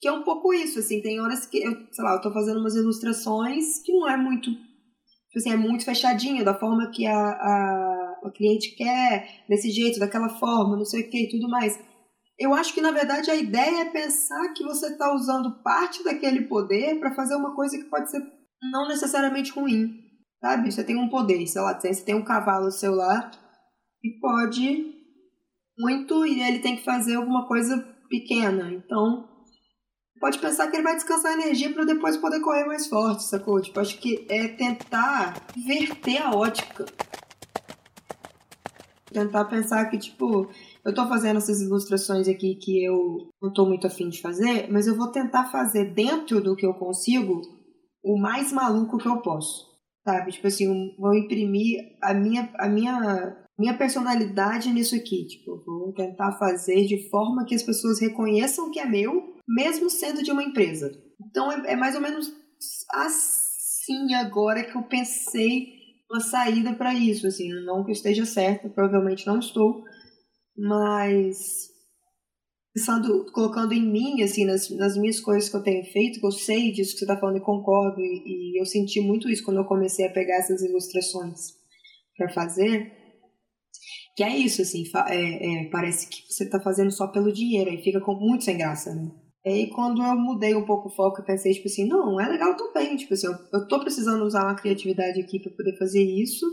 que 0.00 0.08
é 0.08 0.12
um 0.12 0.22
pouco 0.22 0.54
isso, 0.54 0.78
assim, 0.78 1.02
tem 1.02 1.20
horas 1.20 1.44
que, 1.44 1.62
eu, 1.62 1.72
sei 1.92 2.04
lá, 2.04 2.14
eu 2.14 2.22
tô 2.22 2.32
fazendo 2.32 2.58
umas 2.60 2.74
ilustrações 2.74 3.80
que 3.82 3.92
não 3.92 4.08
é 4.08 4.16
muito, 4.16 4.50
tipo 5.30 5.38
assim, 5.38 5.52
é 5.52 5.56
muito 5.56 5.84
fechadinho, 5.84 6.44
da 6.44 6.54
forma 6.54 6.90
que 6.90 7.06
a, 7.06 7.16
a, 7.16 8.20
a 8.24 8.30
cliente 8.34 8.74
quer, 8.74 9.44
desse 9.48 9.70
jeito, 9.70 10.00
daquela 10.00 10.28
forma, 10.28 10.76
não 10.76 10.84
sei 10.84 11.02
o 11.02 11.10
que 11.10 11.24
e 11.24 11.30
tudo 11.30 11.48
mais. 11.48 11.78
Eu 12.36 12.52
acho 12.52 12.74
que, 12.74 12.80
na 12.80 12.90
verdade, 12.90 13.30
a 13.30 13.36
ideia 13.36 13.82
é 13.82 13.90
pensar 13.90 14.52
que 14.54 14.64
você 14.64 14.88
está 14.88 15.14
usando 15.14 15.62
parte 15.62 16.02
daquele 16.02 16.42
poder 16.48 16.98
para 16.98 17.14
fazer 17.14 17.36
uma 17.36 17.54
coisa 17.54 17.78
que 17.78 17.84
pode 17.84 18.10
ser 18.10 18.20
não 18.72 18.88
necessariamente 18.88 19.52
ruim, 19.52 19.94
sabe? 20.40 20.72
Você 20.72 20.82
tem 20.82 20.96
um 20.96 21.08
poder, 21.08 21.46
sei 21.46 21.62
lá, 21.62 21.78
você 21.78 22.02
tem 22.02 22.14
um 22.14 22.24
cavalo 22.24 22.70
seu 22.72 22.94
lá 22.94 23.30
e 24.02 24.18
pode 24.20 24.94
muito 25.78 26.26
e 26.26 26.42
ele 26.42 26.58
tem 26.58 26.76
que 26.76 26.84
fazer 26.84 27.14
alguma 27.14 27.46
coisa 27.46 27.78
pequena. 28.08 28.72
Então, 28.72 29.29
pode 30.20 30.38
pensar 30.38 30.68
que 30.68 30.76
ele 30.76 30.84
vai 30.84 30.94
descansar 30.94 31.32
energia 31.32 31.72
para 31.72 31.86
depois 31.86 32.16
poder 32.18 32.40
correr 32.40 32.66
mais 32.66 32.86
forte, 32.86 33.24
sacou? 33.24 33.60
Tipo, 33.60 33.80
acho 33.80 33.98
que 33.98 34.26
é 34.28 34.46
tentar 34.48 35.46
inverter 35.56 36.22
a 36.22 36.36
ótica. 36.36 36.84
Tentar 39.10 39.46
pensar 39.46 39.86
que, 39.86 39.98
tipo, 39.98 40.48
eu 40.84 40.94
tô 40.94 41.08
fazendo 41.08 41.38
essas 41.38 41.60
ilustrações 41.62 42.28
aqui 42.28 42.54
que 42.54 42.84
eu 42.84 43.30
não 43.42 43.52
tô 43.52 43.66
muito 43.66 43.86
afim 43.86 44.08
de 44.08 44.20
fazer, 44.20 44.70
mas 44.70 44.86
eu 44.86 44.94
vou 44.94 45.10
tentar 45.10 45.46
fazer 45.46 45.92
dentro 45.94 46.40
do 46.40 46.54
que 46.54 46.66
eu 46.66 46.74
consigo 46.74 47.40
o 48.04 48.20
mais 48.20 48.52
maluco 48.52 48.98
que 48.98 49.08
eu 49.08 49.20
posso. 49.20 49.68
Sabe? 50.06 50.32
Tipo 50.32 50.46
assim, 50.46 50.94
vou 50.96 51.14
imprimir 51.14 51.80
a 52.02 52.14
minha, 52.14 52.50
a 52.58 52.68
minha, 52.68 53.36
minha 53.58 53.76
personalidade 53.76 54.72
nisso 54.72 54.94
aqui. 54.94 55.26
Tipo, 55.26 55.62
vou 55.66 55.92
tentar 55.92 56.32
fazer 56.38 56.86
de 56.86 57.08
forma 57.10 57.44
que 57.44 57.54
as 57.54 57.62
pessoas 57.62 58.00
reconheçam 58.00 58.70
que 58.70 58.78
é 58.78 58.86
meu, 58.86 59.39
mesmo 59.50 59.90
sendo 59.90 60.22
de 60.22 60.30
uma 60.30 60.44
empresa. 60.44 60.90
Então 61.28 61.50
é, 61.50 61.72
é 61.72 61.76
mais 61.76 61.94
ou 61.94 62.00
menos 62.00 62.32
assim 62.90 64.14
agora 64.14 64.64
que 64.64 64.76
eu 64.76 64.82
pensei 64.84 65.80
uma 66.10 66.20
saída 66.20 66.74
para 66.74 66.92
isso, 66.94 67.26
assim, 67.26 67.48
não 67.64 67.84
que 67.84 67.90
eu 67.90 67.94
esteja 67.94 68.24
certa, 68.24 68.68
provavelmente 68.68 69.26
não 69.26 69.38
estou, 69.38 69.84
mas 70.56 71.68
pensando, 72.74 73.30
colocando 73.32 73.72
em 73.72 73.92
mim, 73.92 74.20
assim, 74.22 74.44
nas, 74.44 74.68
nas 74.70 74.96
minhas 74.96 75.20
coisas 75.20 75.48
que 75.48 75.56
eu 75.56 75.62
tenho 75.62 75.84
feito, 75.84 76.18
que 76.18 76.26
eu 76.26 76.32
sei 76.32 76.72
disso 76.72 76.92
que 76.92 76.98
você 76.98 77.04
está 77.04 77.16
falando 77.16 77.38
e 77.38 77.44
concordo, 77.44 78.00
e, 78.00 78.54
e 78.56 78.60
eu 78.60 78.66
senti 78.66 79.00
muito 79.00 79.28
isso 79.28 79.44
quando 79.44 79.58
eu 79.58 79.64
comecei 79.66 80.04
a 80.04 80.12
pegar 80.12 80.38
essas 80.38 80.62
ilustrações 80.62 81.52
para 82.16 82.28
fazer, 82.32 82.92
que 84.16 84.24
é 84.24 84.36
isso, 84.36 84.62
assim, 84.62 84.82
é, 85.08 85.66
é, 85.66 85.70
parece 85.70 86.08
que 86.08 86.22
você 86.28 86.44
está 86.44 86.60
fazendo 86.60 86.90
só 86.90 87.06
pelo 87.06 87.32
dinheiro, 87.32 87.70
aí 87.70 87.82
fica 87.82 88.00
com, 88.00 88.14
muito 88.14 88.44
sem 88.44 88.58
graça, 88.58 88.92
né? 88.92 89.10
E 89.44 89.48
aí 89.48 89.70
quando 89.70 90.02
eu 90.02 90.16
mudei 90.16 90.54
um 90.54 90.66
pouco 90.66 90.88
o 90.88 90.90
foco, 90.94 91.20
eu 91.20 91.24
pensei, 91.24 91.52
tipo 91.52 91.66
assim, 91.66 91.86
não, 91.88 92.20
é 92.20 92.28
legal 92.28 92.54
também, 92.56 92.96
tipo 92.96 93.14
assim, 93.14 93.26
eu, 93.26 93.32
eu 93.52 93.66
tô 93.68 93.80
precisando 93.80 94.22
usar 94.24 94.44
uma 94.44 94.54
criatividade 94.54 95.20
aqui 95.20 95.40
para 95.40 95.52
poder 95.52 95.78
fazer 95.78 96.02
isso, 96.02 96.44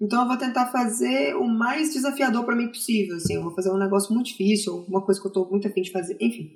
então 0.00 0.22
eu 0.22 0.28
vou 0.28 0.36
tentar 0.38 0.66
fazer 0.66 1.34
o 1.34 1.44
mais 1.44 1.92
desafiador 1.92 2.44
para 2.44 2.54
mim 2.54 2.68
possível, 2.68 3.16
assim, 3.16 3.34
eu 3.34 3.42
vou 3.42 3.54
fazer 3.54 3.72
um 3.72 3.78
negócio 3.78 4.14
muito 4.14 4.26
difícil, 4.28 4.84
uma 4.88 5.04
coisa 5.04 5.20
que 5.20 5.26
eu 5.26 5.32
tô 5.32 5.48
muito 5.50 5.66
afim 5.66 5.82
de 5.82 5.90
fazer, 5.90 6.16
enfim. 6.20 6.50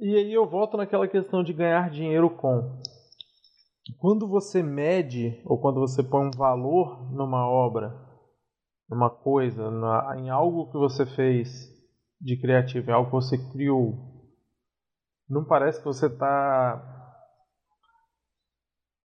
E 0.00 0.16
aí 0.16 0.32
eu 0.32 0.48
volto 0.50 0.76
naquela 0.76 1.06
questão 1.06 1.44
de 1.44 1.52
ganhar 1.52 1.88
dinheiro 1.88 2.28
com. 2.28 2.80
Quando 3.98 4.26
você 4.28 4.60
mede, 4.62 5.40
ou 5.44 5.60
quando 5.60 5.78
você 5.78 6.02
põe 6.02 6.26
um 6.26 6.30
valor 6.36 7.12
numa 7.12 7.48
obra, 7.48 7.94
numa 8.90 9.08
coisa, 9.10 9.70
na- 9.70 10.16
em 10.18 10.28
algo 10.28 10.70
que 10.72 10.76
você 10.78 11.06
fez 11.06 11.68
de 12.20 12.36
criativo, 12.36 12.90
em 12.90 12.94
algo 12.94 13.10
que 13.10 13.14
você 13.14 13.38
criou, 13.52 14.11
não 15.28 15.44
parece 15.44 15.78
que 15.78 15.84
você 15.84 16.06
está 16.06 16.92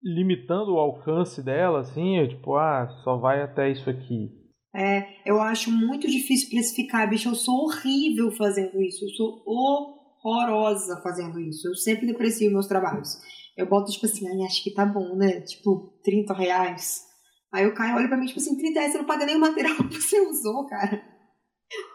limitando 0.03 0.73
o 0.73 0.79
alcance 0.79 1.41
dela, 1.41 1.79
assim, 1.79 2.27
tipo, 2.27 2.55
ah, 2.55 2.87
só 3.03 3.17
vai 3.17 3.41
até 3.41 3.71
isso 3.71 3.89
aqui. 3.89 4.29
É, 4.75 5.05
eu 5.25 5.41
acho 5.41 5.71
muito 5.71 6.05
difícil 6.07 6.49
precificar, 6.49 7.09
bicho. 7.09 7.29
Eu 7.29 7.35
sou 7.35 7.63
horrível 7.63 8.29
fazendo 8.31 8.81
isso. 8.81 9.05
Eu 9.05 9.09
sou 9.09 9.43
horrorosa 9.45 11.01
fazendo 11.01 11.39
isso. 11.39 11.67
Eu 11.67 11.75
sempre 11.75 12.05
deprecio 12.05 12.51
meus 12.51 12.67
trabalhos. 12.67 13.17
Eu 13.57 13.69
boto, 13.69 13.89
tipo 13.89 14.05
assim, 14.05 14.45
acho 14.45 14.61
que 14.61 14.73
tá 14.73 14.85
bom, 14.85 15.15
né? 15.15 15.39
Tipo, 15.41 15.97
30 16.03 16.33
reais. 16.33 17.05
Aí 17.53 17.65
o 17.65 17.73
Caio 17.73 17.95
olha 17.95 18.09
pra 18.09 18.17
mim, 18.17 18.25
tipo 18.25 18.39
assim, 18.39 18.57
30 18.57 18.79
reais, 18.79 18.91
você 18.91 18.97
não 18.97 19.05
paga 19.05 19.25
nem 19.25 19.37
o 19.37 19.39
material 19.39 19.77
que 19.87 20.01
você 20.01 20.19
usou, 20.19 20.67
cara. 20.67 21.01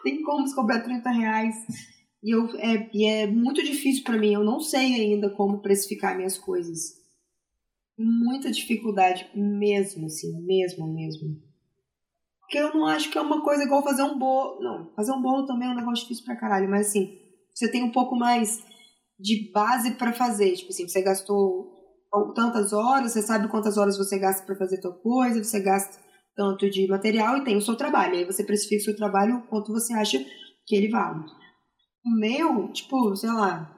Tem 0.03 0.23
como 0.23 0.47
você 0.47 0.55
cobrar 0.55 0.81
30 0.81 1.07
reais. 1.11 1.55
E, 2.23 2.35
eu, 2.35 2.47
é, 2.57 2.89
e 2.93 3.05
é 3.05 3.27
muito 3.27 3.63
difícil 3.63 4.03
pra 4.03 4.17
mim. 4.17 4.33
Eu 4.33 4.43
não 4.43 4.59
sei 4.59 4.93
ainda 4.93 5.29
como 5.29 5.61
precificar 5.61 6.15
minhas 6.15 6.37
coisas. 6.37 6.99
Muita 7.97 8.51
dificuldade 8.51 9.29
mesmo, 9.35 10.05
assim, 10.05 10.31
mesmo, 10.43 10.87
mesmo. 10.87 11.41
Porque 12.41 12.57
eu 12.57 12.73
não 12.73 12.85
acho 12.85 13.09
que 13.09 13.17
é 13.17 13.21
uma 13.21 13.43
coisa 13.43 13.63
igual 13.63 13.83
fazer 13.83 14.03
um 14.03 14.17
bolo. 14.17 14.61
Não, 14.61 14.93
fazer 14.95 15.11
um 15.11 15.21
bolo 15.21 15.45
também 15.45 15.67
é 15.67 15.71
um 15.71 15.75
negócio 15.75 16.03
difícil 16.03 16.25
pra 16.25 16.35
caralho, 16.35 16.69
mas 16.69 16.87
assim, 16.87 17.17
você 17.53 17.69
tem 17.71 17.83
um 17.83 17.91
pouco 17.91 18.15
mais 18.15 18.63
de 19.19 19.51
base 19.51 19.91
pra 19.91 20.13
fazer. 20.13 20.53
Tipo 20.53 20.69
assim, 20.69 20.87
você 20.87 21.01
gastou 21.01 21.71
tantas 22.35 22.73
horas, 22.73 23.13
você 23.13 23.21
sabe 23.21 23.47
quantas 23.47 23.77
horas 23.77 23.97
você 23.97 24.19
gasta 24.19 24.45
pra 24.45 24.55
fazer 24.55 24.81
tua 24.81 24.93
coisa, 24.93 25.43
você 25.43 25.59
gasta 25.61 25.97
tanto 26.35 26.69
de 26.69 26.87
material 26.87 27.37
e 27.37 27.43
tem 27.43 27.55
o 27.55 27.61
seu 27.61 27.75
trabalho. 27.75 28.15
Aí 28.15 28.25
você 28.25 28.43
precifica 28.43 28.81
o 28.81 28.85
seu 28.85 28.95
trabalho 28.95 29.43
quanto 29.49 29.71
você 29.71 29.93
acha 29.93 30.23
que 30.65 30.75
ele 30.75 30.89
vale. 30.89 31.23
O 32.05 32.09
meu, 32.09 32.71
tipo, 32.71 33.15
sei 33.15 33.29
lá, 33.29 33.75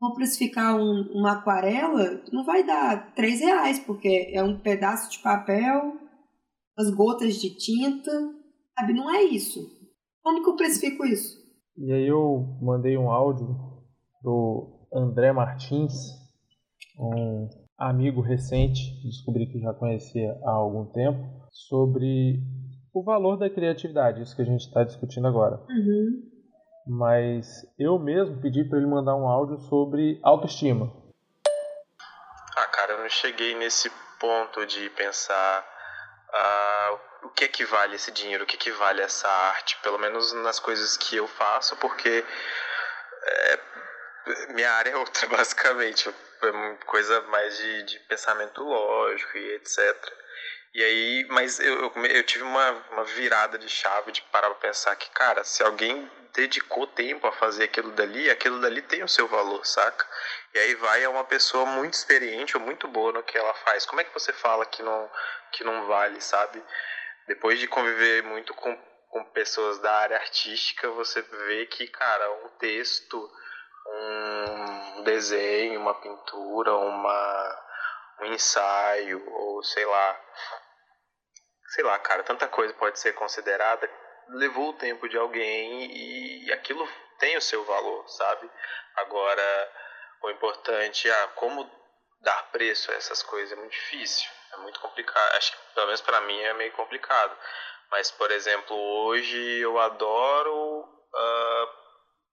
vou 0.00 0.14
precificar 0.14 0.76
um, 0.76 1.10
uma 1.12 1.32
aquarela, 1.32 2.22
não 2.32 2.44
vai 2.44 2.64
dar 2.64 3.14
3 3.14 3.40
reais, 3.40 3.78
porque 3.78 4.30
é 4.32 4.42
um 4.42 4.58
pedaço 4.58 5.10
de 5.10 5.18
papel, 5.20 5.96
as 6.76 6.90
gotas 6.90 7.36
de 7.36 7.50
tinta, 7.56 8.10
sabe? 8.78 8.92
Não 8.92 9.12
é 9.12 9.22
isso. 9.22 9.60
Como 10.22 10.42
que 10.42 10.50
eu 10.50 10.56
precifico 10.56 11.04
isso? 11.04 11.38
E 11.76 11.92
aí 11.92 12.06
eu 12.06 12.58
mandei 12.60 12.96
um 12.98 13.10
áudio 13.10 13.56
pro 14.20 14.86
André 14.92 15.32
Martins, 15.32 15.94
um 16.98 17.48
amigo 17.78 18.20
recente, 18.20 18.80
descobri 19.04 19.46
que 19.46 19.60
já 19.60 19.72
conhecia 19.72 20.38
há 20.44 20.50
algum 20.50 20.84
tempo, 20.86 21.18
sobre 21.50 22.42
o 22.92 23.02
valor 23.02 23.36
da 23.36 23.48
criatividade, 23.48 24.22
isso 24.22 24.34
que 24.34 24.42
a 24.42 24.44
gente 24.44 24.60
está 24.60 24.84
discutindo 24.84 25.26
agora. 25.26 25.60
Uhum. 25.68 26.27
Mas 26.88 27.66
eu 27.78 27.98
mesmo 27.98 28.40
pedi 28.40 28.64
para 28.64 28.78
ele 28.78 28.86
mandar 28.86 29.14
um 29.14 29.28
áudio 29.28 29.58
sobre 29.68 30.18
autoestima. 30.22 30.90
Ah, 32.56 32.66
cara, 32.68 32.94
eu 32.94 32.98
não 33.00 33.08
cheguei 33.10 33.54
nesse 33.54 33.90
ponto 34.18 34.64
de 34.64 34.88
pensar 34.90 35.66
ah, 36.32 36.98
o 37.24 37.28
que 37.28 37.44
equivale 37.44 37.96
esse 37.96 38.10
dinheiro, 38.10 38.44
o 38.44 38.46
que 38.46 38.56
equivale 38.56 39.02
essa 39.02 39.28
arte, 39.28 39.76
pelo 39.82 39.98
menos 39.98 40.32
nas 40.32 40.58
coisas 40.58 40.96
que 40.96 41.16
eu 41.16 41.28
faço, 41.28 41.76
porque 41.76 42.24
é, 43.22 43.60
minha 44.54 44.72
área 44.72 44.90
é 44.90 44.96
outra, 44.96 45.26
basicamente. 45.28 46.08
É 46.08 46.74
coisa 46.86 47.20
mais 47.22 47.56
de, 47.56 47.82
de 47.82 47.98
pensamento 48.00 48.62
lógico 48.62 49.36
e 49.36 49.54
etc. 49.56 50.12
E 50.78 50.84
aí, 50.84 51.26
mas 51.30 51.58
eu, 51.58 51.90
eu, 51.92 52.06
eu 52.06 52.22
tive 52.22 52.44
uma, 52.44 52.70
uma 52.92 53.02
virada 53.02 53.58
de 53.58 53.68
chave 53.68 54.12
de 54.12 54.22
parar 54.22 54.48
pra 54.50 54.68
pensar 54.68 54.94
que, 54.94 55.10
cara, 55.10 55.42
se 55.42 55.60
alguém 55.60 56.08
dedicou 56.32 56.86
tempo 56.86 57.26
a 57.26 57.32
fazer 57.32 57.64
aquilo 57.64 57.90
dali, 57.90 58.30
aquilo 58.30 58.60
dali 58.60 58.80
tem 58.82 59.02
o 59.02 59.08
seu 59.08 59.26
valor, 59.26 59.66
saca? 59.66 60.06
E 60.54 60.58
aí 60.60 60.76
vai 60.76 61.02
a 61.02 61.10
uma 61.10 61.24
pessoa 61.24 61.66
muito 61.66 61.94
experiente 61.94 62.56
ou 62.56 62.62
muito 62.62 62.86
boa 62.86 63.10
no 63.10 63.24
que 63.24 63.36
ela 63.36 63.52
faz. 63.54 63.84
Como 63.86 64.00
é 64.00 64.04
que 64.04 64.14
você 64.14 64.32
fala 64.32 64.64
que 64.66 64.80
não, 64.80 65.10
que 65.50 65.64
não 65.64 65.88
vale, 65.88 66.20
sabe? 66.20 66.62
Depois 67.26 67.58
de 67.58 67.66
conviver 67.66 68.22
muito 68.22 68.54
com, 68.54 68.76
com 69.10 69.24
pessoas 69.32 69.80
da 69.80 69.92
área 69.92 70.16
artística, 70.16 70.88
você 70.90 71.22
vê 71.22 71.66
que, 71.66 71.88
cara, 71.88 72.30
um 72.44 72.50
texto, 72.50 73.28
um 73.88 75.02
desenho, 75.02 75.80
uma 75.80 76.00
pintura, 76.00 76.72
uma, 76.76 77.66
um 78.20 78.26
ensaio, 78.26 79.28
ou 79.28 79.60
sei 79.64 79.84
lá, 79.84 80.20
sei 81.68 81.84
lá, 81.84 81.98
cara, 81.98 82.22
tanta 82.22 82.48
coisa 82.48 82.72
pode 82.74 82.98
ser 82.98 83.12
considerada. 83.14 83.90
Levou 84.28 84.70
o 84.70 84.74
tempo 84.74 85.08
de 85.08 85.16
alguém 85.16 85.90
e 86.44 86.52
aquilo 86.52 86.86
tem 87.18 87.36
o 87.36 87.42
seu 87.42 87.64
valor, 87.64 88.08
sabe? 88.08 88.50
Agora, 88.96 89.72
o 90.22 90.30
importante 90.30 91.08
é 91.10 91.26
como 91.28 91.68
dar 92.20 92.50
preço 92.50 92.90
a 92.90 92.94
essas 92.94 93.22
coisas 93.22 93.52
é 93.52 93.56
muito 93.56 93.72
difícil, 93.72 94.28
é 94.52 94.56
muito 94.58 94.80
complicado. 94.80 95.36
Acho 95.36 95.52
que, 95.52 95.74
pelo 95.74 95.86
menos 95.86 96.00
para 96.00 96.20
mim, 96.22 96.38
é 96.40 96.54
meio 96.54 96.72
complicado. 96.72 97.36
Mas, 97.90 98.10
por 98.10 98.30
exemplo, 98.30 98.76
hoje 98.76 99.60
eu 99.60 99.78
adoro 99.78 100.80
uh, 100.82 101.68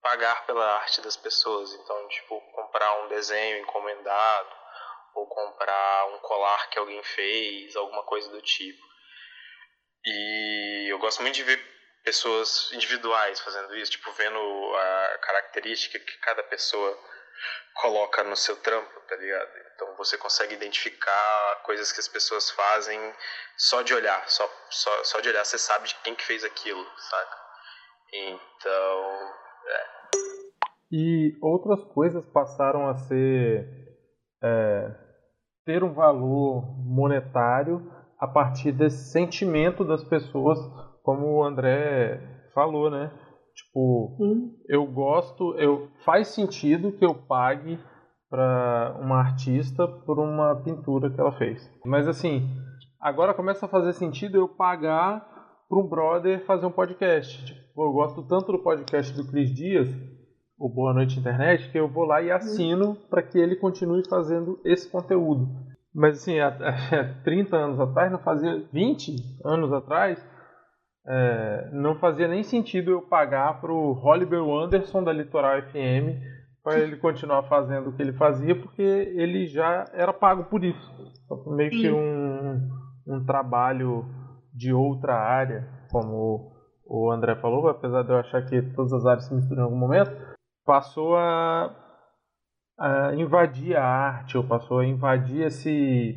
pagar 0.02 0.46
pela 0.46 0.66
arte 0.76 1.02
das 1.02 1.16
pessoas. 1.16 1.72
Então, 1.74 2.08
tipo, 2.10 2.42
comprar 2.54 3.04
um 3.04 3.08
desenho 3.08 3.60
encomendado 3.60 4.50
ou 5.14 5.28
comprar 5.28 6.08
um 6.08 6.20
colar 6.20 6.70
que 6.70 6.78
alguém 6.78 7.02
fez, 7.04 7.76
alguma 7.76 8.04
coisa 8.04 8.30
do 8.30 8.42
tipo. 8.42 8.95
E 10.06 10.88
eu 10.92 11.00
gosto 11.00 11.22
muito 11.22 11.36
de 11.36 11.44
ver 11.44 11.60
pessoas 12.04 12.72
individuais 12.74 13.40
fazendo 13.40 13.76
isso, 13.76 13.92
tipo, 13.92 14.12
vendo 14.12 14.38
a 14.76 15.18
característica 15.20 15.98
que 15.98 16.20
cada 16.20 16.44
pessoa 16.44 16.98
coloca 17.82 18.24
no 18.24 18.36
seu 18.36 18.56
trampo, 18.58 19.00
tá 19.08 19.16
ligado? 19.16 19.50
Então 19.74 19.96
você 19.98 20.18
consegue 20.18 20.54
identificar 20.54 21.62
coisas 21.64 21.92
que 21.92 22.00
as 22.00 22.08
pessoas 22.08 22.50
fazem 22.52 23.00
só 23.58 23.82
de 23.82 23.94
olhar, 23.94 24.28
só, 24.30 24.48
só, 24.70 25.04
só 25.04 25.20
de 25.20 25.30
olhar 25.30 25.44
você 25.44 25.58
sabe 25.58 25.88
de 25.88 25.96
quem 25.96 26.16
que 26.16 26.24
fez 26.24 26.44
aquilo, 26.44 26.86
saca? 26.98 27.38
Então, 28.14 29.34
é. 29.68 29.86
E 30.92 31.38
outras 31.42 31.84
coisas 31.94 32.26
passaram 32.28 32.88
a 32.88 32.96
ser 32.96 33.68
é, 34.42 34.92
ter 35.66 35.84
um 35.84 35.94
valor 35.94 36.62
monetário 36.78 37.95
a 38.20 38.28
partir 38.28 38.72
desse 38.72 39.12
sentimento 39.12 39.84
das 39.84 40.04
pessoas, 40.04 40.60
como 41.04 41.28
o 41.28 41.44
André 41.44 42.22
falou, 42.54 42.90
né? 42.90 43.12
Tipo, 43.54 44.18
eu 44.68 44.86
gosto, 44.86 45.56
eu 45.58 45.90
faz 46.04 46.30
sentido 46.30 46.92
que 46.92 47.06
eu 47.06 47.14
pague 47.14 47.80
para 48.30 48.98
uma 49.00 49.18
artista 49.18 49.88
por 49.88 50.20
uma 50.20 50.56
pintura 50.56 51.10
que 51.10 51.20
ela 51.20 51.32
fez. 51.38 51.72
Mas 51.86 52.08
assim, 52.08 52.50
agora 53.00 53.34
começa 53.34 53.66
a 53.66 53.70
fazer 53.70 53.94
sentido 53.94 54.38
eu 54.38 54.48
pagar 54.48 55.26
para 55.70 55.80
um 55.80 55.88
brother 55.88 56.46
fazer 56.46 56.66
um 56.66 56.72
podcast. 56.72 57.46
Tipo, 57.46 57.84
eu 57.84 57.94
gosto 57.94 58.24
tanto 58.24 58.52
do 58.52 58.60
podcast 58.60 59.14
do 59.14 59.26
Cris 59.28 59.54
Dias, 59.54 59.90
o 60.58 60.70
Boa 60.70 60.94
Noite 60.94 61.20
Internet, 61.20 61.70
que 61.72 61.80
eu 61.80 61.88
vou 61.88 62.06
lá 62.06 62.22
e 62.22 62.32
assino 62.32 62.96
para 63.10 63.24
que 63.24 63.38
ele 63.38 63.56
continue 63.56 64.08
fazendo 64.08 64.60
esse 64.66 64.90
conteúdo. 64.90 65.48
Mas 65.96 66.18
assim, 66.18 66.40
há, 66.40 66.50
há 66.60 67.24
30 67.24 67.56
anos 67.56 67.80
atrás, 67.80 68.12
não 68.12 68.20
fazia 68.20 68.64
20 68.72 69.16
anos 69.46 69.72
atrás, 69.72 70.24
é, 71.08 71.70
não 71.72 71.96
fazia 71.96 72.28
nem 72.28 72.44
sentido 72.44 72.92
eu 72.92 73.02
pagar 73.02 73.62
para 73.62 73.72
o 73.72 73.94
Holliber 73.94 74.42
Anderson 74.42 75.04
da 75.04 75.14
Litoral 75.14 75.62
FM 75.62 76.36
para 76.64 76.80
ele 76.80 76.98
continuar 76.98 77.44
fazendo 77.44 77.92
o 77.92 77.94
que 77.94 78.02
ele 78.02 78.14
fazia, 78.14 78.60
porque 78.60 78.82
ele 78.82 79.46
já 79.46 79.86
era 79.94 80.12
pago 80.12 80.46
por 80.46 80.64
isso. 80.64 81.14
Meio 81.46 81.70
que 81.70 81.92
um, 81.92 82.70
um 83.08 83.24
trabalho 83.24 84.04
de 84.52 84.74
outra 84.74 85.14
área, 85.14 85.70
como 85.92 86.52
o 86.84 87.12
André 87.12 87.36
falou, 87.36 87.68
apesar 87.68 88.02
de 88.02 88.10
eu 88.10 88.18
achar 88.18 88.44
que 88.44 88.62
todas 88.74 88.94
as 88.94 89.06
áreas 89.06 89.26
se 89.26 89.34
misturam 89.36 89.62
em 89.62 89.66
algum 89.66 89.78
momento, 89.78 90.12
passou 90.66 91.16
a, 91.16 91.72
a 92.78 93.16
invadir 93.16 93.76
a 93.76 93.84
arte, 93.86 94.38
ou 94.38 94.44
passou 94.44 94.80
a 94.80 94.86
invadir 94.86 95.46
esse 95.48 96.16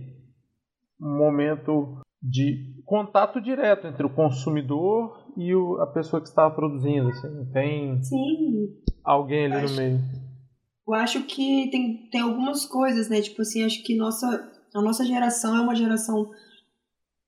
momento 0.98 2.00
de 2.20 2.74
contato 2.84 3.40
direto 3.40 3.86
entre 3.86 4.04
o 4.04 4.10
consumidor 4.14 5.24
e 5.36 5.54
o, 5.54 5.80
a 5.80 5.86
pessoa 5.86 6.20
que 6.20 6.28
estava 6.28 6.52
produzindo. 6.54 7.08
Assim, 7.10 7.28
não 7.28 7.46
tem 7.52 8.02
Sim. 8.02 8.68
alguém 9.04 9.44
ali 9.46 9.54
Acho- 9.56 9.74
no 9.74 9.80
meio. 9.80 10.00
Eu 10.86 10.94
acho 10.94 11.22
que 11.24 11.68
tem, 11.70 12.08
tem 12.10 12.20
algumas 12.22 12.64
coisas, 12.64 13.10
né? 13.10 13.20
Tipo 13.20 13.42
assim, 13.42 13.62
acho 13.62 13.82
que 13.84 13.94
nossa, 13.94 14.26
a 14.74 14.80
nossa 14.80 15.04
geração 15.04 15.54
é 15.54 15.60
uma 15.60 15.74
geração 15.74 16.30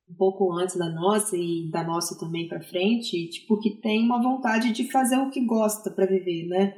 um 0.08 0.14
pouco 0.14 0.50
antes 0.54 0.76
da 0.76 0.88
nossa 0.88 1.36
e 1.36 1.70
da 1.70 1.84
nossa 1.84 2.18
também 2.18 2.48
pra 2.48 2.60
frente, 2.62 3.28
tipo, 3.28 3.60
que 3.60 3.76
tem 3.76 4.02
uma 4.02 4.20
vontade 4.20 4.72
de 4.72 4.90
fazer 4.90 5.18
o 5.18 5.30
que 5.30 5.44
gosta 5.44 5.90
pra 5.90 6.06
viver, 6.06 6.48
né? 6.48 6.74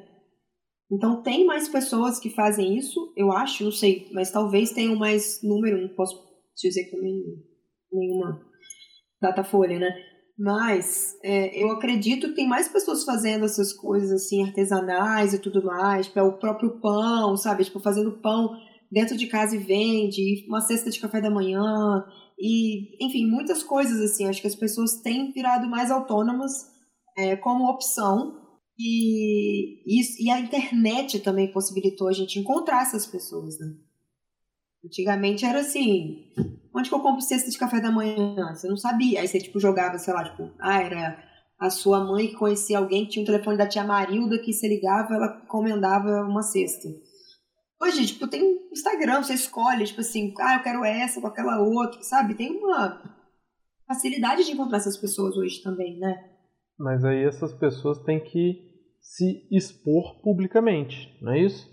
Então 0.92 1.22
tem 1.22 1.46
mais 1.46 1.68
pessoas 1.68 2.20
que 2.20 2.28
fazem 2.28 2.76
isso, 2.76 3.12
eu 3.16 3.32
acho, 3.32 3.64
não 3.64 3.72
sei, 3.72 4.10
mas 4.12 4.30
talvez 4.30 4.72
tenham 4.72 4.94
mais 4.94 5.40
número, 5.42 5.80
não 5.80 5.94
posso 5.94 6.22
dizer 6.54 6.84
que 6.84 6.90
também 6.90 7.18
nenhuma 7.90 8.42
datafolha, 9.20 9.78
né? 9.78 9.90
Mas 10.38 11.16
é, 11.22 11.62
eu 11.62 11.70
acredito 11.70 12.28
que 12.28 12.34
tem 12.34 12.48
mais 12.48 12.68
pessoas 12.68 13.04
fazendo 13.04 13.44
essas 13.44 13.72
coisas 13.72 14.10
assim, 14.10 14.44
artesanais 14.44 15.32
e 15.32 15.38
tudo 15.38 15.64
mais, 15.64 16.08
para 16.08 16.24
o 16.24 16.38
próprio 16.38 16.80
pão, 16.80 17.36
sabe? 17.36 17.64
Tipo, 17.64 17.80
fazendo 17.80 18.20
pão 18.20 18.50
dentro 18.90 19.16
de 19.16 19.26
casa 19.26 19.56
e 19.56 19.58
vende, 19.58 20.44
uma 20.46 20.60
cesta 20.60 20.90
de 20.90 21.00
café 21.00 21.20
da 21.20 21.30
manhã, 21.30 22.04
e 22.38 23.02
enfim, 23.02 23.26
muitas 23.26 23.62
coisas 23.62 24.00
assim. 24.00 24.26
Acho 24.26 24.40
que 24.40 24.46
as 24.46 24.56
pessoas 24.56 25.00
têm 25.00 25.32
virado 25.32 25.68
mais 25.68 25.90
autônomas 25.90 26.52
é, 27.16 27.36
como 27.36 27.70
opção. 27.70 28.41
E, 28.84 30.24
e 30.24 30.30
a 30.30 30.40
internet 30.40 31.20
também 31.20 31.52
possibilitou 31.52 32.08
a 32.08 32.12
gente 32.12 32.38
encontrar 32.38 32.82
essas 32.82 33.06
pessoas, 33.06 33.58
né? 33.60 33.74
Antigamente 34.84 35.44
era 35.44 35.60
assim, 35.60 36.32
onde 36.74 36.88
que 36.88 36.94
eu 36.94 37.00
compro 37.00 37.20
cesta 37.20 37.48
de 37.48 37.56
café 37.56 37.80
da 37.80 37.92
manhã? 37.92 38.52
Você 38.52 38.66
não 38.68 38.76
sabia. 38.76 39.20
Aí 39.20 39.28
você, 39.28 39.38
tipo, 39.38 39.60
jogava, 39.60 39.98
sei 39.98 40.12
lá, 40.12 40.24
tipo, 40.24 40.50
ah, 40.58 40.82
era 40.82 41.22
a 41.60 41.70
sua 41.70 42.04
mãe 42.04 42.26
que 42.26 42.34
conhecia 42.34 42.78
alguém 42.78 43.04
que 43.04 43.12
tinha 43.12 43.22
um 43.22 43.26
telefone 43.26 43.56
da 43.56 43.68
tia 43.68 43.84
Marilda 43.84 44.38
que 44.38 44.52
você 44.52 44.66
ligava, 44.66 45.14
ela 45.14 45.40
encomendava 45.44 46.22
uma 46.22 46.42
cesta. 46.42 46.88
Hoje, 47.80 48.06
tipo, 48.06 48.26
tem 48.26 48.68
Instagram, 48.72 49.22
você 49.22 49.34
escolhe, 49.34 49.84
tipo 49.84 50.00
assim, 50.00 50.34
ah, 50.40 50.56
eu 50.56 50.62
quero 50.62 50.84
essa 50.84 51.20
com 51.20 51.28
aquela 51.28 51.60
outra, 51.60 52.02
sabe? 52.02 52.34
Tem 52.34 52.50
uma 52.50 53.00
facilidade 53.86 54.44
de 54.44 54.50
encontrar 54.50 54.78
essas 54.78 54.96
pessoas 54.96 55.36
hoje 55.36 55.62
também, 55.62 55.98
né? 56.00 56.30
Mas 56.76 57.04
aí 57.04 57.22
essas 57.22 57.52
pessoas 57.52 57.98
têm 58.02 58.18
que 58.18 58.71
se 59.02 59.46
expor 59.50 60.22
publicamente, 60.22 61.12
não 61.20 61.32
é 61.32 61.40
isso? 61.40 61.68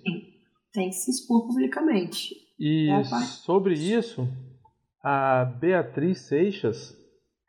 Tem 0.73 0.89
que 0.89 0.95
se 0.95 1.11
expor 1.11 1.47
publicamente. 1.47 2.35
E 2.59 2.89
É 2.89 3.03
sobre 3.03 3.75
isso, 3.75 4.27
a 5.03 5.45
Beatriz 5.45 6.27
Seixas, 6.27 6.93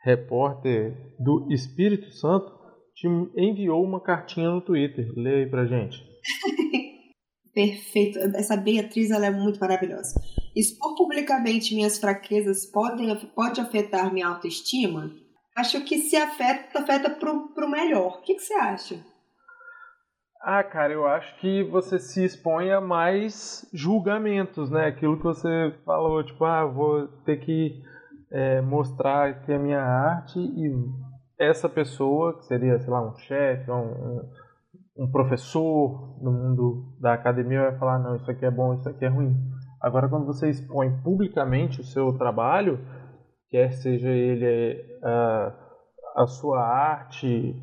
repórter 0.04 0.96
do 1.18 1.50
Espírito 1.50 2.12
Santo, 2.12 2.52
te 2.94 3.08
enviou 3.36 3.82
uma 3.82 4.00
cartinha 4.00 4.50
no 4.50 4.60
Twitter. 4.60 5.10
Lê 5.16 5.36
aí 5.42 5.50
pra 5.50 5.66
gente. 5.66 5.98
Perfeito. 7.52 8.18
Essa 8.36 8.56
Beatriz, 8.56 9.10
ela 9.10 9.26
é 9.26 9.30
muito 9.30 9.58
maravilhosa. 9.58 10.20
Expor 10.54 10.94
publicamente 10.94 11.74
minhas 11.74 11.98
fraquezas 11.98 12.66
podem, 12.66 13.14
pode 13.34 13.60
afetar 13.60 14.12
minha 14.12 14.28
autoestima? 14.28 15.10
Acho 15.56 15.82
que 15.84 15.98
se 15.98 16.16
afeta, 16.16 16.78
afeta 16.78 17.10
pro, 17.10 17.52
pro 17.54 17.68
melhor. 17.68 18.18
O 18.18 18.22
que, 18.22 18.34
que 18.34 18.42
você 18.42 18.54
acha? 18.54 19.04
Ah, 20.42 20.64
cara, 20.64 20.90
eu 20.94 21.06
acho 21.06 21.38
que 21.38 21.62
você 21.64 21.98
se 21.98 22.24
expõe 22.24 22.72
a 22.72 22.80
mais 22.80 23.68
julgamentos, 23.74 24.70
né? 24.70 24.86
Aquilo 24.86 25.18
que 25.18 25.22
você 25.24 25.74
falou, 25.84 26.24
tipo, 26.24 26.42
ah, 26.46 26.64
vou 26.64 27.08
ter 27.26 27.36
que 27.36 27.82
é, 28.30 28.62
mostrar 28.62 29.42
que 29.42 29.52
é 29.52 29.58
minha 29.58 29.82
arte 29.82 30.38
e 30.38 30.72
essa 31.38 31.68
pessoa, 31.68 32.38
que 32.38 32.46
seria, 32.46 32.78
sei 32.78 32.90
lá, 32.90 33.06
um 33.06 33.16
chefe, 33.18 33.70
um, 33.70 34.22
um, 34.96 35.10
professor 35.10 36.18
no 36.22 36.32
mundo 36.32 36.96
da 36.98 37.12
academia, 37.12 37.70
vai 37.70 37.78
falar, 37.78 37.98
não, 37.98 38.16
isso 38.16 38.30
aqui 38.30 38.46
é 38.46 38.50
bom, 38.50 38.74
isso 38.74 38.88
aqui 38.88 39.04
é 39.04 39.08
ruim. 39.08 39.36
Agora, 39.78 40.08
quando 40.08 40.24
você 40.24 40.48
expõe 40.48 40.90
publicamente 41.02 41.82
o 41.82 41.84
seu 41.84 42.16
trabalho, 42.16 42.80
quer 43.50 43.72
seja 43.72 44.08
ele 44.08 44.82
ah, 45.02 45.52
a 46.16 46.26
sua 46.26 46.62
arte, 46.62 47.54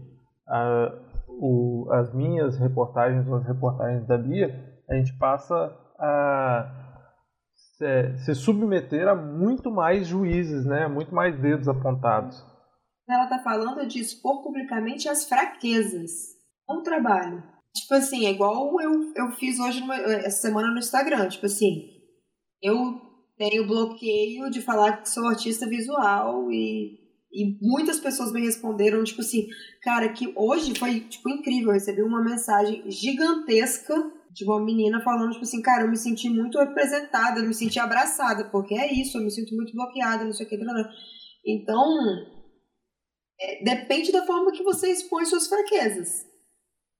a, 0.47 0.91
o, 1.39 1.87
as 1.91 2.13
minhas 2.13 2.57
reportagens 2.57 3.27
ou 3.27 3.35
as 3.35 3.45
reportagens 3.45 4.05
da 4.07 4.17
Bia, 4.17 4.49
a 4.89 4.95
gente 4.95 5.17
passa 5.17 5.55
a 5.99 6.87
se, 8.25 8.35
submeter 8.35 9.07
a 9.07 9.15
muito 9.15 9.71
mais 9.71 10.07
juízes, 10.07 10.65
né? 10.65 10.87
Muito 10.87 11.13
mais 11.13 11.39
dedos 11.39 11.67
apontados. 11.67 12.43
Ela 13.07 13.23
está 13.23 13.39
falando 13.39 13.87
de 13.87 13.99
expor 13.99 14.43
publicamente 14.43 15.07
as 15.07 15.27
fraquezas, 15.27 16.11
não 16.67 16.79
o 16.79 16.83
trabalho. 16.83 17.41
Tipo 17.73 17.93
assim, 17.93 18.25
é 18.25 18.31
igual 18.31 18.81
eu, 18.81 19.13
eu 19.15 19.31
fiz 19.33 19.59
hoje, 19.59 19.79
numa, 19.79 19.95
essa 19.95 20.41
semana 20.41 20.71
no 20.71 20.79
Instagram. 20.79 21.29
Tipo 21.29 21.45
assim, 21.45 21.87
eu 22.61 22.99
tenho 23.37 23.67
bloqueio 23.67 24.49
de 24.49 24.61
falar 24.61 24.97
que 24.97 25.09
sou 25.09 25.27
artista 25.27 25.67
visual 25.67 26.51
e, 26.51 27.06
e 27.37 27.55
muitas 27.61 27.99
pessoas 27.99 28.31
me 28.31 28.41
responderam, 28.41 29.03
tipo 29.03 29.21
assim, 29.21 29.47
cara, 29.83 30.09
que 30.09 30.33
hoje 30.35 30.73
foi, 30.73 31.01
tipo, 31.01 31.29
incrível. 31.29 31.67
Eu 31.67 31.73
recebi 31.73 32.01
uma 32.01 32.23
mensagem 32.23 32.83
gigantesca 32.89 33.93
de 34.31 34.43
uma 34.43 34.59
menina 34.59 34.99
falando, 35.01 35.33
tipo 35.33 35.43
assim, 35.43 35.61
cara, 35.61 35.83
eu 35.83 35.87
me 35.87 35.97
senti 35.97 36.31
muito 36.31 36.57
representada, 36.57 37.39
eu 37.39 37.47
me 37.47 37.53
senti 37.53 37.77
abraçada, 37.77 38.45
porque 38.45 38.73
é 38.73 38.91
isso, 38.91 39.19
eu 39.19 39.23
me 39.23 39.29
sinto 39.29 39.55
muito 39.55 39.71
bloqueada, 39.71 40.25
não 40.25 40.33
sei 40.33 40.47
o 40.47 40.49
que. 40.49 40.57
Então, 41.45 41.85
é, 43.39 43.63
depende 43.63 44.11
da 44.11 44.25
forma 44.25 44.51
que 44.51 44.63
você 44.63 44.91
expõe 44.91 45.23
suas 45.25 45.47
fraquezas. 45.47 46.25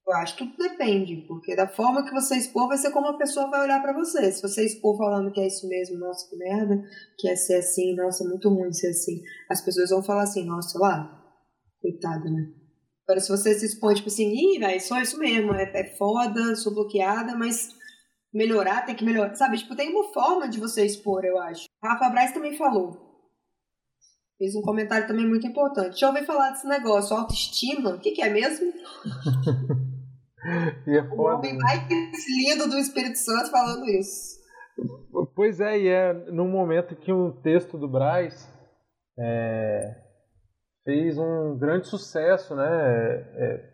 Eu 0.08 0.16
acho 0.16 0.38
que 0.38 0.48
tudo 0.48 0.70
depende, 0.70 1.26
porque 1.28 1.54
da 1.54 1.68
forma 1.68 2.06
que 2.06 2.14
você 2.14 2.38
expor 2.38 2.70
vai 2.70 2.78
ser 2.78 2.92
como 2.92 3.08
a 3.08 3.18
pessoa 3.18 3.50
vai 3.50 3.64
olhar 3.64 3.82
para 3.82 3.92
você. 3.92 4.32
Se 4.32 4.42
você 4.42 4.66
expor 4.66 4.98
falando 4.98 5.34
que 5.34 5.42
é 5.42 5.48
isso 5.48 5.68
mesmo, 5.68 6.00
nossa, 6.00 6.30
que 6.30 6.38
merda, 6.38 6.82
que 7.20 7.28
é 7.28 7.36
ser 7.36 7.56
assim, 7.56 7.94
nossa, 7.94 8.24
é 8.24 8.28
muito 8.28 8.48
ruim 8.48 8.72
ser 8.72 8.88
assim, 8.88 9.22
as 9.50 9.60
pessoas 9.60 9.90
vão 9.90 10.02
falar 10.02 10.24
assim, 10.24 10.46
nossa, 10.46 10.80
lá, 10.80 11.22
coitada, 11.82 12.24
né? 12.32 12.54
Agora, 13.04 13.20
se 13.20 13.30
você 13.30 13.54
se 13.54 13.66
expõe, 13.66 13.96
tipo 13.96 14.08
assim, 14.08 14.32
ih, 14.32 14.60
velho, 14.60 14.80
só 14.80 15.02
isso 15.02 15.20
mesmo, 15.20 15.54
é, 15.54 15.64
é 15.74 15.96
foda, 15.98 16.56
sou 16.56 16.74
bloqueada, 16.74 17.36
mas 17.36 17.76
melhorar 18.34 18.86
tem 18.86 18.96
que 18.96 19.04
melhorar, 19.04 19.36
sabe? 19.36 19.58
Tipo, 19.58 19.76
tem 19.76 19.90
uma 19.90 20.14
forma 20.14 20.48
de 20.48 20.58
você 20.58 20.86
expor, 20.86 21.26
eu 21.26 21.38
acho. 21.38 21.66
Rafa 21.84 22.10
Braz 22.10 22.32
também 22.32 22.56
falou. 22.56 23.06
Fez 24.38 24.56
um 24.56 24.62
comentário 24.62 25.08
também 25.08 25.28
muito 25.28 25.48
importante. 25.48 26.00
Já 26.00 26.10
ouvi 26.10 26.24
falar 26.24 26.52
desse 26.52 26.68
negócio, 26.68 27.16
autoestima. 27.16 27.96
O 27.96 28.00
que, 28.00 28.12
que 28.12 28.22
é 28.22 28.30
mesmo? 28.30 28.72
e 30.88 30.98
é 30.98 31.04
foda, 31.04 31.16
o 31.16 31.38
homem 31.38 31.54
né? 31.54 31.60
mais 31.62 31.88
lindo 32.28 32.70
do 32.70 32.78
Espírito 32.78 33.18
Santo 33.18 33.52
falando 33.52 33.86
isso. 33.90 34.38
Pois 35.36 35.60
é, 35.60 35.80
e 35.80 35.88
é 35.88 36.14
num 36.14 36.48
momento 36.48 36.96
que 36.96 37.12
um 37.12 37.32
texto 37.32 37.78
do 37.78 37.88
Braz 37.88 38.48
é, 39.20 39.96
fez 40.84 41.18
um 41.18 41.58
grande 41.58 41.88
sucesso, 41.88 42.56
né? 42.56 42.66
É, 42.66 43.70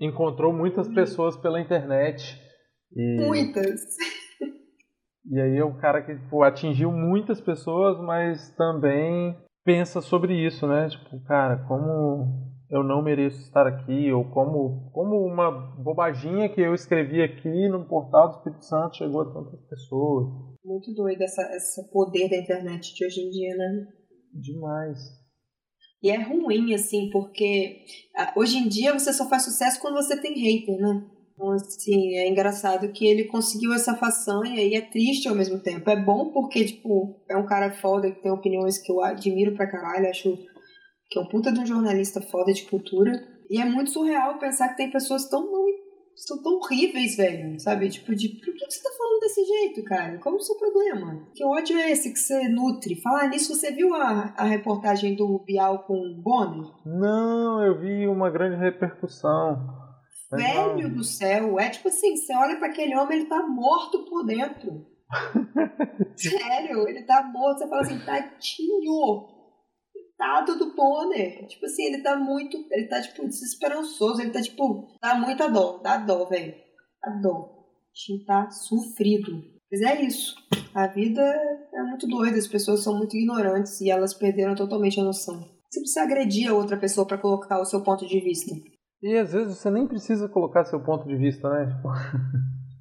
encontrou 0.00 0.52
muitas 0.52 0.88
pessoas 0.88 1.36
pela 1.36 1.60
internet. 1.60 2.40
E, 2.94 3.20
muitas! 3.20 3.80
E 5.30 5.38
aí 5.38 5.58
é 5.58 5.64
um 5.64 5.76
cara 5.76 6.02
que 6.02 6.16
atingiu 6.42 6.90
muitas 6.90 7.38
pessoas, 7.38 8.00
mas 8.00 8.50
também 8.56 9.36
pensa 9.62 10.00
sobre 10.00 10.34
isso, 10.34 10.66
né? 10.66 10.88
Tipo, 10.88 11.22
cara, 11.24 11.58
como 11.68 12.48
eu 12.70 12.82
não 12.82 13.02
mereço 13.02 13.40
estar 13.40 13.66
aqui, 13.66 14.12
ou 14.12 14.24
como, 14.30 14.90
como 14.92 15.24
uma 15.24 15.50
bobaginha 15.50 16.48
que 16.48 16.60
eu 16.60 16.74
escrevi 16.74 17.22
aqui 17.22 17.68
no 17.68 17.86
portal 17.86 18.28
do 18.28 18.36
Espírito 18.36 18.64
Santo 18.64 18.96
chegou 18.96 19.22
a 19.22 19.32
tantas 19.32 19.60
pessoas. 19.66 20.26
Muito 20.64 20.92
doido 20.94 21.22
essa, 21.22 21.42
esse 21.56 21.90
poder 21.90 22.28
da 22.28 22.36
internet 22.36 22.94
de 22.94 23.06
hoje 23.06 23.20
em 23.20 23.30
dia, 23.30 23.56
né? 23.56 23.86
Demais. 24.34 24.98
E 26.02 26.10
é 26.10 26.22
ruim, 26.22 26.74
assim, 26.74 27.08
porque 27.10 27.84
ah, 28.16 28.32
hoje 28.36 28.58
em 28.58 28.68
dia 28.68 28.92
você 28.92 29.12
só 29.12 29.28
faz 29.28 29.44
sucesso 29.44 29.80
quando 29.80 29.94
você 29.94 30.20
tem 30.20 30.34
hater, 30.34 30.78
né? 30.78 31.06
Então, 31.32 31.52
assim, 31.52 32.16
é 32.16 32.28
engraçado 32.28 32.92
que 32.92 33.06
ele 33.06 33.24
conseguiu 33.24 33.72
essa 33.72 33.94
façanha 33.94 34.60
e 34.60 34.74
é 34.74 34.80
triste 34.80 35.28
ao 35.28 35.34
mesmo 35.34 35.60
tempo. 35.60 35.88
É 35.88 35.96
bom 35.96 36.32
porque, 36.32 36.64
tipo, 36.64 37.24
é 37.30 37.36
um 37.36 37.46
cara 37.46 37.70
foda 37.70 38.10
que 38.10 38.20
tem 38.20 38.30
opiniões 38.30 38.76
que 38.78 38.90
eu 38.90 39.02
admiro 39.02 39.54
pra 39.54 39.70
caralho, 39.70 40.08
acho 40.08 40.36
que 41.10 41.18
é 41.18 41.22
um 41.22 41.26
puta 41.26 41.52
de 41.52 41.60
um 41.60 41.66
jornalista 41.66 42.20
foda 42.20 42.52
de 42.52 42.62
cultura. 42.64 43.12
E 43.50 43.60
é 43.60 43.64
muito 43.64 43.90
surreal 43.90 44.38
pensar 44.38 44.68
que 44.68 44.76
tem 44.76 44.90
pessoas 44.90 45.28
tão 45.28 45.48
são 46.14 46.42
tão 46.42 46.54
horríveis, 46.56 47.16
velho, 47.16 47.58
sabe? 47.60 47.88
Tipo, 47.88 48.14
de 48.14 48.28
por 48.28 48.52
que 48.52 48.64
você 48.68 48.82
tá 48.82 48.90
falando 48.96 49.20
desse 49.20 49.44
jeito, 49.44 49.84
cara? 49.84 50.18
Qual 50.18 50.34
é 50.34 50.38
o 50.38 50.40
seu 50.40 50.56
problema? 50.56 51.28
Que 51.32 51.44
ódio 51.44 51.78
é 51.78 51.92
esse 51.92 52.12
que 52.12 52.18
você 52.18 52.48
nutre? 52.48 53.00
Falar 53.00 53.28
nisso, 53.28 53.54
você 53.54 53.70
viu 53.70 53.94
a, 53.94 54.34
a 54.36 54.44
reportagem 54.44 55.14
do 55.14 55.38
Bial 55.46 55.84
com 55.84 55.94
o 55.94 56.20
Bonner? 56.20 56.72
Não, 56.84 57.64
eu 57.64 57.78
vi 57.78 58.08
uma 58.08 58.30
grande 58.30 58.56
repercussão. 58.56 59.78
Velho 60.32 60.92
do 60.92 61.04
céu, 61.04 61.58
é 61.58 61.70
tipo 61.70 61.88
assim, 61.88 62.16
você 62.16 62.34
olha 62.34 62.56
para 62.58 62.68
aquele 62.68 62.94
homem, 62.96 63.20
ele 63.20 63.28
tá 63.28 63.46
morto 63.46 64.04
por 64.04 64.26
dentro. 64.26 64.86
Sério, 66.16 66.86
ele 66.86 67.02
tá 67.04 67.22
morto, 67.32 67.60
você 67.60 67.68
fala 67.68 67.80
assim, 67.80 67.98
tadinho 68.04 69.37
coitado 70.18 70.58
do 70.58 70.74
Bonner. 70.74 71.46
Tipo 71.46 71.66
assim, 71.66 71.84
ele 71.84 72.02
tá 72.02 72.16
muito. 72.16 72.66
Ele 72.70 72.88
tá, 72.88 73.00
tipo, 73.00 73.26
desesperançoso. 73.26 74.20
Ele 74.20 74.30
tá, 74.30 74.42
tipo, 74.42 74.88
dá 75.00 75.14
muita 75.14 75.48
dó. 75.48 75.78
Dá 75.82 75.96
dó, 75.96 76.26
velho. 76.26 76.54
Dá 77.02 77.10
dó. 77.22 77.56
Time 77.94 78.24
tá 78.24 78.50
sofrido. 78.50 79.42
Mas 79.70 79.80
é 79.80 80.02
isso. 80.02 80.34
A 80.74 80.86
vida 80.88 81.22
é 81.72 81.82
muito 81.82 82.06
doida. 82.08 82.36
As 82.36 82.48
pessoas 82.48 82.82
são 82.82 82.96
muito 82.96 83.16
ignorantes 83.16 83.80
e 83.80 83.90
elas 83.90 84.12
perderam 84.12 84.54
totalmente 84.54 85.00
a 85.00 85.04
noção. 85.04 85.40
Você 85.70 85.80
precisa 85.80 86.02
agredir 86.02 86.50
a 86.50 86.54
outra 86.54 86.76
pessoa 86.76 87.06
para 87.06 87.18
colocar 87.18 87.60
o 87.60 87.64
seu 87.64 87.82
ponto 87.82 88.06
de 88.06 88.20
vista. 88.20 88.54
E 89.02 89.16
às 89.16 89.32
vezes 89.32 89.56
você 89.56 89.70
nem 89.70 89.86
precisa 89.86 90.28
colocar 90.28 90.64
seu 90.64 90.80
ponto 90.80 91.06
de 91.06 91.16
vista, 91.16 91.48
né? 91.48 91.66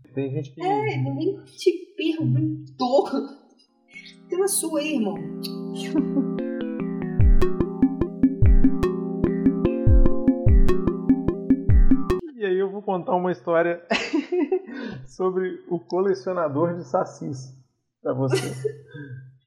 Tipo, 0.02 0.14
tem 0.16 0.32
gente 0.32 0.52
que. 0.52 0.64
É, 0.64 0.98
ninguém 0.98 1.44
te 1.44 1.94
perguntou. 1.96 3.06
Tem 4.30 4.38
uma 4.38 4.48
sua 4.48 4.80
aí, 4.80 4.96
irmão. 4.96 5.16
contar 12.88 13.18
uma 13.18 13.34
história 13.34 13.86
sobre 15.06 15.62
o 15.68 15.78
colecionador 15.78 16.74
de 16.74 16.86
sacis 16.86 17.54
para 18.02 18.14
você. 18.14 18.78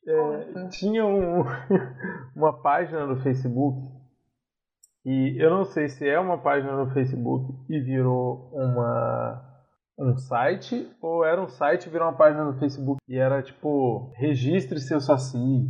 É, 0.06 0.68
tinha 0.68 1.06
um, 1.06 1.42
uma 2.36 2.60
página 2.60 3.06
no 3.06 3.16
Facebook 3.22 3.80
e 5.06 5.36
eu 5.38 5.48
não 5.48 5.64
sei 5.64 5.88
se 5.88 6.06
é 6.06 6.20
uma 6.20 6.36
página 6.36 6.76
no 6.76 6.92
Facebook 6.92 7.50
e 7.70 7.80
virou 7.80 8.50
uma 8.52 9.46
um 9.98 10.18
site 10.18 10.94
ou 11.00 11.24
era 11.24 11.42
um 11.42 11.48
site 11.48 11.86
e 11.86 11.90
virou 11.90 12.08
uma 12.08 12.16
página 12.16 12.44
no 12.44 12.58
Facebook 12.58 13.00
e 13.08 13.16
era 13.16 13.42
tipo 13.42 14.12
registre 14.16 14.78
seu 14.80 15.00
saci 15.00 15.66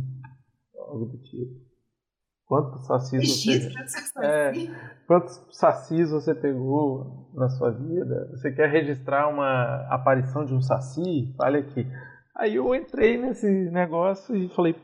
algo 0.77 1.05
do 1.05 1.17
tipo 1.19 1.70
Quantos 2.51 2.85
sacis 2.85 3.45
você... 3.45 3.71
É, 4.21 4.51
quantos 5.07 5.41
sacis 5.51 6.11
você 6.11 6.35
pegou 6.35 7.29
na 7.33 7.47
sua 7.47 7.71
vida? 7.71 8.27
Você 8.31 8.51
quer 8.51 8.69
registrar 8.69 9.29
uma 9.29 9.87
aparição 9.89 10.43
de 10.43 10.53
um 10.53 10.61
saci? 10.61 11.33
Olha 11.39 11.61
aqui. 11.61 11.87
Aí 12.35 12.55
eu 12.55 12.75
entrei 12.75 13.15
nesse 13.17 13.47
negócio 13.47 14.35
e 14.35 14.49
falei, 14.49 14.75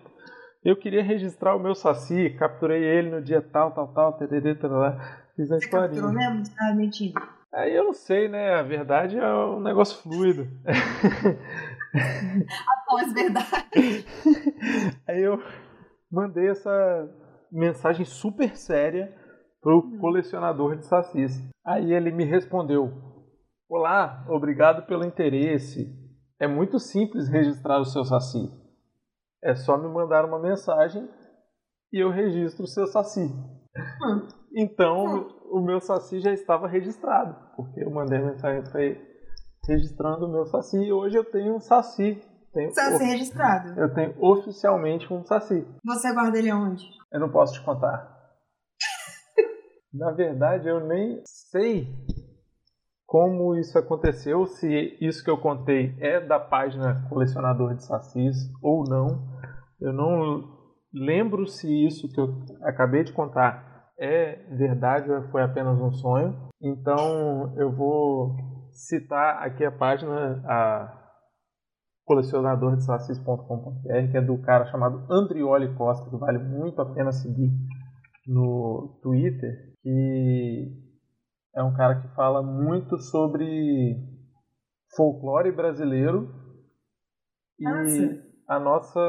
eu 0.64 0.78
queria 0.78 1.04
registrar 1.04 1.58
o 1.58 1.60
meu 1.60 1.76
saci, 1.76 2.30
capturei 2.40 2.82
ele 2.82 3.10
no 3.10 3.22
dia 3.22 3.42
tal, 3.42 3.72
tal, 3.72 3.90
tal, 3.90 4.14
tererê, 4.14 4.56
tarará, 4.56 5.26
fiz 5.36 5.52
a 5.52 5.58
história. 5.58 5.90
Você 5.90 6.00
capturou 6.00 6.14
mesmo? 6.14 6.46
Mentindo? 6.74 7.22
Aí 7.52 7.76
eu 7.76 7.84
não 7.84 7.94
sei, 7.94 8.30
né? 8.30 8.54
A 8.54 8.64
verdade 8.64 9.20
é 9.20 9.28
um 9.28 9.60
negócio 9.60 10.02
fluido. 10.02 10.48
Após 12.78 13.12
verdade. 13.12 14.06
Aí 15.06 15.22
eu 15.22 15.44
mandei 16.10 16.48
essa 16.48 17.27
mensagem 17.52 18.06
super 18.06 18.56
séria 18.56 19.14
pro 19.62 19.80
hum. 19.80 19.98
colecionador 20.00 20.76
de 20.76 20.86
sacis. 20.86 21.42
Aí 21.66 21.94
ele 21.94 22.12
me 22.12 22.24
respondeu: 22.24 22.92
Olá, 23.70 24.26
obrigado 24.30 24.86
pelo 24.86 25.06
interesse. 25.06 25.88
É 26.40 26.48
muito 26.48 26.80
simples 26.80 27.28
registrar 27.28 27.80
o 27.80 27.86
seu 27.86 28.04
saci. 28.06 28.52
É 29.44 29.56
só 29.56 29.78
me 29.78 29.88
mandar 29.88 30.26
uma 30.26 30.40
mensagem 30.40 31.08
e 31.92 32.00
eu 32.00 32.10
registro 32.10 32.64
o 32.64 32.68
seu 32.68 32.88
saci. 32.88 33.26
Hum. 34.04 34.28
Então, 34.56 35.28
o 35.52 35.62
meu 35.62 35.80
saci 35.80 36.20
já 36.20 36.32
estava 36.32 36.68
registrado, 36.68 37.36
porque 37.56 37.84
eu 37.84 37.92
mandei 37.92 38.20
a 38.20 38.26
mensagem 38.26 38.64
para 38.64 38.84
ele 38.84 39.08
registrando 39.68 40.26
o 40.26 40.32
meu 40.32 40.46
saci 40.46 40.78
e 40.78 40.94
hoje 40.94 41.18
eu 41.18 41.26
tenho 41.26 41.56
um 41.56 41.60
saci 41.60 42.22
tenho 42.54 42.74
saci 42.74 43.04
registrado. 43.04 43.80
Eu 43.80 43.94
tenho 43.94 44.16
oficialmente 44.20 45.14
um 45.14 45.24
saci. 45.24 45.64
Você 45.86 46.12
guarda 46.12 46.40
ele 46.40 46.50
aonde? 46.50 46.97
Eu 47.12 47.20
não 47.20 47.30
posso 47.30 47.54
te 47.54 47.62
contar. 47.64 48.16
Na 49.94 50.12
verdade, 50.12 50.68
eu 50.68 50.80
nem 50.80 51.22
sei 51.26 51.88
como 53.06 53.56
isso 53.56 53.80
aconteceu, 53.80 54.46
se 54.46 54.98
isso 55.00 55.24
que 55.24 55.30
eu 55.30 55.38
contei 55.38 55.96
é 56.00 56.20
da 56.20 56.40
página 56.40 57.08
Colecionador 57.08 57.74
de 57.74 57.86
Sacis 57.86 58.36
ou 58.62 58.84
não. 58.84 59.26
Eu 59.80 59.94
não 59.94 60.58
lembro 60.94 61.48
se 61.48 61.68
isso 61.86 62.10
que 62.10 62.20
eu 62.20 62.36
acabei 62.64 63.04
de 63.04 63.14
contar 63.14 63.92
é 63.98 64.36
verdade 64.56 65.10
ou 65.10 65.24
foi 65.30 65.42
apenas 65.42 65.80
um 65.80 65.92
sonho. 65.92 66.50
Então 66.62 67.54
eu 67.58 67.72
vou 67.72 68.36
citar 68.72 69.42
aqui 69.42 69.64
a 69.64 69.72
página, 69.72 70.44
a 70.46 71.07
colecionador 72.08 72.78
de 72.78 72.86
sacis.com.br, 72.86 74.12
que 74.12 74.18
é 74.18 74.22
do 74.22 74.42
cara 74.42 74.66
chamado 74.68 75.06
Andrioli 75.12 75.76
Costa, 75.76 76.10
que 76.10 76.16
vale 76.16 76.40
muito 76.40 76.82
a 76.82 76.94
pena 76.94 77.12
seguir 77.12 77.52
no 78.26 78.98
Twitter, 79.04 79.74
que 79.82 80.72
é 81.54 81.62
um 81.62 81.74
cara 81.74 82.02
que 82.02 82.16
fala 82.16 82.42
muito 82.42 82.98
sobre 82.98 83.98
folclore 84.96 85.52
brasileiro 85.52 86.34
e 87.60 87.64
Nossa. 87.66 88.24
a 88.48 88.60
nossa 88.60 89.00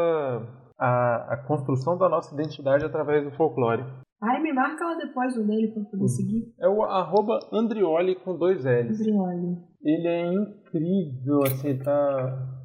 a, 0.76 1.34
a 1.34 1.36
construção 1.46 1.96
da 1.96 2.09
nossa 2.09 2.34
identidade 2.34 2.84
através 2.84 3.24
do 3.24 3.30
folclore. 3.36 3.84
Ai, 4.20 4.42
me 4.42 4.53
marca 4.53 4.84
lá 4.84 4.94
depois 4.96 5.36
o 5.36 5.46
dele 5.46 5.68
pra 5.68 5.82
eu 5.82 5.86
poder 5.86 6.09
seguir. 6.09 6.53
É 6.59 6.68
o 6.68 6.82
arroba 6.82 7.38
Andrioli 7.53 8.16
com 8.16 8.36
dois 8.36 8.64
L's. 8.64 9.01
Andrioli. 9.01 9.57
Ele 9.82 10.09
é 10.09 10.32
incrível, 10.32 11.42
assim, 11.44 11.78
tá 11.78 12.57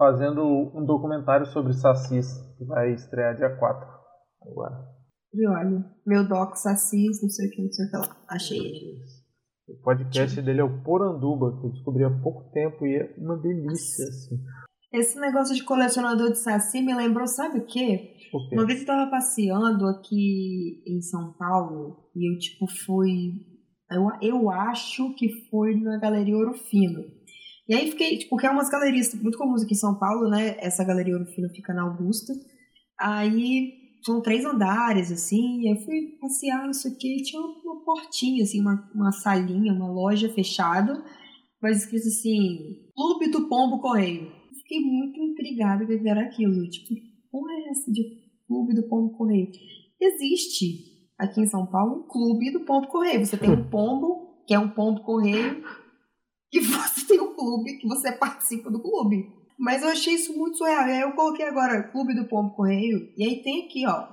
fazendo 0.00 0.42
um 0.74 0.82
documentário 0.82 1.44
sobre 1.44 1.74
sacis, 1.74 2.26
que 2.56 2.64
vai 2.64 2.94
estrear 2.94 3.36
dia 3.36 3.54
4 3.54 3.86
agora. 4.50 4.88
Andrioli. 5.34 5.84
Meu 6.06 6.26
doc 6.26 6.56
Sassis, 6.56 7.22
não 7.22 7.28
sei 7.28 7.48
o 7.48 7.50
que, 7.50 7.62
não 7.62 7.70
sei 7.70 7.86
o 7.86 7.90
que 7.90 7.96
lá. 7.98 8.16
Achei 8.26 8.58
ele. 8.58 8.98
O 9.68 9.82
podcast 9.82 10.40
dele 10.40 10.60
é 10.60 10.64
o 10.64 10.82
Poranduba, 10.82 11.60
que 11.60 11.66
eu 11.66 11.70
descobri 11.70 12.02
há 12.02 12.10
pouco 12.10 12.50
tempo 12.50 12.86
e 12.86 12.96
é 12.96 13.14
uma 13.18 13.36
delícia, 13.36 14.06
assim. 14.06 14.42
Esse 14.90 15.20
negócio 15.20 15.54
de 15.54 15.62
colecionador 15.62 16.30
de 16.30 16.38
saci 16.38 16.80
me 16.80 16.94
lembrou, 16.94 17.26
sabe 17.26 17.58
o 17.58 17.66
quê? 17.66 18.16
Uma 18.52 18.66
vez 18.66 18.80
eu 18.80 18.86
tava 18.86 19.10
passeando 19.10 19.86
aqui 19.86 20.82
em 20.86 21.02
São 21.02 21.34
Paulo 21.34 22.10
e 22.16 22.32
eu, 22.32 22.38
tipo, 22.38 22.66
fui. 22.86 23.34
Eu, 23.90 24.08
eu 24.22 24.50
acho 24.50 25.14
que 25.14 25.28
foi 25.50 25.76
na 25.76 25.98
Galeria 25.98 26.36
Ouro 26.36 26.54
Fino. 26.54 27.04
E 27.68 27.74
aí 27.74 27.90
fiquei, 27.90 28.18
tipo, 28.18 28.36
que 28.36 28.46
é 28.46 28.50
umas 28.50 28.68
galerias 28.68 29.14
muito 29.14 29.38
comuns 29.38 29.62
aqui 29.62 29.74
em 29.74 29.76
São 29.76 29.98
Paulo, 29.98 30.28
né? 30.28 30.56
Essa 30.58 30.84
Galeria 30.84 31.14
Ouro 31.14 31.26
fica 31.26 31.72
na 31.72 31.82
Augusta. 31.82 32.32
Aí 32.98 33.80
são 34.04 34.20
três 34.20 34.44
andares, 34.44 35.12
assim, 35.12 35.68
aí 35.68 35.84
fui 35.84 36.16
passear, 36.20 36.66
não 36.66 36.72
sei 36.72 36.90
o 36.90 36.96
quê, 36.96 37.16
tinha 37.22 37.40
uma 37.40 37.84
portinha, 37.84 38.42
assim, 38.42 38.60
uma, 38.60 38.90
uma 38.94 39.12
salinha, 39.12 39.72
uma 39.72 39.90
loja 39.90 40.28
fechada, 40.30 41.02
mas 41.60 41.78
escrito 41.78 42.08
assim, 42.08 42.88
Clube 42.94 43.30
do 43.30 43.48
Pombo 43.48 43.78
Correio. 43.78 44.32
Fiquei 44.58 44.80
muito 44.80 45.20
intrigada 45.20 45.84
que 45.84 46.08
era 46.08 46.22
aquilo. 46.22 46.68
Tipo, 46.68 46.94
porra 47.30 47.52
é 47.52 47.70
essa 47.70 47.90
de 47.90 48.02
Clube 48.46 48.74
do 48.74 48.84
Pombo 48.84 49.16
Correio? 49.16 49.50
Existe 50.00 50.90
aqui 51.18 51.42
em 51.42 51.46
São 51.46 51.66
Paulo 51.66 52.00
um 52.00 52.08
Clube 52.08 52.50
do 52.52 52.60
Pombo 52.60 52.86
Correio. 52.88 53.24
Você 53.24 53.36
tem 53.36 53.50
um 53.50 53.68
pombo, 53.68 54.42
que 54.46 54.54
é 54.54 54.58
um 54.58 54.70
pombo 54.70 55.02
correio, 55.02 55.62
e 56.52 56.60
você 56.60 57.06
tem 57.08 57.20
um 57.20 57.34
clube 57.34 57.78
que 57.78 57.88
você 57.88 58.12
participa 58.12 58.70
do 58.70 58.80
clube. 58.80 59.32
Mas 59.58 59.82
eu 59.82 59.90
achei 59.90 60.14
isso 60.14 60.36
muito 60.36 60.56
surreal. 60.56 60.86
E 60.88 60.92
aí 60.92 61.00
eu 61.00 61.12
coloquei 61.12 61.46
agora 61.46 61.82
Clube 61.82 62.14
do 62.14 62.26
Pombo 62.26 62.54
Correio, 62.54 63.12
e 63.16 63.24
aí 63.24 63.42
tem 63.42 63.66
aqui, 63.66 63.86
ó, 63.86 64.08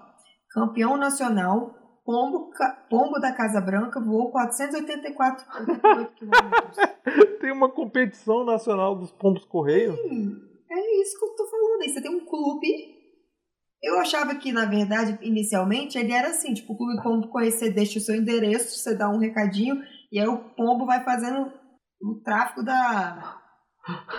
campeão 0.52 0.98
nacional, 0.98 1.74
Pombo, 2.08 2.52
Pombo 2.90 3.20
da 3.20 3.34
Casa 3.34 3.60
Branca 3.60 4.00
voou 4.00 4.32
484 4.32 5.46
quilômetros. 6.16 6.78
Tem 7.42 7.52
uma 7.52 7.70
competição 7.70 8.46
nacional 8.46 8.96
dos 8.96 9.12
pombos 9.12 9.44
correios. 9.44 9.94
Sim, 10.00 10.36
é 10.72 11.02
isso 11.02 11.20
que 11.20 11.26
eu 11.26 11.36
tô 11.36 11.46
falando. 11.48 11.82
Aí 11.82 11.90
você 11.90 12.02
tem 12.02 12.10
um 12.10 12.26
clube. 12.26 12.96
Eu 13.84 14.00
achava 14.00 14.36
que, 14.36 14.54
na 14.54 14.66
verdade, 14.66 15.20
inicialmente, 15.22 15.98
ele 15.98 16.14
era 16.14 16.30
assim, 16.30 16.54
tipo, 16.54 16.74
o 16.74 16.78
clube 16.78 17.04
pombo 17.04 17.28
correio, 17.28 17.52
você 17.52 17.70
deixa 17.70 18.00
o 18.00 18.02
seu 18.02 18.16
endereço, 18.16 18.80
você 18.80 18.96
dá 18.96 19.10
um 19.10 19.20
recadinho, 19.20 19.84
e 20.12 20.20
aí 20.20 20.28
o 20.28 20.38
pombo 20.56 20.86
vai 20.86 21.04
fazendo 21.04 21.52
o 22.02 22.16
tráfico 22.24 22.64
da 22.64 23.40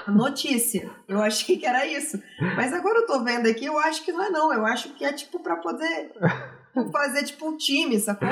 notícia. 0.08 0.90
Eu 1.08 1.20
achei 1.22 1.56
que 1.58 1.66
era 1.66 1.86
isso. 1.86 2.18
Mas 2.56 2.72
agora 2.72 3.00
eu 3.00 3.06
tô 3.06 3.22
vendo 3.22 3.48
aqui, 3.48 3.66
eu 3.66 3.78
acho 3.78 4.04
que 4.04 4.12
não 4.12 4.24
é 4.24 4.30
não. 4.30 4.52
Eu 4.52 4.64
acho 4.66 4.94
que 4.94 5.04
é 5.04 5.12
tipo 5.12 5.40
pra 5.42 5.56
poder 5.56 6.12
fazer 6.92 7.24
tipo 7.24 7.48
um 7.48 7.56
time, 7.56 7.98
sacou? 7.98 8.28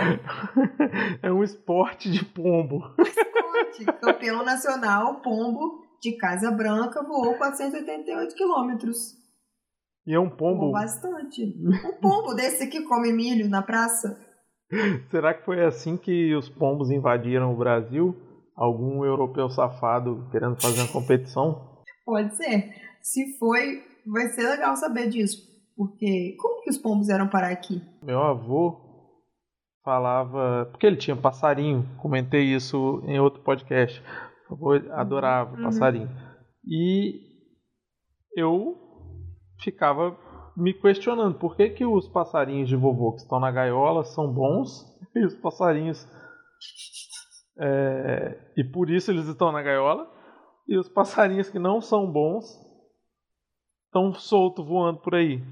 é 1.22 1.32
um 1.32 1.42
esporte 1.42 2.10
de 2.10 2.24
pombo. 2.24 2.82
Esporte. 2.98 3.84
Campeão 4.00 4.44
nacional, 4.44 5.20
pombo 5.20 5.84
de 6.02 6.16
Casa 6.16 6.50
Branca, 6.50 7.02
voou 7.02 7.34
488 7.34 8.34
quilômetros. 8.34 9.14
E 10.06 10.14
é 10.14 10.20
um 10.20 10.28
Voou 10.28 10.36
pombo. 10.36 10.72
bastante. 10.72 11.42
Um 11.44 12.00
pombo 12.00 12.32
desse 12.34 12.68
que 12.68 12.82
come 12.82 13.12
milho 13.12 13.48
na 13.48 13.60
praça. 13.60 14.16
Será 15.10 15.34
que 15.34 15.44
foi 15.44 15.64
assim 15.64 15.96
que 15.96 16.34
os 16.34 16.48
pombos 16.48 16.90
invadiram 16.90 17.52
o 17.52 17.56
Brasil? 17.56 18.16
Algum 18.56 19.04
europeu 19.04 19.50
safado 19.50 20.28
querendo 20.30 20.60
fazer 20.60 20.80
uma 20.80 20.92
competição? 20.92 21.82
Pode 22.04 22.34
ser. 22.36 22.72
Se 23.02 23.38
foi, 23.38 23.82
vai 24.06 24.28
ser 24.28 24.48
legal 24.48 24.74
saber 24.76 25.08
disso. 25.10 25.44
Porque 25.76 26.34
como 26.40 26.62
que 26.62 26.70
os 26.70 26.78
pombos 26.78 27.08
eram 27.10 27.28
parar 27.28 27.50
aqui? 27.50 27.82
Meu 28.02 28.22
avô 28.22 28.80
falava. 29.84 30.66
Porque 30.70 30.86
ele 30.86 30.96
tinha 30.96 31.14
passarinho, 31.14 31.86
comentei 31.98 32.42
isso 32.44 33.02
em 33.04 33.20
outro 33.20 33.42
podcast. 33.42 34.02
Meu 34.48 34.56
avô 34.56 34.92
adorava 34.92 35.56
Uhum. 35.56 35.62
passarinho. 35.64 36.08
E 36.66 37.20
eu 38.34 38.74
ficava 39.60 40.16
me 40.56 40.72
questionando 40.72 41.38
por 41.38 41.54
que, 41.56 41.68
que 41.68 41.84
os 41.84 42.08
passarinhos 42.08 42.68
de 42.68 42.76
vovô 42.76 43.12
que 43.12 43.20
estão 43.20 43.38
na 43.38 43.50
gaiola 43.50 44.02
são 44.04 44.32
bons 44.32 44.82
e 45.14 45.24
os 45.26 45.34
passarinhos. 45.34 46.06
É, 47.58 48.38
e 48.56 48.64
por 48.64 48.90
isso 48.90 49.10
eles 49.10 49.26
estão 49.26 49.50
na 49.52 49.62
gaiola. 49.62 50.10
E 50.68 50.76
os 50.76 50.88
passarinhos 50.88 51.48
que 51.48 51.58
não 51.58 51.80
são 51.80 52.10
bons 52.10 52.44
estão 53.86 54.12
soltos 54.12 54.66
voando 54.66 55.00
por 55.00 55.14
aí. 55.14 55.42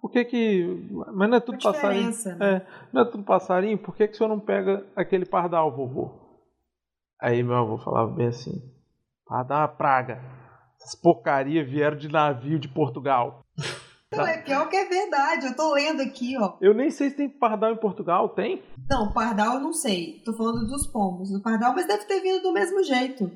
Por 0.00 0.10
que 0.10 0.24
que. 0.24 0.88
Mas 1.14 1.30
não 1.30 1.36
é 1.36 1.40
tudo 1.40 1.58
passarinho. 1.62 2.10
né? 2.10 2.38
É, 2.40 2.66
não 2.92 3.02
é 3.02 3.04
tudo 3.04 3.24
passarinho? 3.24 3.78
Por 3.78 3.94
que, 3.96 4.06
que 4.06 4.14
o 4.14 4.16
senhor 4.16 4.28
não 4.28 4.40
pega 4.40 4.86
aquele 4.94 5.24
pardal, 5.24 5.74
vovô? 5.74 6.42
Aí 7.20 7.42
meu 7.42 7.56
avô 7.56 7.78
falava 7.78 8.10
bem 8.12 8.26
assim: 8.26 8.52
Pardal 9.26 9.58
é 9.58 9.62
uma 9.62 9.68
praga. 9.68 10.20
Essas 10.76 10.94
porcaria 11.00 11.64
vieram 11.64 11.96
de 11.96 12.08
navio 12.08 12.58
de 12.58 12.68
Portugal. 12.68 13.42
Não, 14.16 14.26
é 14.26 14.38
pior 14.38 14.68
que 14.68 14.76
é 14.76 14.84
verdade. 14.84 15.46
Eu 15.46 15.56
tô 15.56 15.74
lendo 15.74 16.02
aqui, 16.02 16.36
ó. 16.38 16.56
Eu 16.60 16.74
nem 16.74 16.90
sei 16.90 17.10
se 17.10 17.16
tem 17.16 17.28
pardal 17.28 17.72
em 17.72 17.76
Portugal, 17.76 18.28
tem? 18.30 18.62
Não, 18.88 19.12
pardal 19.12 19.54
eu 19.54 19.60
não 19.60 19.72
sei. 19.72 20.22
Tô 20.24 20.32
falando 20.36 20.66
dos 20.66 20.86
pombos. 20.86 21.30
Do 21.30 21.42
pardal, 21.42 21.74
mas 21.74 21.86
deve 21.86 22.04
ter 22.04 22.20
vindo 22.20 22.42
do 22.42 22.52
mesmo 22.52 22.82
jeito. 22.82 23.30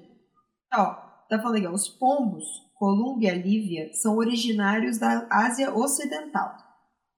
Ó, 0.75 0.95
tá 1.29 1.39
falando 1.41 1.57
aqui, 1.57 1.67
ó. 1.67 1.73
Os 1.73 1.89
pombos, 1.89 2.45
Colúmbia 2.75 3.35
lívia, 3.35 3.91
são 3.93 4.17
originários 4.17 4.99
da 4.99 5.27
Ásia 5.31 5.75
Ocidental. 5.75 6.69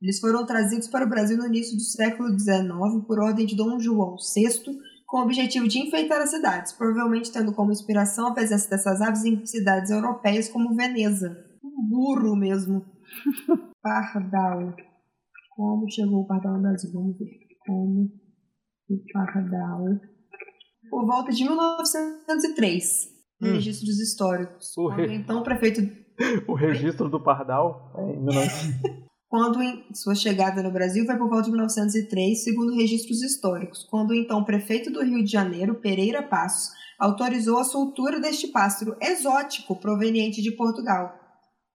Eles 0.00 0.18
foram 0.18 0.46
trazidos 0.46 0.88
para 0.88 1.04
o 1.04 1.08
Brasil 1.08 1.36
no 1.36 1.46
início 1.46 1.76
do 1.76 1.82
século 1.82 2.30
XIX 2.38 3.04
por 3.06 3.18
ordem 3.18 3.44
de 3.44 3.54
Dom 3.54 3.78
João 3.78 4.16
VI, 4.16 4.78
com 5.06 5.18
o 5.18 5.22
objetivo 5.24 5.68
de 5.68 5.80
enfeitar 5.80 6.22
as 6.22 6.30
cidades, 6.30 6.72
provavelmente 6.72 7.30
tendo 7.30 7.52
como 7.52 7.72
inspiração 7.72 8.28
a 8.28 8.32
presença 8.32 8.70
dessas 8.70 9.00
aves 9.02 9.24
em 9.24 9.44
cidades 9.44 9.90
europeias 9.90 10.48
como 10.48 10.74
Veneza. 10.74 11.36
Um 11.62 11.86
burro 11.86 12.34
mesmo. 12.34 12.82
Pardal. 13.82 14.74
Como 15.56 15.90
chegou 15.90 16.20
o 16.22 16.26
pardal 16.26 16.54
no 16.54 16.62
Brasil? 16.62 16.90
Vamos 16.92 17.18
ver. 17.18 17.28
Como 17.66 18.10
o 18.88 18.98
pardal. 19.12 19.84
Por 20.90 21.06
volta 21.06 21.30
de 21.32 21.44
1903, 21.44 23.08
no 23.40 23.48
Hum. 23.48 23.52
registros 23.54 23.98
históricos. 24.00 24.76
O 24.76 24.84
Quando 24.88 24.96
re- 25.08 25.14
então 25.14 25.40
o 25.40 25.44
prefeito 25.44 25.80
O 26.46 26.54
registro 26.54 27.08
do 27.08 27.22
pardal 27.22 27.92
é 27.96 28.12
em 28.12 28.24
19... 28.24 28.50
quando 29.30 29.62
em 29.62 29.94
sua 29.94 30.14
chegada 30.14 30.60
no 30.62 30.72
Brasil 30.72 31.06
foi 31.06 31.16
por 31.16 31.28
volta 31.28 31.44
de 31.44 31.50
1903, 31.52 32.42
segundo 32.42 32.74
registros 32.74 33.22
históricos, 33.22 33.84
quando 33.88 34.10
o 34.10 34.14
então 34.14 34.42
prefeito 34.44 34.90
do 34.90 35.02
Rio 35.04 35.22
de 35.24 35.30
Janeiro, 35.30 35.76
Pereira 35.76 36.20
Passos, 36.22 36.72
autorizou 36.98 37.58
a 37.58 37.64
soltura 37.64 38.20
deste 38.20 38.48
pássaro 38.48 38.96
exótico 39.00 39.76
proveniente 39.78 40.42
de 40.42 40.50
Portugal, 40.56 41.14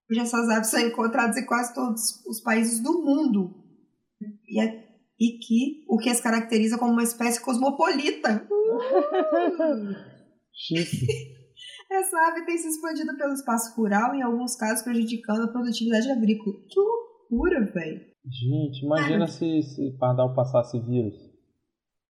cujas 0.07 0.27
essas 0.27 0.49
aves 0.49 0.67
são 0.69 0.79
encontradas 0.79 1.37
em 1.37 1.45
quase 1.45 1.73
todos 1.73 2.23
os 2.27 2.41
países 2.41 2.79
do 2.81 3.03
mundo 3.03 3.53
e, 4.47 4.59
é- 4.59 4.85
e 5.19 5.37
que 5.39 5.85
o 5.87 5.97
que 5.97 6.09
as 6.09 6.21
caracteriza 6.21 6.77
como 6.77 6.91
uma 6.91 7.03
espécie 7.03 7.41
cosmopolita. 7.41 8.47
Chique. 10.53 11.07
Essa 11.91 12.17
ave 12.27 12.45
tem 12.45 12.57
se 12.57 12.67
expandido 12.67 13.15
pelo 13.15 13.33
espaço 13.33 13.75
rural, 13.75 14.15
em 14.15 14.21
alguns 14.23 14.55
casos 14.55 14.83
prejudicando 14.83 15.43
a 15.43 15.47
produtividade 15.47 16.09
agrícola. 16.09 16.55
Que 16.67 16.79
loucura, 16.79 17.63
velho! 17.71 18.01
Gente, 18.25 18.83
imagina 18.83 19.27
se, 19.27 19.61
se 19.61 19.91
pardal 19.99 20.33
passasse 20.33 20.79
vírus. 20.79 21.13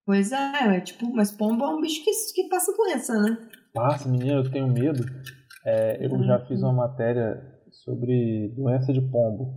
Pois 0.06 0.32
é, 0.32 0.78
é 0.78 0.80
tipo, 0.80 1.12
mas 1.14 1.32
pombo 1.32 1.66
é 1.66 1.76
um 1.76 1.82
bicho 1.82 2.04
que, 2.06 2.12
que 2.34 2.48
passa 2.48 2.72
doença, 2.76 3.22
né? 3.22 3.50
Nossa, 3.76 4.08
menino, 4.08 4.44
eu 4.46 4.50
tenho 4.52 4.72
medo. 4.72 5.04
É, 5.66 6.06
eu 6.06 6.24
já 6.24 6.40
fiz 6.46 6.62
uma 6.62 6.72
matéria 6.72 7.55
sobre 7.84 8.50
doença 8.56 8.94
de 8.94 9.02
pombo. 9.02 9.54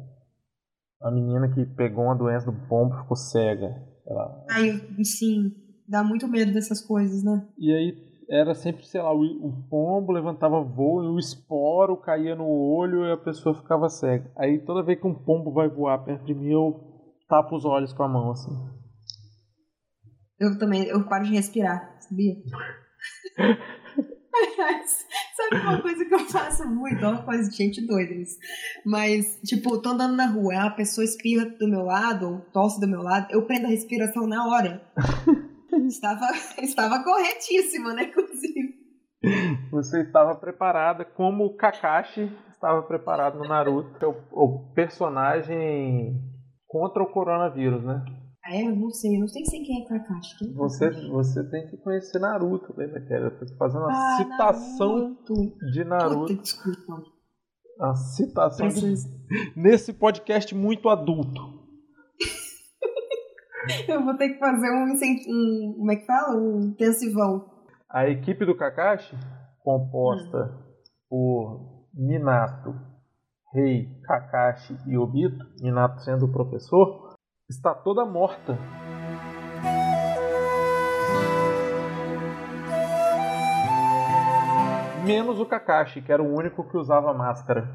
Uma 1.00 1.12
menina 1.12 1.48
que 1.48 1.64
pegou 1.64 2.04
uma 2.04 2.16
doença 2.16 2.50
do 2.50 2.68
pombo 2.68 2.96
ficou 2.96 3.16
cega. 3.16 3.74
Ela... 4.06 4.44
Ai, 4.50 4.80
sim, 5.04 5.52
dá 5.86 6.02
muito 6.02 6.26
medo 6.26 6.52
dessas 6.52 6.80
coisas, 6.80 7.22
né? 7.22 7.46
E 7.56 7.72
aí 7.72 8.08
era 8.28 8.54
sempre, 8.54 8.84
sei 8.84 9.00
lá, 9.00 9.14
o, 9.14 9.22
o 9.22 9.62
pombo 9.70 10.12
levantava 10.12 10.60
voo 10.62 11.02
e 11.02 11.08
o 11.08 11.18
esporo 11.18 11.96
caía 11.96 12.36
no 12.36 12.46
olho 12.46 13.06
e 13.06 13.12
a 13.12 13.16
pessoa 13.16 13.54
ficava 13.54 13.88
cega. 13.88 14.30
Aí 14.36 14.58
toda 14.58 14.82
vez 14.82 15.00
que 15.00 15.06
um 15.06 15.14
pombo 15.14 15.52
vai 15.52 15.68
voar 15.68 16.04
perto 16.04 16.24
de 16.24 16.34
mim, 16.34 16.50
eu 16.50 16.78
tapo 17.28 17.56
os 17.56 17.64
olhos 17.64 17.92
com 17.92 18.02
a 18.02 18.08
mão, 18.08 18.30
assim. 18.30 18.52
Eu 20.38 20.58
também, 20.58 20.84
eu 20.84 21.08
paro 21.08 21.24
de 21.24 21.32
respirar, 21.32 21.96
sabia? 22.00 22.34
Aliás, 24.38 25.06
sabe 25.36 25.62
uma 25.62 25.82
coisa 25.82 26.04
que 26.04 26.14
eu 26.14 26.20
faço 26.20 26.66
muito? 26.68 27.04
É 27.04 27.08
uma 27.08 27.22
coisa 27.22 27.48
de 27.48 27.56
gente 27.56 27.86
doida 27.86 28.14
isso. 28.14 28.38
Mas, 28.84 29.40
tipo, 29.44 29.80
tô 29.80 29.90
andando 29.90 30.16
na 30.16 30.26
rua, 30.26 30.66
a 30.66 30.70
pessoa 30.70 31.04
espirra 31.04 31.46
do 31.46 31.68
meu 31.68 31.82
lado, 31.82 32.44
tosse 32.52 32.80
do 32.80 32.86
meu 32.86 33.02
lado, 33.02 33.28
eu 33.30 33.46
prendo 33.46 33.66
a 33.66 33.70
respiração 33.70 34.26
na 34.26 34.46
hora. 34.46 34.82
estava, 35.88 36.26
estava 36.58 37.02
corretíssima, 37.02 37.94
né, 37.94 38.04
inclusive. 38.04 38.78
Você 39.70 40.02
estava 40.02 40.34
preparada 40.36 41.04
como 41.04 41.44
o 41.44 41.56
Kakashi 41.56 42.30
estava 42.50 42.82
preparado 42.82 43.38
no 43.38 43.48
Naruto, 43.48 43.98
que 43.98 44.04
é 44.04 44.08
o, 44.08 44.16
o 44.32 44.72
personagem 44.74 46.14
contra 46.66 47.02
o 47.02 47.10
coronavírus, 47.10 47.82
né? 47.82 48.04
Ah, 48.50 48.54
é? 48.56 48.62
Eu 48.66 48.74
não 48.76 48.90
sei, 48.90 49.16
eu 49.16 49.20
não 49.20 49.28
sei 49.28 49.44
sem 49.44 49.62
quem 49.62 49.82
é 49.82 49.86
Kakashi. 49.86 50.38
Quem 50.38 50.48
é 50.50 50.54
Você, 50.54 50.90
você 51.10 51.44
tem 51.50 51.66
que 51.68 51.76
conhecer 51.76 52.18
Naruto, 52.18 52.72
lembra 52.76 53.00
que 53.04 53.12
Eu 53.12 53.38
tô 53.38 53.46
fazendo 53.56 53.82
uma 53.82 53.90
Ah, 53.92 54.16
citação 54.16 54.98
Naruto. 54.98 55.34
de 55.34 55.82
Puta, 55.82 55.84
Naruto. 55.84 56.34
desculpa. 56.34 57.02
A 57.80 57.94
citação 57.94 58.68
de, 58.68 58.94
nesse 59.54 59.92
podcast 59.92 60.54
muito 60.54 60.88
adulto. 60.88 61.58
Eu 63.86 64.02
vou 64.02 64.16
ter 64.16 64.30
que 64.30 64.38
fazer 64.38 64.70
um, 64.70 64.92
um 64.94 65.74
como 65.76 65.92
é 65.92 65.96
que 65.96 66.06
fala? 66.06 66.34
Um 66.40 66.60
intensivão. 66.70 67.44
A 67.90 68.08
equipe 68.08 68.44
do 68.46 68.56
Kakashi, 68.56 69.14
composta 69.62 70.38
Hum. 70.38 70.62
por 71.08 71.86
Minato, 71.94 72.74
Rei, 73.52 73.88
Kakashi 74.04 74.76
e 74.86 74.96
Obito, 74.96 75.44
Minato 75.62 76.00
sendo 76.02 76.26
o 76.26 76.32
professor, 76.32 77.07
está 77.48 77.74
toda 77.74 78.04
morta. 78.04 78.58
Menos 85.06 85.40
o 85.40 85.46
Kakashi, 85.46 86.02
que 86.02 86.12
era 86.12 86.22
o 86.22 86.36
único 86.36 86.68
que 86.68 86.76
usava 86.76 87.14
máscara. 87.14 87.66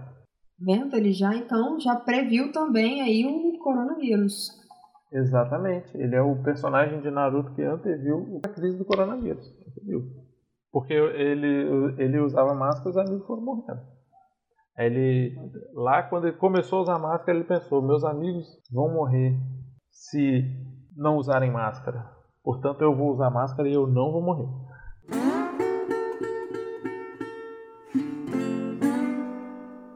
Vendo? 0.59 0.95
Ele 0.95 1.11
já, 1.11 1.35
então, 1.35 1.79
já 1.79 1.95
previu 1.95 2.51
também 2.51 3.01
aí 3.01 3.25
o 3.25 3.57
coronavírus. 3.57 4.51
Exatamente. 5.11 5.97
Ele 5.97 6.15
é 6.15 6.21
o 6.21 6.43
personagem 6.43 7.01
de 7.01 7.09
Naruto 7.09 7.55
que 7.55 7.63
anteviu 7.63 8.39
a 8.45 8.49
crise 8.49 8.77
do 8.77 8.85
coronavírus. 8.85 9.51
Anteviu. 9.67 10.03
Porque 10.71 10.93
ele, 10.93 11.95
ele 11.97 12.19
usava 12.19 12.53
máscara 12.53 12.89
e 12.89 12.91
os 12.91 12.97
amigos 12.97 13.25
foram 13.25 13.41
morrendo. 13.41 13.81
Ele, 14.77 15.35
lá 15.73 16.03
quando 16.03 16.27
ele 16.27 16.37
começou 16.37 16.79
a 16.79 16.81
usar 16.83 16.99
máscara, 16.99 17.37
ele 17.37 17.47
pensou: 17.47 17.81
meus 17.81 18.03
amigos 18.03 18.47
vão 18.71 18.91
morrer 18.91 19.35
se 19.93 20.43
não 20.97 21.17
usarem 21.17 21.51
máscara. 21.51 22.09
Portanto, 22.43 22.81
eu 22.81 22.95
vou 22.95 23.13
usar 23.13 23.29
máscara 23.29 23.69
e 23.69 23.73
eu 23.73 23.87
não 23.87 24.11
vou 24.11 24.21
morrer. 24.21 24.49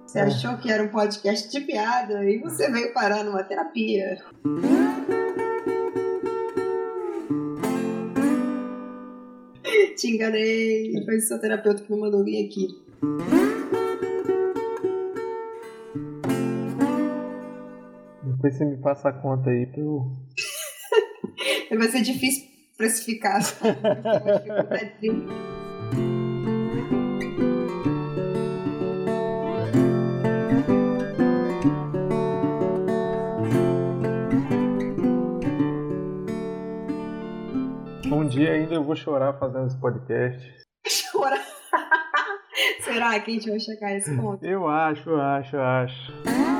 Você 0.05 0.19
achou 0.19 0.57
que 0.57 0.71
era 0.71 0.81
um 0.83 0.87
podcast 0.87 1.51
de 1.51 1.65
piada 1.65 2.23
e 2.23 2.39
você 2.39 2.71
veio 2.71 2.93
parar 2.93 3.23
numa 3.23 3.43
terapia. 3.43 4.17
Te 9.97 10.07
enganei. 10.07 11.03
Foi 11.03 11.17
o 11.17 11.21
seu 11.21 11.39
terapeuta 11.39 11.83
que 11.83 11.91
me 11.91 11.99
mandou 11.99 12.23
vir 12.23 12.45
aqui. 12.45 13.56
Depois 18.47 18.57
você 18.59 18.65
me 18.65 18.77
passa 18.77 19.09
a 19.09 19.13
conta 19.13 19.49
aí 19.49 19.65
pra 19.65 19.81
eu. 19.83 20.09
Vai 21.77 21.89
ser 21.89 22.01
difícil 22.01 22.47
precificar. 22.77 23.41
Um 38.05 38.27
dia 38.27 38.53
ainda 38.53 38.75
eu 38.75 38.83
vou 38.83 38.95
chorar 38.95 39.33
fazendo 39.33 39.67
esse 39.67 39.77
podcast. 39.77 40.53
Chorar. 40.87 41.45
Será 42.81 43.19
que 43.19 43.31
a 43.31 43.33
gente 43.33 43.49
vai 43.49 43.59
chegar 43.59 43.87
a 43.87 43.95
esse 43.97 44.15
ponto? 44.15 44.45
Eu 44.45 44.67
acho, 44.69 45.09
eu 45.09 45.21
acho, 45.21 45.55
eu 45.57 45.61
acho. 45.61 46.56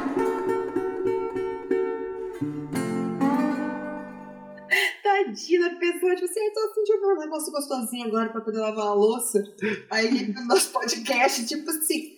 Tadinha 5.18 5.61
da 5.61 5.76
pessoa, 5.78 6.13
tipo 6.13 6.26
assim, 6.26 6.39
eu 6.39 6.53
tô 6.53 6.59
afim 6.59 6.84
de 6.84 6.93
ouvir 6.93 7.05
um 7.05 7.18
negócio 7.18 7.51
gostosinho 7.51 8.07
agora 8.07 8.30
pra 8.30 8.41
poder 8.41 8.59
lavar 8.59 8.86
uma 8.86 8.93
louça. 8.93 9.43
Aí 9.89 10.28
no 10.34 10.45
nosso 10.45 10.72
podcast, 10.72 11.45
tipo 11.47 11.70
assim. 11.72 12.18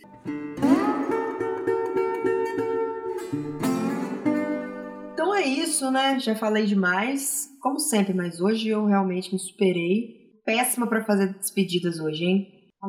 Então 5.13 5.33
é 5.33 5.45
isso, 5.45 5.89
né? 5.89 6.19
Já 6.19 6.35
falei 6.35 6.65
demais. 6.65 7.49
Como 7.61 7.79
sempre, 7.79 8.13
mas 8.13 8.41
hoje 8.41 8.67
eu 8.67 8.85
realmente 8.85 9.31
me 9.31 9.39
superei. 9.39 10.41
Péssima 10.45 10.87
pra 10.87 11.05
fazer 11.05 11.33
despedidas 11.35 11.99
hoje, 11.99 12.25
hein? 12.25 12.47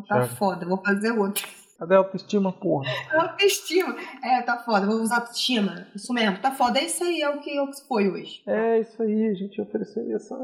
Tá 0.09 0.23
Já. 0.23 0.29
foda, 0.29 0.67
vou 0.67 0.83
fazer 0.83 1.13
outra. 1.13 1.47
Cadê 1.81 1.95
a 1.95 1.99
autoestima, 1.99 2.53
porra? 2.53 2.85
Autoestima. 3.11 3.97
É, 4.23 4.43
tá 4.43 4.59
foda, 4.59 4.85
vou 4.85 4.97
usar 4.97 5.17
autoestima. 5.17 5.87
Isso 5.95 6.13
mesmo, 6.13 6.39
tá 6.39 6.53
foda. 6.53 6.79
É 6.79 6.85
isso 6.85 7.03
aí, 7.03 7.23
é 7.23 7.31
o 7.31 7.41
que, 7.41 7.59
é 7.59 7.73
foi 7.89 8.07
hoje. 8.07 8.43
É 8.47 8.81
isso 8.81 9.03
aí, 9.03 9.29
a 9.29 9.33
gente 9.33 9.59
ofereceria 9.63 10.17
essa 10.17 10.37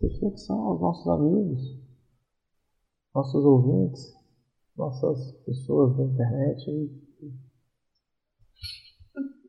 reflexão 0.00 0.58
aos 0.58 0.80
nossos 0.80 1.06
amigos, 1.06 1.60
nossos 3.14 3.44
ouvintes, 3.44 4.10
nossas 4.74 5.32
pessoas 5.44 5.94
da 5.98 6.04
internet. 6.04 6.64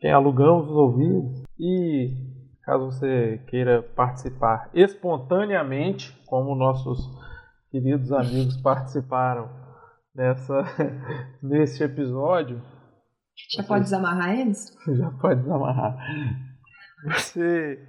Quem 0.02 0.12
alugamos 0.12 0.70
os 0.70 0.76
ouvidos. 0.76 1.44
E 1.58 2.14
caso 2.62 2.92
você 2.92 3.38
queira 3.48 3.82
participar 3.82 4.70
espontaneamente, 4.74 6.12
como 6.26 6.54
nossos 6.54 7.10
queridos 7.72 8.12
amigos 8.12 8.58
participaram 8.58 9.63
nessa, 10.16 10.64
nesse 11.42 11.84
episódio, 11.84 12.62
Já 13.50 13.64
pode 13.64 13.86
desamarrar 13.86 14.40
eles? 14.40 14.76
já 14.88 15.12
pode 15.12 15.42
desamarrar. 15.42 15.98
Você 17.06 17.80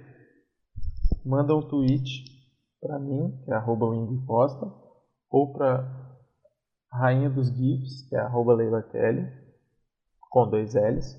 manda 1.25 1.55
um 1.55 1.67
tweet 1.67 2.25
pra 2.81 2.99
mim, 2.99 3.41
que 3.43 3.51
é 3.51 3.55
arroba 3.55 3.85
Costa, 4.25 4.65
ou 5.29 5.53
pra 5.53 6.05
Rainha 6.91 7.29
dos 7.29 7.49
GIFs, 7.49 8.07
que 8.09 8.15
é 8.15 8.19
arroba 8.19 8.53
Leila 8.53 8.83
Kelly, 8.83 9.27
com 10.29 10.49
dois 10.49 10.73
L's. 10.75 11.15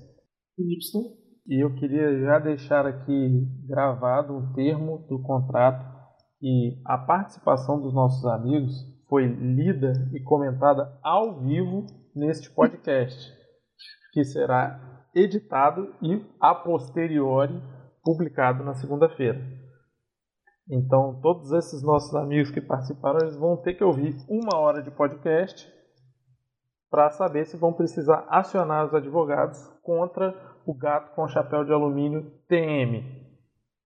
Y. 0.57 1.17
E 1.47 1.63
eu 1.63 1.73
queria 1.75 2.19
já 2.19 2.39
deixar 2.39 2.85
aqui 2.85 3.47
gravado 3.67 4.35
um 4.35 4.53
termo 4.53 5.05
do 5.07 5.21
contrato 5.21 5.85
que 6.39 6.81
a 6.85 6.97
participação 6.97 7.81
dos 7.81 7.93
nossos 7.93 8.25
amigos 8.25 8.73
foi 9.09 9.25
lida 9.25 9.93
e 10.13 10.21
comentada 10.21 10.97
ao 11.01 11.39
vivo 11.41 11.85
neste 12.15 12.49
podcast, 12.49 13.33
que 14.11 14.23
será 14.23 15.05
editado 15.15 15.93
e 16.01 16.23
a 16.39 16.53
posteriori 16.53 17.61
publicado 18.03 18.63
na 18.63 18.73
segunda-feira. 18.75 19.39
Então, 20.69 21.19
todos 21.21 21.51
esses 21.53 21.81
nossos 21.81 22.13
amigos 22.15 22.51
que 22.51 22.59
participaram, 22.59 23.19
eles 23.21 23.37
vão 23.37 23.55
ter 23.57 23.73
que 23.75 23.83
ouvir 23.83 24.15
uma 24.29 24.57
hora 24.57 24.83
de 24.83 24.91
podcast 24.91 25.71
para 26.89 27.09
saber 27.11 27.45
se 27.45 27.57
vão 27.57 27.73
precisar 27.73 28.25
acionar 28.29 28.85
os 28.85 28.93
advogados 28.93 29.59
contra 29.81 30.35
o 30.65 30.73
gato 30.73 31.15
com 31.15 31.27
chapéu 31.27 31.63
de 31.63 31.71
alumínio 31.71 32.31
TM. 32.47 33.03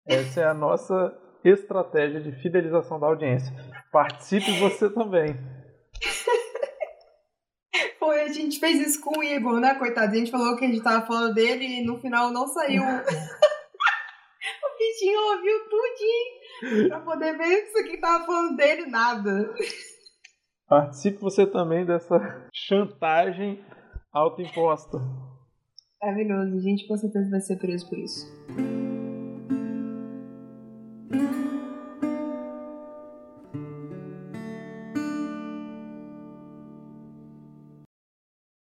Essa 0.07 0.41
é 0.41 0.45
a 0.47 0.55
nossa 0.55 1.15
estratégia 1.45 2.21
de 2.21 2.33
fidelização 2.41 2.99
da 2.99 3.07
audiência. 3.07 3.55
Participe 3.91 4.59
você 4.59 4.89
também. 4.89 5.37
Foi, 7.99 8.23
a 8.23 8.29
gente 8.29 8.59
fez 8.59 8.81
isso 8.81 9.01
com 9.01 9.19
o 9.19 9.23
Igor, 9.23 9.61
né, 9.61 9.75
coitado? 9.75 10.13
A 10.13 10.15
gente 10.17 10.31
falou 10.31 10.57
que 10.57 10.65
a 10.65 10.69
gente 10.69 10.83
tava 10.83 11.07
falando 11.07 11.35
dele 11.35 11.65
e 11.65 11.85
no 11.85 12.01
final 12.01 12.31
não 12.31 12.47
saiu. 12.47 12.83
o 12.83 14.79
bichinho 14.79 15.21
ouviu 15.21 15.59
tudinho 15.69 16.89
pra 16.89 17.01
poder 17.01 17.37
ver 17.37 17.65
isso 17.65 17.79
aqui 17.79 17.99
tava 17.99 18.25
falando 18.25 18.57
dele, 18.57 18.87
nada. 18.87 19.55
Participe 20.69 21.19
você 21.21 21.47
também 21.47 21.85
dessa 21.85 22.49
chantagem 22.53 23.65
autoimposta. 24.13 24.99
Maravilhoso, 26.03 26.57
a 26.57 26.61
gente 26.61 26.87
com 26.87 26.97
certeza 26.97 27.29
vai 27.31 27.41
ser 27.41 27.57
preso 27.57 27.89
por 27.89 27.99
isso. 27.99 28.27